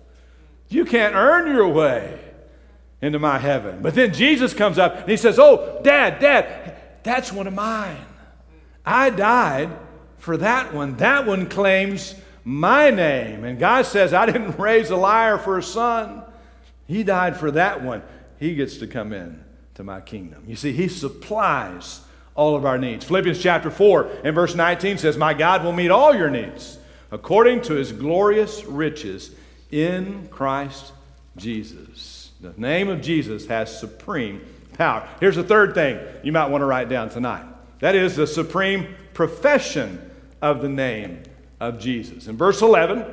You 0.70 0.86
can't 0.86 1.16
earn 1.16 1.54
your 1.54 1.68
way 1.68 2.20
into 3.02 3.20
my 3.20 3.38
heaven. 3.38 3.82
But 3.82 3.96
then 3.96 4.14
Jesus 4.14 4.54
comes 4.54 4.78
up 4.78 4.98
and 5.00 5.10
he 5.10 5.18
says, 5.18 5.40
Oh, 5.40 5.82
Dad, 5.84 6.20
Dad, 6.20 6.78
that's 7.04 7.32
one 7.32 7.48
of 7.48 7.54
mine. 7.54 8.06
I 8.86 9.10
died 9.10 9.70
for 10.18 10.38
that 10.38 10.74
one. 10.74 10.98
That 10.98 11.26
one 11.26 11.50
claims 11.50 12.16
my 12.44 12.90
name. 12.92 13.44
And 13.44 13.60
God 13.60 13.86
says, 13.86 14.14
I 14.14 14.26
didn't 14.26 14.58
raise 14.60 14.90
a 14.90 14.96
liar 14.96 15.38
for 15.38 15.58
a 15.58 15.64
son. 15.64 16.24
He 16.88 17.04
died 17.04 17.38
for 17.38 17.52
that 17.52 17.84
one. 17.84 18.04
He 18.38 18.56
gets 18.56 18.78
to 18.78 18.88
come 18.88 19.14
in 19.14 19.44
to 19.76 19.84
my 19.84 20.02
kingdom. 20.02 20.44
You 20.48 20.56
see, 20.56 20.72
He 20.72 20.88
supplies 20.88 22.02
all 22.36 22.56
of 22.56 22.66
our 22.66 22.78
needs. 22.78 23.06
Philippians 23.06 23.42
chapter 23.42 23.70
4 23.70 24.10
and 24.24 24.36
verse 24.36 24.56
19 24.56 24.98
says, 24.98 25.18
My 25.18 25.34
God 25.34 25.64
will 25.64 25.72
meet 25.72 25.92
all 25.92 26.16
your 26.16 26.30
needs 26.30 26.78
according 27.12 27.62
to 27.62 27.76
His 27.76 27.92
glorious 27.92 28.66
riches 28.66 29.32
in 29.72 30.28
Christ 30.30 30.92
Jesus. 31.38 32.32
The 32.42 32.54
name 32.58 32.90
of 32.90 33.02
Jesus 33.02 33.46
has 33.48 33.78
supreme 33.78 34.42
power. 34.74 35.08
Here's 35.20 35.36
the 35.36 35.44
third 35.44 35.74
thing 35.74 36.00
you 36.24 36.32
might 36.32 36.48
want 36.48 36.62
to 36.62 36.66
write 36.66 36.90
down 36.90 37.10
tonight 37.10 37.46
that 37.80 37.96
is 37.96 38.16
the 38.16 38.28
supreme 38.28 38.96
profession 39.14 40.10
of 40.42 40.62
the 40.62 40.70
name 40.70 41.24
of 41.60 41.80
Jesus. 41.80 42.28
In 42.28 42.38
verse 42.38 42.62
11, 42.62 43.06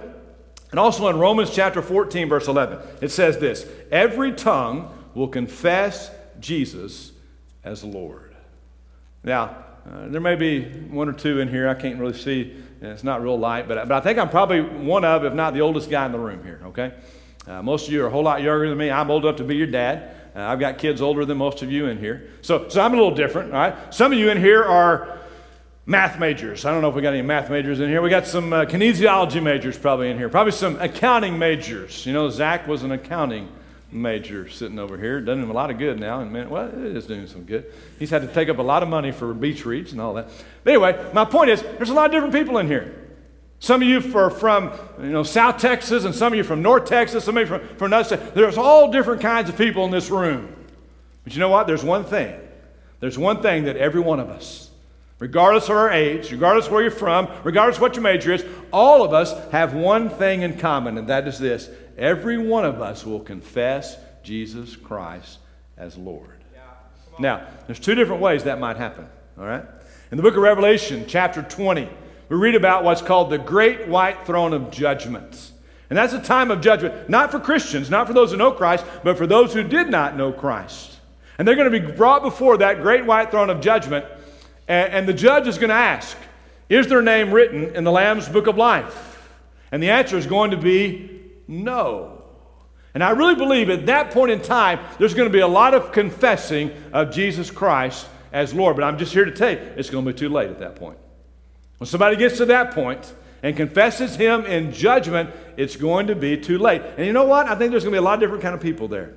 and 0.70 0.80
also 0.80 1.08
in 1.08 1.18
Romans 1.18 1.50
chapter 1.50 1.82
14, 1.82 2.28
verse 2.28 2.48
11, 2.48 2.78
it 3.00 3.10
says 3.10 3.38
this 3.38 3.66
Every 3.90 4.32
tongue 4.32 4.92
will 5.14 5.28
confess 5.28 6.10
Jesus 6.38 7.12
as 7.64 7.84
Lord. 7.84 8.29
Now, 9.22 9.56
uh, 9.90 10.08
there 10.08 10.20
may 10.20 10.36
be 10.36 10.64
one 10.64 11.08
or 11.08 11.12
two 11.12 11.40
in 11.40 11.48
here. 11.48 11.68
I 11.68 11.74
can't 11.74 11.98
really 11.98 12.16
see. 12.16 12.54
It's 12.80 13.04
not 13.04 13.22
real 13.22 13.38
light, 13.38 13.68
but, 13.68 13.88
but 13.88 13.92
I 13.96 14.00
think 14.00 14.18
I'm 14.18 14.30
probably 14.30 14.62
one 14.62 15.04
of, 15.04 15.24
if 15.24 15.34
not 15.34 15.52
the 15.52 15.60
oldest 15.60 15.90
guy 15.90 16.06
in 16.06 16.12
the 16.12 16.18
room 16.18 16.42
here, 16.42 16.60
okay? 16.66 16.92
Uh, 17.46 17.62
most 17.62 17.86
of 17.86 17.92
you 17.92 18.02
are 18.04 18.06
a 18.06 18.10
whole 18.10 18.22
lot 18.22 18.42
younger 18.42 18.68
than 18.68 18.78
me. 18.78 18.90
I'm 18.90 19.10
old 19.10 19.24
enough 19.24 19.36
to 19.36 19.44
be 19.44 19.56
your 19.56 19.66
dad. 19.66 20.14
Uh, 20.34 20.42
I've 20.42 20.60
got 20.60 20.78
kids 20.78 21.02
older 21.02 21.24
than 21.24 21.36
most 21.38 21.62
of 21.62 21.70
you 21.70 21.86
in 21.86 21.98
here. 21.98 22.30
So, 22.42 22.68
so 22.68 22.80
I'm 22.80 22.92
a 22.92 22.96
little 22.96 23.14
different, 23.14 23.52
all 23.52 23.58
right? 23.58 23.92
Some 23.92 24.12
of 24.12 24.18
you 24.18 24.30
in 24.30 24.38
here 24.38 24.62
are 24.62 25.18
math 25.84 26.18
majors. 26.18 26.64
I 26.64 26.70
don't 26.70 26.82
know 26.82 26.88
if 26.88 26.94
we 26.94 27.02
got 27.02 27.12
any 27.12 27.22
math 27.22 27.50
majors 27.50 27.80
in 27.80 27.88
here. 27.88 28.00
We 28.00 28.10
got 28.10 28.26
some 28.26 28.52
uh, 28.52 28.64
kinesiology 28.64 29.42
majors 29.42 29.76
probably 29.76 30.10
in 30.10 30.16
here. 30.16 30.28
Probably 30.28 30.52
some 30.52 30.80
accounting 30.80 31.38
majors. 31.38 32.06
You 32.06 32.12
know, 32.12 32.30
Zach 32.30 32.66
was 32.68 32.82
an 32.82 32.92
accounting 32.92 33.48
major 33.92 34.48
sitting 34.48 34.78
over 34.78 34.96
here. 34.96 35.20
Doing 35.20 35.42
him 35.42 35.50
a 35.50 35.54
lot 35.54 35.70
of 35.70 35.78
good 35.78 35.98
now. 35.98 36.20
And 36.20 36.32
man, 36.32 36.50
well, 36.50 36.68
it 36.68 36.96
is 36.96 37.06
doing 37.06 37.26
some 37.26 37.44
good. 37.44 37.72
He's 37.98 38.10
had 38.10 38.22
to 38.22 38.28
take 38.28 38.48
up 38.48 38.58
a 38.58 38.62
lot 38.62 38.82
of 38.82 38.88
money 38.88 39.12
for 39.12 39.32
Beach 39.34 39.64
Reach 39.64 39.92
and 39.92 40.00
all 40.00 40.14
that. 40.14 40.28
But 40.64 40.70
anyway, 40.70 41.10
my 41.12 41.24
point 41.24 41.50
is, 41.50 41.62
there's 41.62 41.90
a 41.90 41.94
lot 41.94 42.06
of 42.06 42.12
different 42.12 42.34
people 42.34 42.58
in 42.58 42.66
here. 42.66 42.96
Some 43.58 43.82
of 43.82 43.88
you 43.88 44.16
are 44.16 44.30
from 44.30 44.72
you 45.00 45.10
know, 45.10 45.22
South 45.22 45.58
Texas, 45.58 46.04
and 46.04 46.14
some 46.14 46.32
of 46.32 46.36
you 46.36 46.44
from 46.44 46.62
North 46.62 46.86
Texas, 46.86 47.24
some 47.24 47.36
of 47.36 47.42
you 47.42 47.58
from, 47.58 47.76
from 47.76 47.86
another. 47.92 48.16
There's 48.16 48.56
all 48.56 48.90
different 48.90 49.20
kinds 49.20 49.50
of 49.50 49.58
people 49.58 49.84
in 49.84 49.90
this 49.90 50.10
room. 50.10 50.54
But 51.24 51.34
you 51.34 51.40
know 51.40 51.50
what? 51.50 51.66
There's 51.66 51.84
one 51.84 52.04
thing. 52.04 52.34
There's 53.00 53.18
one 53.18 53.42
thing 53.42 53.64
that 53.64 53.76
every 53.76 54.00
one 54.00 54.20
of 54.20 54.30
us 54.30 54.70
regardless 55.20 55.68
of 55.68 55.76
our 55.76 55.90
age, 55.90 56.32
regardless 56.32 56.66
of 56.66 56.72
where 56.72 56.82
you're 56.82 56.90
from, 56.90 57.28
regardless 57.44 57.76
of 57.76 57.82
what 57.82 57.94
your 57.94 58.02
major 58.02 58.32
is, 58.32 58.44
all 58.72 59.04
of 59.04 59.12
us 59.12 59.32
have 59.52 59.74
one 59.74 60.10
thing 60.10 60.42
in 60.42 60.58
common, 60.58 60.98
and 60.98 61.08
that 61.08 61.28
is 61.28 61.38
this 61.38 61.70
every 62.00 62.36
one 62.36 62.64
of 62.64 62.82
us 62.82 63.06
will 63.06 63.20
confess 63.20 63.96
Jesus 64.24 64.74
Christ 64.74 65.38
as 65.76 65.96
Lord. 65.96 66.42
Yeah, 66.52 66.62
now, 67.20 67.46
there's 67.66 67.78
two 67.78 67.94
different 67.94 68.20
ways 68.20 68.44
that 68.44 68.58
might 68.58 68.76
happen, 68.76 69.06
all 69.38 69.44
right? 69.44 69.64
In 70.10 70.16
the 70.16 70.22
book 70.22 70.34
of 70.34 70.42
Revelation, 70.42 71.04
chapter 71.06 71.42
20, 71.42 71.88
we 72.28 72.36
read 72.36 72.56
about 72.56 72.82
what's 72.82 73.02
called 73.02 73.30
the 73.30 73.38
great 73.38 73.86
white 73.86 74.26
throne 74.26 74.52
of 74.52 74.72
judgment. 74.72 75.52
And 75.88 75.96
that's 75.96 76.12
a 76.12 76.20
time 76.20 76.50
of 76.50 76.60
judgment, 76.60 77.08
not 77.08 77.30
for 77.30 77.38
Christians, 77.38 77.90
not 77.90 78.08
for 78.08 78.12
those 78.12 78.32
who 78.32 78.36
know 78.36 78.50
Christ, 78.50 78.84
but 79.04 79.16
for 79.16 79.26
those 79.26 79.52
who 79.52 79.62
did 79.62 79.88
not 79.88 80.16
know 80.16 80.32
Christ. 80.32 80.98
And 81.38 81.46
they're 81.46 81.56
going 81.56 81.70
to 81.70 81.80
be 81.80 81.92
brought 81.92 82.22
before 82.22 82.58
that 82.58 82.82
great 82.82 83.06
white 83.06 83.30
throne 83.30 83.50
of 83.50 83.60
judgment 83.60 84.04
and, 84.70 84.92
and 84.92 85.08
the 85.08 85.12
judge 85.12 85.48
is 85.48 85.58
going 85.58 85.70
to 85.70 85.74
ask, 85.74 86.16
Is 86.68 86.86
their 86.86 87.02
name 87.02 87.32
written 87.32 87.74
in 87.74 87.82
the 87.82 87.90
Lamb's 87.90 88.28
book 88.28 88.46
of 88.46 88.56
life? 88.56 89.28
And 89.72 89.82
the 89.82 89.90
answer 89.90 90.16
is 90.16 90.26
going 90.26 90.52
to 90.52 90.56
be 90.56 91.19
no. 91.50 92.22
And 92.94 93.04
I 93.04 93.10
really 93.10 93.34
believe 93.34 93.70
at 93.70 93.86
that 93.86 94.10
point 94.10 94.30
in 94.30 94.40
time, 94.40 94.80
there's 94.98 95.14
going 95.14 95.28
to 95.28 95.32
be 95.32 95.40
a 95.40 95.48
lot 95.48 95.74
of 95.74 95.92
confessing 95.92 96.72
of 96.92 97.12
Jesus 97.12 97.50
Christ 97.50 98.06
as 98.32 98.54
Lord. 98.54 98.76
But 98.76 98.84
I'm 98.84 98.98
just 98.98 99.12
here 99.12 99.24
to 99.24 99.30
tell 99.30 99.50
you, 99.50 99.58
it's 99.76 99.90
going 99.90 100.04
to 100.04 100.12
be 100.12 100.18
too 100.18 100.28
late 100.28 100.50
at 100.50 100.58
that 100.60 100.76
point. 100.76 100.98
When 101.78 101.86
somebody 101.86 102.16
gets 102.16 102.38
to 102.38 102.46
that 102.46 102.72
point 102.72 103.12
and 103.42 103.56
confesses 103.56 104.16
Him 104.16 104.44
in 104.44 104.72
judgment, 104.72 105.30
it's 105.56 105.76
going 105.76 106.08
to 106.08 106.14
be 106.14 106.36
too 106.36 106.58
late. 106.58 106.82
And 106.96 107.06
you 107.06 107.12
know 107.12 107.24
what? 107.24 107.48
I 107.48 107.54
think 107.54 107.70
there's 107.70 107.84
going 107.84 107.92
to 107.92 108.00
be 108.00 108.02
a 108.02 108.02
lot 108.02 108.14
of 108.14 108.20
different 108.20 108.42
kind 108.42 108.54
of 108.54 108.60
people 108.60 108.88
there. 108.88 109.14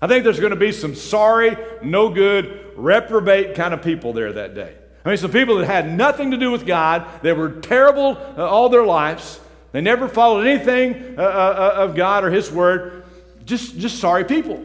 I 0.00 0.06
think 0.06 0.24
there's 0.24 0.40
going 0.40 0.50
to 0.50 0.56
be 0.56 0.72
some 0.72 0.94
sorry, 0.94 1.56
no 1.82 2.08
good, 2.10 2.72
reprobate 2.76 3.54
kind 3.54 3.72
of 3.72 3.82
people 3.82 4.12
there 4.12 4.32
that 4.32 4.54
day. 4.54 4.76
I 5.04 5.08
mean, 5.08 5.18
some 5.18 5.30
people 5.30 5.56
that 5.58 5.66
had 5.66 5.90
nothing 5.90 6.32
to 6.32 6.36
do 6.36 6.50
with 6.50 6.66
God, 6.66 7.06
they 7.22 7.32
were 7.32 7.50
terrible 7.60 8.18
uh, 8.36 8.44
all 8.44 8.68
their 8.68 8.84
lives. 8.84 9.40
They 9.76 9.82
never 9.82 10.08
followed 10.08 10.46
anything 10.46 11.18
uh, 11.18 11.22
uh, 11.22 11.24
uh, 11.24 11.84
of 11.84 11.94
God 11.94 12.24
or 12.24 12.30
His 12.30 12.50
Word. 12.50 13.04
Just, 13.44 13.78
just 13.78 13.98
sorry 13.98 14.24
people. 14.24 14.58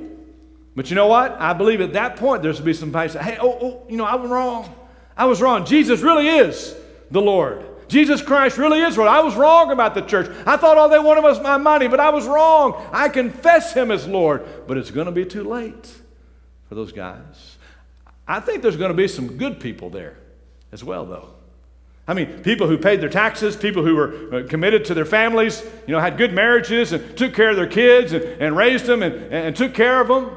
But 0.74 0.90
you 0.90 0.96
know 0.96 1.08
what? 1.08 1.34
I 1.34 1.52
believe 1.52 1.82
at 1.82 1.92
that 1.92 2.16
point 2.16 2.42
there's 2.42 2.60
to 2.60 2.64
be 2.64 2.72
some 2.72 2.94
people 2.94 3.10
say, 3.10 3.22
hey, 3.22 3.38
oh, 3.42 3.58
oh, 3.62 3.86
you 3.90 3.98
know, 3.98 4.06
I 4.06 4.16
was 4.16 4.32
wrong. 4.32 4.74
I 5.18 5.26
was 5.26 5.42
wrong. 5.42 5.66
Jesus 5.66 6.00
really 6.00 6.30
is 6.30 6.74
the 7.10 7.20
Lord. 7.20 7.66
Jesus 7.90 8.22
Christ 8.22 8.58
really 8.58 8.80
is 8.80 8.96
Lord. 8.96 9.10
I 9.10 9.20
was 9.20 9.36
wrong 9.36 9.70
about 9.72 9.96
the 9.96 10.02
church. 10.02 10.34
I 10.46 10.56
thought 10.56 10.78
all 10.78 10.88
they 10.88 10.98
wanted 10.98 11.24
was 11.24 11.42
my 11.42 11.58
money, 11.58 11.90
but 11.90 12.00
I 12.00 12.12
was 12.12 12.26
wrong. 12.26 12.82
I 12.94 13.10
confess 13.10 13.74
Him 13.74 13.92
as 13.92 14.08
Lord. 14.08 14.48
But 14.66 14.78
it's 14.78 14.92
going 14.92 15.08
to 15.08 15.12
be 15.12 15.26
too 15.26 15.44
late 15.44 15.94
for 16.70 16.76
those 16.76 16.94
guys. 16.94 17.58
I 18.26 18.40
think 18.40 18.62
there's 18.62 18.78
going 18.78 18.92
to 18.92 18.98
be 18.98 19.10
some 19.10 19.36
good 19.36 19.60
people 19.60 19.90
there 19.90 20.16
as 20.72 20.86
well, 20.86 21.06
though. 21.06 21.34
I 22.08 22.14
mean, 22.14 22.42
people 22.42 22.68
who 22.68 22.78
paid 22.78 23.00
their 23.00 23.10
taxes, 23.10 23.56
people 23.56 23.86
who 23.86 23.96
were 23.96 24.36
uh, 24.36 24.48
committed 24.48 24.86
to 24.86 24.94
their 24.94 25.06
families, 25.06 25.64
you 25.88 25.94
know, 25.94 26.00
had 26.00 26.18
good 26.18 26.34
marriages 26.34 26.92
and 26.92 27.16
took 27.16 27.34
care 27.34 27.52
of 27.52 27.56
their 27.56 27.68
kids 27.68 28.12
and, 28.12 28.24
and 28.24 28.58
raised 28.58 28.86
them 28.86 29.04
and, 29.04 29.16
and 29.32 29.56
took 29.56 29.74
care 29.74 30.02
of 30.02 30.08
them, 30.08 30.36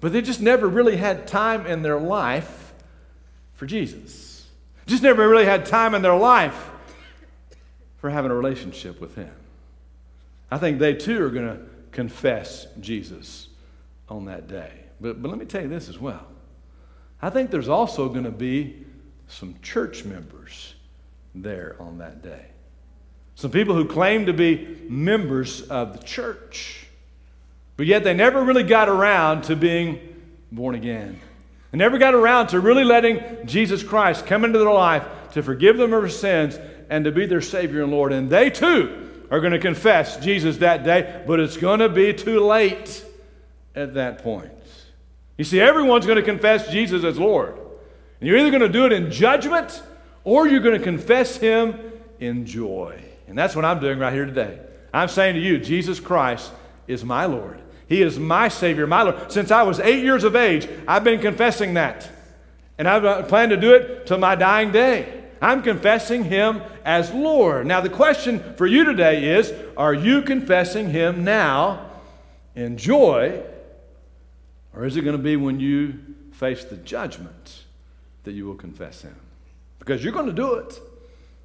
but 0.00 0.12
they 0.12 0.20
just 0.20 0.40
never 0.40 0.68
really 0.68 0.96
had 0.96 1.26
time 1.26 1.66
in 1.66 1.82
their 1.82 1.98
life 1.98 2.72
for 3.54 3.66
Jesus. 3.66 4.48
Just 4.86 5.02
never 5.02 5.28
really 5.28 5.44
had 5.44 5.66
time 5.66 5.94
in 5.94 6.02
their 6.02 6.16
life 6.16 6.70
for 7.98 8.10
having 8.10 8.30
a 8.30 8.34
relationship 8.34 9.00
with 9.00 9.14
Him. 9.14 9.30
I 10.50 10.58
think 10.58 10.78
they 10.78 10.94
too 10.94 11.22
are 11.24 11.30
going 11.30 11.46
to 11.46 11.60
confess 11.92 12.66
Jesus 12.80 13.48
on 14.08 14.24
that 14.26 14.48
day. 14.48 14.72
But, 15.00 15.20
but 15.22 15.28
let 15.28 15.38
me 15.38 15.44
tell 15.44 15.62
you 15.62 15.68
this 15.68 15.88
as 15.88 15.98
well. 15.98 16.26
I 17.20 17.30
think 17.30 17.50
there's 17.50 17.68
also 17.68 18.08
going 18.08 18.24
to 18.24 18.30
be 18.30 18.84
some 19.26 19.56
church 19.62 20.04
members 20.04 20.74
there 21.42 21.76
on 21.80 21.98
that 21.98 22.22
day. 22.22 22.46
Some 23.34 23.50
people 23.50 23.74
who 23.74 23.84
claim 23.84 24.26
to 24.26 24.32
be 24.32 24.78
members 24.88 25.62
of 25.62 25.98
the 25.98 26.04
church, 26.04 26.86
but 27.76 27.86
yet 27.86 28.02
they 28.02 28.14
never 28.14 28.42
really 28.42 28.64
got 28.64 28.88
around 28.88 29.42
to 29.44 29.54
being 29.56 30.00
born 30.50 30.74
again. 30.74 31.20
They 31.70 31.78
never 31.78 31.98
got 31.98 32.14
around 32.14 32.48
to 32.48 32.60
really 32.60 32.84
letting 32.84 33.46
Jesus 33.46 33.82
Christ 33.82 34.26
come 34.26 34.44
into 34.44 34.58
their 34.58 34.72
life 34.72 35.04
to 35.32 35.42
forgive 35.42 35.76
them 35.76 35.92
of 35.92 36.02
their 36.02 36.10
sins 36.10 36.58
and 36.90 37.04
to 37.04 37.12
be 37.12 37.26
their 37.26 37.40
Savior 37.40 37.82
and 37.82 37.92
Lord. 37.92 38.12
And 38.12 38.28
they 38.28 38.50
too 38.50 39.26
are 39.30 39.40
going 39.40 39.52
to 39.52 39.58
confess 39.58 40.16
Jesus 40.16 40.56
that 40.58 40.84
day, 40.84 41.22
but 41.26 41.38
it's 41.38 41.56
going 41.56 41.80
to 41.80 41.88
be 41.88 42.14
too 42.14 42.40
late 42.40 43.04
at 43.74 43.94
that 43.94 44.22
point. 44.22 44.50
You 45.36 45.44
see, 45.44 45.60
everyone's 45.60 46.06
going 46.06 46.16
to 46.16 46.22
confess 46.22 46.70
Jesus 46.70 47.04
as 47.04 47.18
Lord. 47.18 47.56
And 48.20 48.28
you're 48.28 48.38
either 48.38 48.50
going 48.50 48.62
to 48.62 48.68
do 48.68 48.86
it 48.86 48.92
in 48.92 49.10
judgment 49.10 49.82
or 50.24 50.46
you're 50.46 50.60
going 50.60 50.78
to 50.78 50.84
confess 50.84 51.36
Him 51.36 51.78
in 52.20 52.46
joy. 52.46 53.02
And 53.26 53.36
that's 53.36 53.54
what 53.54 53.64
I'm 53.64 53.80
doing 53.80 53.98
right 53.98 54.12
here 54.12 54.26
today. 54.26 54.58
I'm 54.92 55.08
saying 55.08 55.34
to 55.34 55.40
you, 55.40 55.58
Jesus 55.58 56.00
Christ 56.00 56.50
is 56.86 57.04
my 57.04 57.26
Lord. 57.26 57.60
He 57.88 58.02
is 58.02 58.18
my 58.18 58.48
Savior, 58.48 58.86
my 58.86 59.02
Lord. 59.02 59.32
Since 59.32 59.50
I 59.50 59.62
was 59.62 59.80
eight 59.80 60.02
years 60.02 60.24
of 60.24 60.36
age, 60.36 60.68
I've 60.86 61.04
been 61.04 61.20
confessing 61.20 61.74
that. 61.74 62.10
And 62.76 62.88
I 62.88 63.22
plan 63.22 63.48
to 63.48 63.56
do 63.56 63.74
it 63.74 64.06
till 64.06 64.18
my 64.18 64.34
dying 64.34 64.72
day. 64.72 65.24
I'm 65.40 65.62
confessing 65.62 66.24
Him 66.24 66.62
as 66.84 67.12
Lord. 67.12 67.66
Now, 67.66 67.80
the 67.80 67.88
question 67.88 68.54
for 68.56 68.66
you 68.66 68.84
today 68.84 69.36
is 69.36 69.52
Are 69.76 69.94
you 69.94 70.22
confessing 70.22 70.90
Him 70.90 71.24
now 71.24 71.90
in 72.54 72.76
joy, 72.76 73.42
or 74.74 74.84
is 74.84 74.96
it 74.96 75.02
going 75.02 75.16
to 75.16 75.22
be 75.22 75.36
when 75.36 75.60
you 75.60 75.98
face 76.32 76.64
the 76.64 76.76
judgment 76.76 77.64
that 78.24 78.32
you 78.32 78.46
will 78.46 78.54
confess 78.54 79.02
Him? 79.02 79.16
Because 79.78 80.02
you're 80.02 80.12
going 80.12 80.26
to 80.26 80.32
do 80.32 80.54
it 80.54 80.80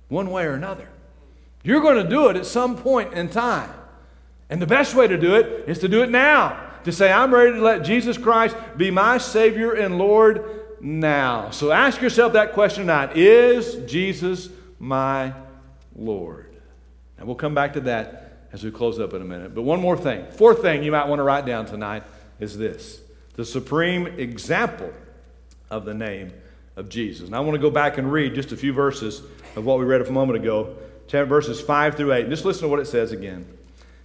one 0.10 0.30
way 0.30 0.46
or 0.46 0.54
another. 0.54 0.88
You're 1.64 1.82
going 1.82 2.04
to 2.04 2.10
do 2.10 2.30
it 2.30 2.36
at 2.36 2.46
some 2.46 2.78
point 2.78 3.14
in 3.14 3.30
time. 3.30 3.70
And 4.50 4.62
the 4.62 4.68
best 4.68 4.94
way 4.94 5.08
to 5.08 5.18
do 5.18 5.36
it 5.36 5.68
is 5.68 5.80
to 5.80 5.88
do 5.88 6.04
it 6.04 6.10
now. 6.10 6.72
To 6.84 6.92
say, 6.92 7.12
I'm 7.12 7.34
ready 7.34 7.54
to 7.54 7.62
let 7.62 7.84
Jesus 7.84 8.18
Christ 8.18 8.56
be 8.76 8.92
my 8.92 9.18
Savior 9.18 9.72
and 9.72 9.98
Lord 9.98 10.64
now. 10.82 11.50
So 11.52 11.72
ask 11.72 12.02
yourself 12.02 12.34
that 12.34 12.54
question 12.54 12.84
tonight 12.84 13.16
Is 13.16 13.90
Jesus 13.90 14.50
my 14.80 15.34
Lord? 15.96 16.54
And 17.18 17.26
we'll 17.26 17.38
come 17.38 17.56
back 17.56 17.74
to 17.74 17.82
that 17.82 18.48
as 18.52 18.64
we 18.64 18.70
close 18.70 19.00
up 19.00 19.14
in 19.14 19.22
a 19.22 19.26
minute. 19.26 19.56
But 19.56 19.64
one 19.64 19.80
more 19.80 19.98
thing. 19.98 20.26
Fourth 20.32 20.62
thing 20.62 20.84
you 20.84 20.92
might 20.92 21.08
want 21.08 21.20
to 21.20 21.24
write 21.24 21.46
down 21.46 21.66
tonight 21.66 22.04
is 22.40 22.58
this 22.58 23.02
the 23.36 23.46
supreme 23.46 24.06
example 24.06 24.92
of 25.72 25.86
the 25.86 25.94
name 25.94 26.32
of 26.76 26.90
Jesus. 26.90 27.28
And 27.28 27.36
I 27.36 27.40
want 27.40 27.56
to 27.56 27.62
go 27.62 27.70
back 27.70 27.98
and 27.98 28.12
read 28.12 28.36
just 28.36 28.52
a 28.52 28.58
few 28.58 28.74
verses 28.74 29.22
of 29.56 29.66
what 29.66 29.80
we 29.80 29.86
read 29.86 30.02
a 30.02 30.12
moment 30.12 30.42
ago, 30.42 30.76
verses 31.10 31.62
5 31.62 31.96
through 31.96 32.14
8. 32.14 32.22
And 32.22 32.30
just 32.30 32.46
listen 32.46 32.64
to 32.64 32.68
what 32.70 32.80
it 32.80 32.88
says 32.88 33.12
again. 33.12 33.46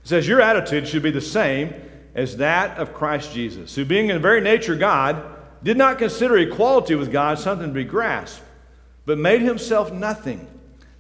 It 0.02 0.08
says, 0.08 0.28
Your 0.28 0.40
attitude 0.40 0.86
should 0.86 1.02
be 1.02 1.10
the 1.10 1.20
same 1.20 1.74
as 2.14 2.36
that 2.38 2.78
of 2.78 2.92
Christ 2.92 3.32
Jesus, 3.32 3.74
who, 3.74 3.84
being 3.84 4.10
in 4.10 4.16
the 4.16 4.20
very 4.20 4.40
nature 4.40 4.74
of 4.74 4.80
God, 4.80 5.24
did 5.62 5.76
not 5.76 5.98
consider 5.98 6.36
equality 6.36 6.94
with 6.94 7.12
God 7.12 7.38
something 7.38 7.68
to 7.68 7.72
be 7.72 7.84
grasped, 7.84 8.42
but 9.06 9.18
made 9.18 9.40
himself 9.40 9.92
nothing, 9.92 10.46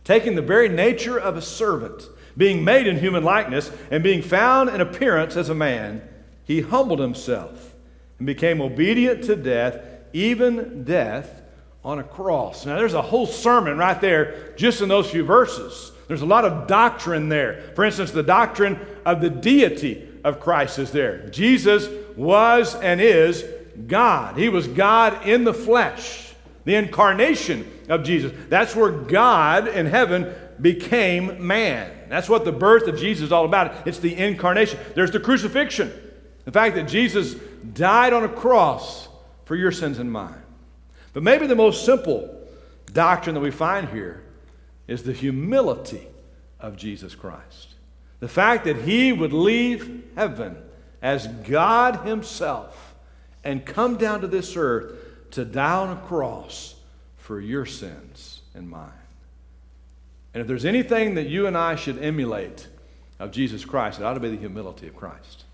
taking 0.04 0.34
the 0.34 0.42
very 0.42 0.68
nature 0.68 1.18
of 1.18 1.36
a 1.36 1.42
servant, 1.42 2.08
being 2.36 2.64
made 2.64 2.86
in 2.86 2.98
human 2.98 3.22
likeness, 3.24 3.70
and 3.90 4.02
being 4.02 4.22
found 4.22 4.70
in 4.70 4.80
appearance 4.80 5.36
as 5.36 5.48
a 5.48 5.54
man, 5.54 6.02
he 6.44 6.62
humbled 6.62 7.00
himself 7.00 7.74
and 8.18 8.26
became 8.26 8.60
obedient 8.60 9.24
to 9.24 9.36
death, 9.36 9.80
even 10.12 10.84
death 10.84 11.42
on 11.84 11.98
a 11.98 12.04
cross. 12.04 12.66
Now, 12.66 12.76
there's 12.76 12.94
a 12.94 13.02
whole 13.02 13.26
sermon 13.26 13.78
right 13.78 14.00
there 14.00 14.52
just 14.56 14.80
in 14.80 14.88
those 14.88 15.10
few 15.10 15.24
verses. 15.24 15.92
There's 16.08 16.22
a 16.22 16.26
lot 16.26 16.44
of 16.44 16.66
doctrine 16.66 17.28
there. 17.28 17.72
For 17.74 17.84
instance, 17.84 18.10
the 18.10 18.22
doctrine 18.22 18.78
of 19.04 19.20
the 19.20 19.30
deity 19.30 20.08
of 20.24 20.40
Christ 20.40 20.78
is 20.78 20.90
there. 20.90 21.28
Jesus 21.28 21.88
was 22.16 22.74
and 22.74 23.00
is 23.00 23.44
God. 23.86 24.36
He 24.36 24.48
was 24.48 24.66
God 24.66 25.26
in 25.26 25.44
the 25.44 25.54
flesh, 25.54 26.32
the 26.64 26.74
incarnation 26.74 27.70
of 27.88 28.02
Jesus. 28.02 28.32
That's 28.48 28.74
where 28.74 28.90
God 28.90 29.68
in 29.68 29.86
heaven 29.86 30.34
became 30.60 31.46
man. 31.46 31.92
That's 32.08 32.28
what 32.28 32.44
the 32.44 32.52
birth 32.52 32.88
of 32.88 32.98
Jesus 32.98 33.26
is 33.26 33.32
all 33.32 33.44
about. 33.44 33.86
It's 33.86 33.98
the 33.98 34.16
incarnation. 34.16 34.80
There's 34.94 35.10
the 35.10 35.20
crucifixion, 35.20 35.92
the 36.44 36.52
fact 36.52 36.74
that 36.76 36.88
Jesus 36.88 37.34
died 37.74 38.12
on 38.12 38.24
a 38.24 38.28
cross 38.28 39.08
for 39.44 39.56
your 39.56 39.72
sins 39.72 39.98
and 39.98 40.10
mine. 40.10 40.42
But 41.18 41.24
maybe 41.24 41.48
the 41.48 41.56
most 41.56 41.84
simple 41.84 42.32
doctrine 42.92 43.34
that 43.34 43.40
we 43.40 43.50
find 43.50 43.88
here 43.88 44.22
is 44.86 45.02
the 45.02 45.12
humility 45.12 46.06
of 46.60 46.76
Jesus 46.76 47.16
Christ. 47.16 47.74
The 48.20 48.28
fact 48.28 48.66
that 48.66 48.82
he 48.82 49.12
would 49.12 49.32
leave 49.32 50.12
heaven 50.14 50.56
as 51.02 51.26
God 51.26 52.06
himself 52.06 52.94
and 53.42 53.66
come 53.66 53.96
down 53.96 54.20
to 54.20 54.28
this 54.28 54.54
earth 54.56 54.92
to 55.32 55.44
die 55.44 55.78
on 55.78 55.90
a 55.90 56.00
cross 56.02 56.76
for 57.16 57.40
your 57.40 57.66
sins 57.66 58.42
and 58.54 58.70
mine. 58.70 58.92
And 60.34 60.40
if 60.40 60.46
there's 60.46 60.64
anything 60.64 61.16
that 61.16 61.26
you 61.26 61.48
and 61.48 61.58
I 61.58 61.74
should 61.74 62.00
emulate 62.00 62.68
of 63.18 63.32
Jesus 63.32 63.64
Christ, 63.64 63.98
it 63.98 64.04
ought 64.04 64.14
to 64.14 64.20
be 64.20 64.30
the 64.30 64.36
humility 64.36 64.86
of 64.86 64.94
Christ. 64.94 65.46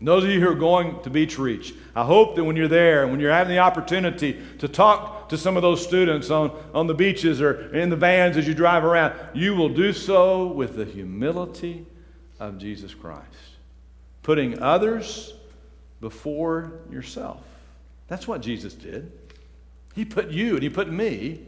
And 0.00 0.08
those 0.08 0.24
of 0.24 0.30
you 0.30 0.40
who 0.40 0.48
are 0.48 0.54
going 0.54 1.00
to 1.02 1.10
Beach 1.10 1.38
Reach, 1.38 1.74
I 1.94 2.04
hope 2.04 2.34
that 2.36 2.44
when 2.44 2.56
you're 2.56 2.68
there 2.68 3.02
and 3.02 3.10
when 3.12 3.20
you're 3.20 3.30
having 3.30 3.54
the 3.54 3.60
opportunity 3.60 4.40
to 4.58 4.66
talk 4.66 5.28
to 5.28 5.36
some 5.36 5.56
of 5.56 5.62
those 5.62 5.86
students 5.86 6.30
on, 6.30 6.50
on 6.72 6.86
the 6.86 6.94
beaches 6.94 7.40
or 7.42 7.74
in 7.76 7.90
the 7.90 7.96
vans 7.96 8.38
as 8.38 8.48
you 8.48 8.54
drive 8.54 8.82
around, 8.82 9.14
you 9.34 9.54
will 9.54 9.68
do 9.68 9.92
so 9.92 10.46
with 10.46 10.76
the 10.76 10.86
humility 10.86 11.86
of 12.40 12.56
Jesus 12.56 12.94
Christ, 12.94 13.26
putting 14.22 14.58
others 14.60 15.34
before 16.00 16.72
yourself. 16.90 17.42
That's 18.08 18.26
what 18.26 18.40
Jesus 18.40 18.72
did. 18.72 19.12
He 19.94 20.06
put 20.06 20.30
you 20.30 20.54
and 20.54 20.62
he 20.62 20.70
put 20.70 20.90
me 20.90 21.42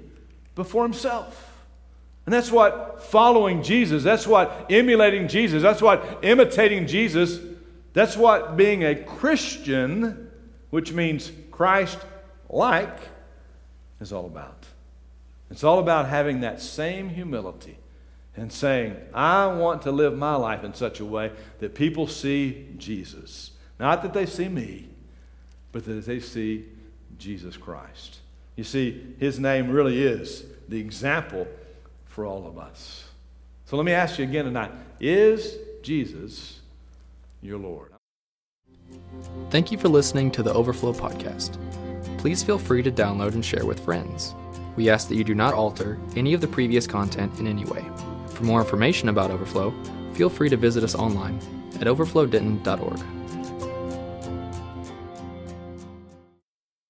before 0.55 0.82
himself. 0.82 1.48
And 2.26 2.32
that's 2.32 2.53
what 2.53 3.03
following 3.03 3.62
Jesus, 3.62 4.05
that's 4.05 4.26
what 4.26 4.66
emulating 4.70 5.26
Jesus, 5.26 5.62
that's 5.62 5.82
what 5.82 6.20
imitating 6.22 6.86
Jesus, 6.86 7.40
that's 7.93 8.16
what 8.16 8.57
being 8.57 8.84
a 8.84 8.95
Christian, 8.95 10.30
which 10.70 10.93
means 10.93 11.30
Christ 11.51 11.99
like, 12.49 12.99
is 14.01 14.12
all 14.12 14.26
about. 14.26 14.66
It's 15.51 15.64
all 15.64 15.78
about 15.78 16.09
having 16.09 16.40
that 16.40 16.61
same 16.61 17.11
humility 17.11 17.76
and 18.36 18.51
saying, 18.51 18.97
I 19.12 19.47
want 19.47 19.82
to 19.82 19.93
live 19.93 20.16
my 20.16 20.34
life 20.36 20.64
in 20.64 20.72
such 20.72 21.01
a 21.01 21.05
way 21.05 21.32
that 21.59 21.74
people 21.74 22.07
see 22.07 22.68
Jesus. 22.78 23.51
Not 23.78 24.03
that 24.03 24.14
they 24.14 24.24
see 24.24 24.49
me, 24.49 24.88
but 25.70 25.84
that 25.84 26.07
they 26.07 26.20
see 26.20 26.64
Jesus 27.18 27.57
Christ. 27.57 28.20
You 28.57 28.64
see, 28.64 29.14
his 29.18 29.38
name 29.38 29.70
really 29.70 30.03
is 30.03 30.45
the 30.68 30.80
example 30.80 31.47
for 32.07 32.24
all 32.24 32.47
of 32.47 32.59
us. 32.59 33.09
So 33.66 33.76
let 33.76 33.84
me 33.84 33.93
ask 33.93 34.18
you 34.18 34.24
again 34.24 34.47
tonight 34.47 34.72
Is 35.01 35.57
Jesus 35.82 36.62
your 37.43 37.59
Lord? 37.59 37.93
Thank 39.51 39.70
you 39.72 39.78
for 39.78 39.88
listening 39.88 40.30
to 40.32 40.43
the 40.43 40.53
Overflow 40.53 40.93
Podcast. 40.93 41.59
Please 42.18 42.43
feel 42.43 42.59
free 42.59 42.82
to 42.82 42.90
download 42.90 43.34
and 43.34 43.45
share 43.45 43.66
with 43.66 43.80
friends. 43.80 44.34
We 44.76 44.88
ask 44.88 45.09
that 45.09 45.16
you 45.16 45.24
do 45.24 45.34
not 45.34 45.55
alter 45.55 45.99
any 46.16 46.34
of 46.34 46.40
the 46.40 46.49
previous 46.49 46.86
content 46.86 47.38
in 47.38 47.47
any 47.47 47.64
way. 47.64 47.84
For 48.28 48.45
more 48.45 48.61
information 48.61 49.09
about 49.09 49.30
Overflow, 49.30 49.74
feel 50.14 50.30
free 50.30 50.49
to 50.49 50.57
visit 50.57 50.84
us 50.84 50.95
online 50.95 51.38
at 51.74 51.86
overflowdenton.org. 51.86 53.22